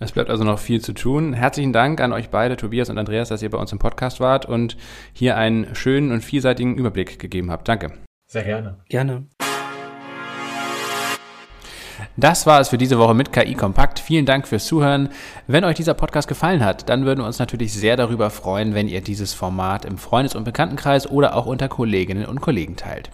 Es 0.00 0.12
bleibt 0.12 0.28
also 0.28 0.42
noch 0.44 0.58
viel 0.58 0.80
zu 0.80 0.92
tun. 0.92 1.34
Herzlichen 1.34 1.72
Dank 1.72 2.00
an 2.00 2.12
euch 2.12 2.28
beide, 2.28 2.56
Tobias 2.56 2.90
und 2.90 2.98
Andreas, 2.98 3.28
dass 3.28 3.42
ihr 3.42 3.50
bei 3.50 3.58
uns 3.58 3.72
im 3.72 3.78
Podcast 3.78 4.18
wart 4.18 4.44
und 4.44 4.76
hier 5.12 5.36
einen 5.36 5.74
schönen 5.74 6.10
und 6.10 6.22
vielseitigen 6.22 6.76
Überblick 6.76 7.18
gegeben 7.18 7.50
habt. 7.50 7.68
Danke. 7.68 7.92
Sehr 8.26 8.42
gerne. 8.42 8.78
Gerne. 8.88 9.26
Das 12.16 12.46
war 12.46 12.60
es 12.60 12.68
für 12.68 12.78
diese 12.78 13.00
Woche 13.00 13.12
mit 13.12 13.32
KI 13.32 13.54
Kompakt. 13.54 13.98
Vielen 13.98 14.24
Dank 14.24 14.46
fürs 14.46 14.66
Zuhören. 14.66 15.08
Wenn 15.48 15.64
euch 15.64 15.74
dieser 15.74 15.94
Podcast 15.94 16.28
gefallen 16.28 16.64
hat, 16.64 16.88
dann 16.88 17.06
würden 17.06 17.18
wir 17.18 17.26
uns 17.26 17.40
natürlich 17.40 17.72
sehr 17.72 17.96
darüber 17.96 18.30
freuen, 18.30 18.72
wenn 18.72 18.86
ihr 18.86 19.00
dieses 19.00 19.34
Format 19.34 19.84
im 19.84 19.98
Freundes- 19.98 20.36
und 20.36 20.44
Bekanntenkreis 20.44 21.10
oder 21.10 21.34
auch 21.34 21.46
unter 21.46 21.68
Kolleginnen 21.68 22.26
und 22.26 22.40
Kollegen 22.40 22.76
teilt. 22.76 23.10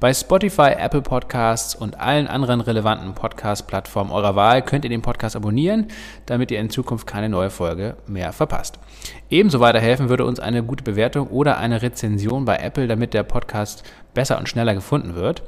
Bei 0.00 0.12
Spotify, 0.12 0.72
Apple 0.76 1.02
Podcasts 1.02 1.76
und 1.76 2.00
allen 2.00 2.26
anderen 2.26 2.60
relevanten 2.60 3.14
Podcast-Plattformen 3.14 4.10
eurer 4.10 4.34
Wahl 4.34 4.62
könnt 4.62 4.84
ihr 4.84 4.90
den 4.90 5.02
Podcast 5.02 5.36
abonnieren, 5.36 5.86
damit 6.26 6.50
ihr 6.50 6.58
in 6.58 6.70
Zukunft 6.70 7.06
keine 7.06 7.28
neue 7.28 7.50
Folge 7.50 7.98
mehr 8.08 8.32
verpasst. 8.32 8.80
Ebenso 9.28 9.60
weiterhelfen 9.60 10.08
würde 10.08 10.24
uns 10.24 10.40
eine 10.40 10.64
gute 10.64 10.82
Bewertung 10.82 11.28
oder 11.28 11.58
eine 11.58 11.82
Rezension 11.82 12.46
bei 12.46 12.56
Apple, 12.56 12.88
damit 12.88 13.14
der 13.14 13.22
Podcast 13.22 13.84
besser 14.12 14.38
und 14.38 14.48
schneller 14.48 14.74
gefunden 14.74 15.14
wird. 15.14 15.44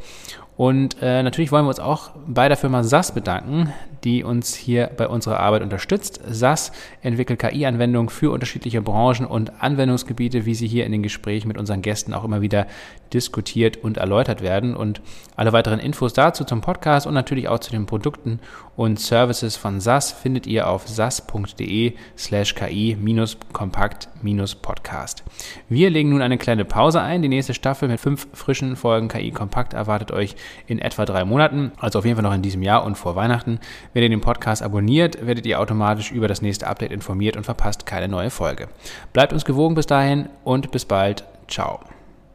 Und 0.56 0.96
äh, 1.00 1.22
natürlich 1.22 1.52
wollen 1.52 1.64
wir 1.64 1.70
uns 1.70 1.80
auch 1.80 2.10
bei 2.26 2.48
der 2.48 2.56
Firma 2.56 2.82
SAS 2.82 3.12
bedanken, 3.12 3.72
die 4.04 4.24
uns 4.24 4.54
hier 4.54 4.90
bei 4.96 5.08
unserer 5.08 5.40
Arbeit 5.40 5.62
unterstützt. 5.62 6.20
SAS 6.28 6.72
entwickelt 7.02 7.38
KI-Anwendungen 7.38 8.08
für 8.08 8.30
unterschiedliche 8.30 8.82
Branchen 8.82 9.26
und 9.26 9.62
Anwendungsgebiete, 9.62 10.46
wie 10.46 10.54
sie 10.54 10.66
hier 10.66 10.86
in 10.86 10.92
den 10.92 11.02
Gesprächen 11.02 11.48
mit 11.48 11.58
unseren 11.58 11.82
Gästen 11.82 12.14
auch 12.14 12.24
immer 12.24 12.40
wieder 12.40 12.66
diskutiert 13.12 13.76
und 13.76 13.98
erläutert 13.98 14.42
werden. 14.42 14.74
Und 14.74 15.00
alle 15.36 15.52
weiteren 15.52 15.78
Infos 15.78 16.12
dazu 16.12 16.42
zum 16.44 16.60
Podcast 16.60 17.06
und 17.06 17.14
natürlich 17.14 17.46
auch 17.48 17.60
zu 17.60 17.70
den 17.70 17.86
Produkten 17.86 18.40
und 18.76 18.98
Services 18.98 19.54
von 19.56 19.80
SAS 19.80 20.10
findet 20.12 20.46
ihr 20.46 20.68
auf 20.68 20.86
sas.de 20.88 21.94
slash 22.16 22.54
ki-kompakt-podcast. 22.54 25.24
Wir 25.68 25.90
legen 25.90 26.08
nun 26.08 26.22
eine 26.22 26.38
kleine 26.38 26.64
Pause 26.64 27.02
ein. 27.02 27.20
Die 27.20 27.28
nächste 27.28 27.52
Staffel 27.54 27.88
mit 27.88 28.00
fünf 28.00 28.28
frischen 28.32 28.76
Folgen 28.76 29.08
KI 29.08 29.30
Kompakt 29.30 29.74
erwartet 29.74 30.10
euch 30.10 30.36
in 30.66 30.78
etwa 30.78 31.04
drei 31.04 31.26
Monaten, 31.26 31.72
also 31.78 31.98
auf 31.98 32.06
jeden 32.06 32.16
Fall 32.16 32.22
noch 32.22 32.34
in 32.34 32.42
diesem 32.42 32.62
Jahr 32.62 32.84
und 32.84 32.96
vor 32.96 33.14
Weihnachten. 33.14 33.60
Wenn 33.92 34.02
ihr 34.02 34.08
den 34.08 34.20
Podcast 34.20 34.62
abonniert, 34.62 35.26
werdet 35.26 35.46
ihr 35.46 35.60
automatisch 35.60 36.12
über 36.12 36.28
das 36.28 36.42
nächste 36.42 36.66
Update 36.66 36.92
informiert 36.92 37.36
und 37.36 37.44
verpasst 37.44 37.86
keine 37.86 38.08
neue 38.08 38.30
Folge. 38.30 38.68
Bleibt 39.12 39.32
uns 39.32 39.44
gewogen 39.44 39.74
bis 39.74 39.86
dahin 39.86 40.28
und 40.44 40.70
bis 40.70 40.84
bald. 40.84 41.24
Ciao. 41.48 41.80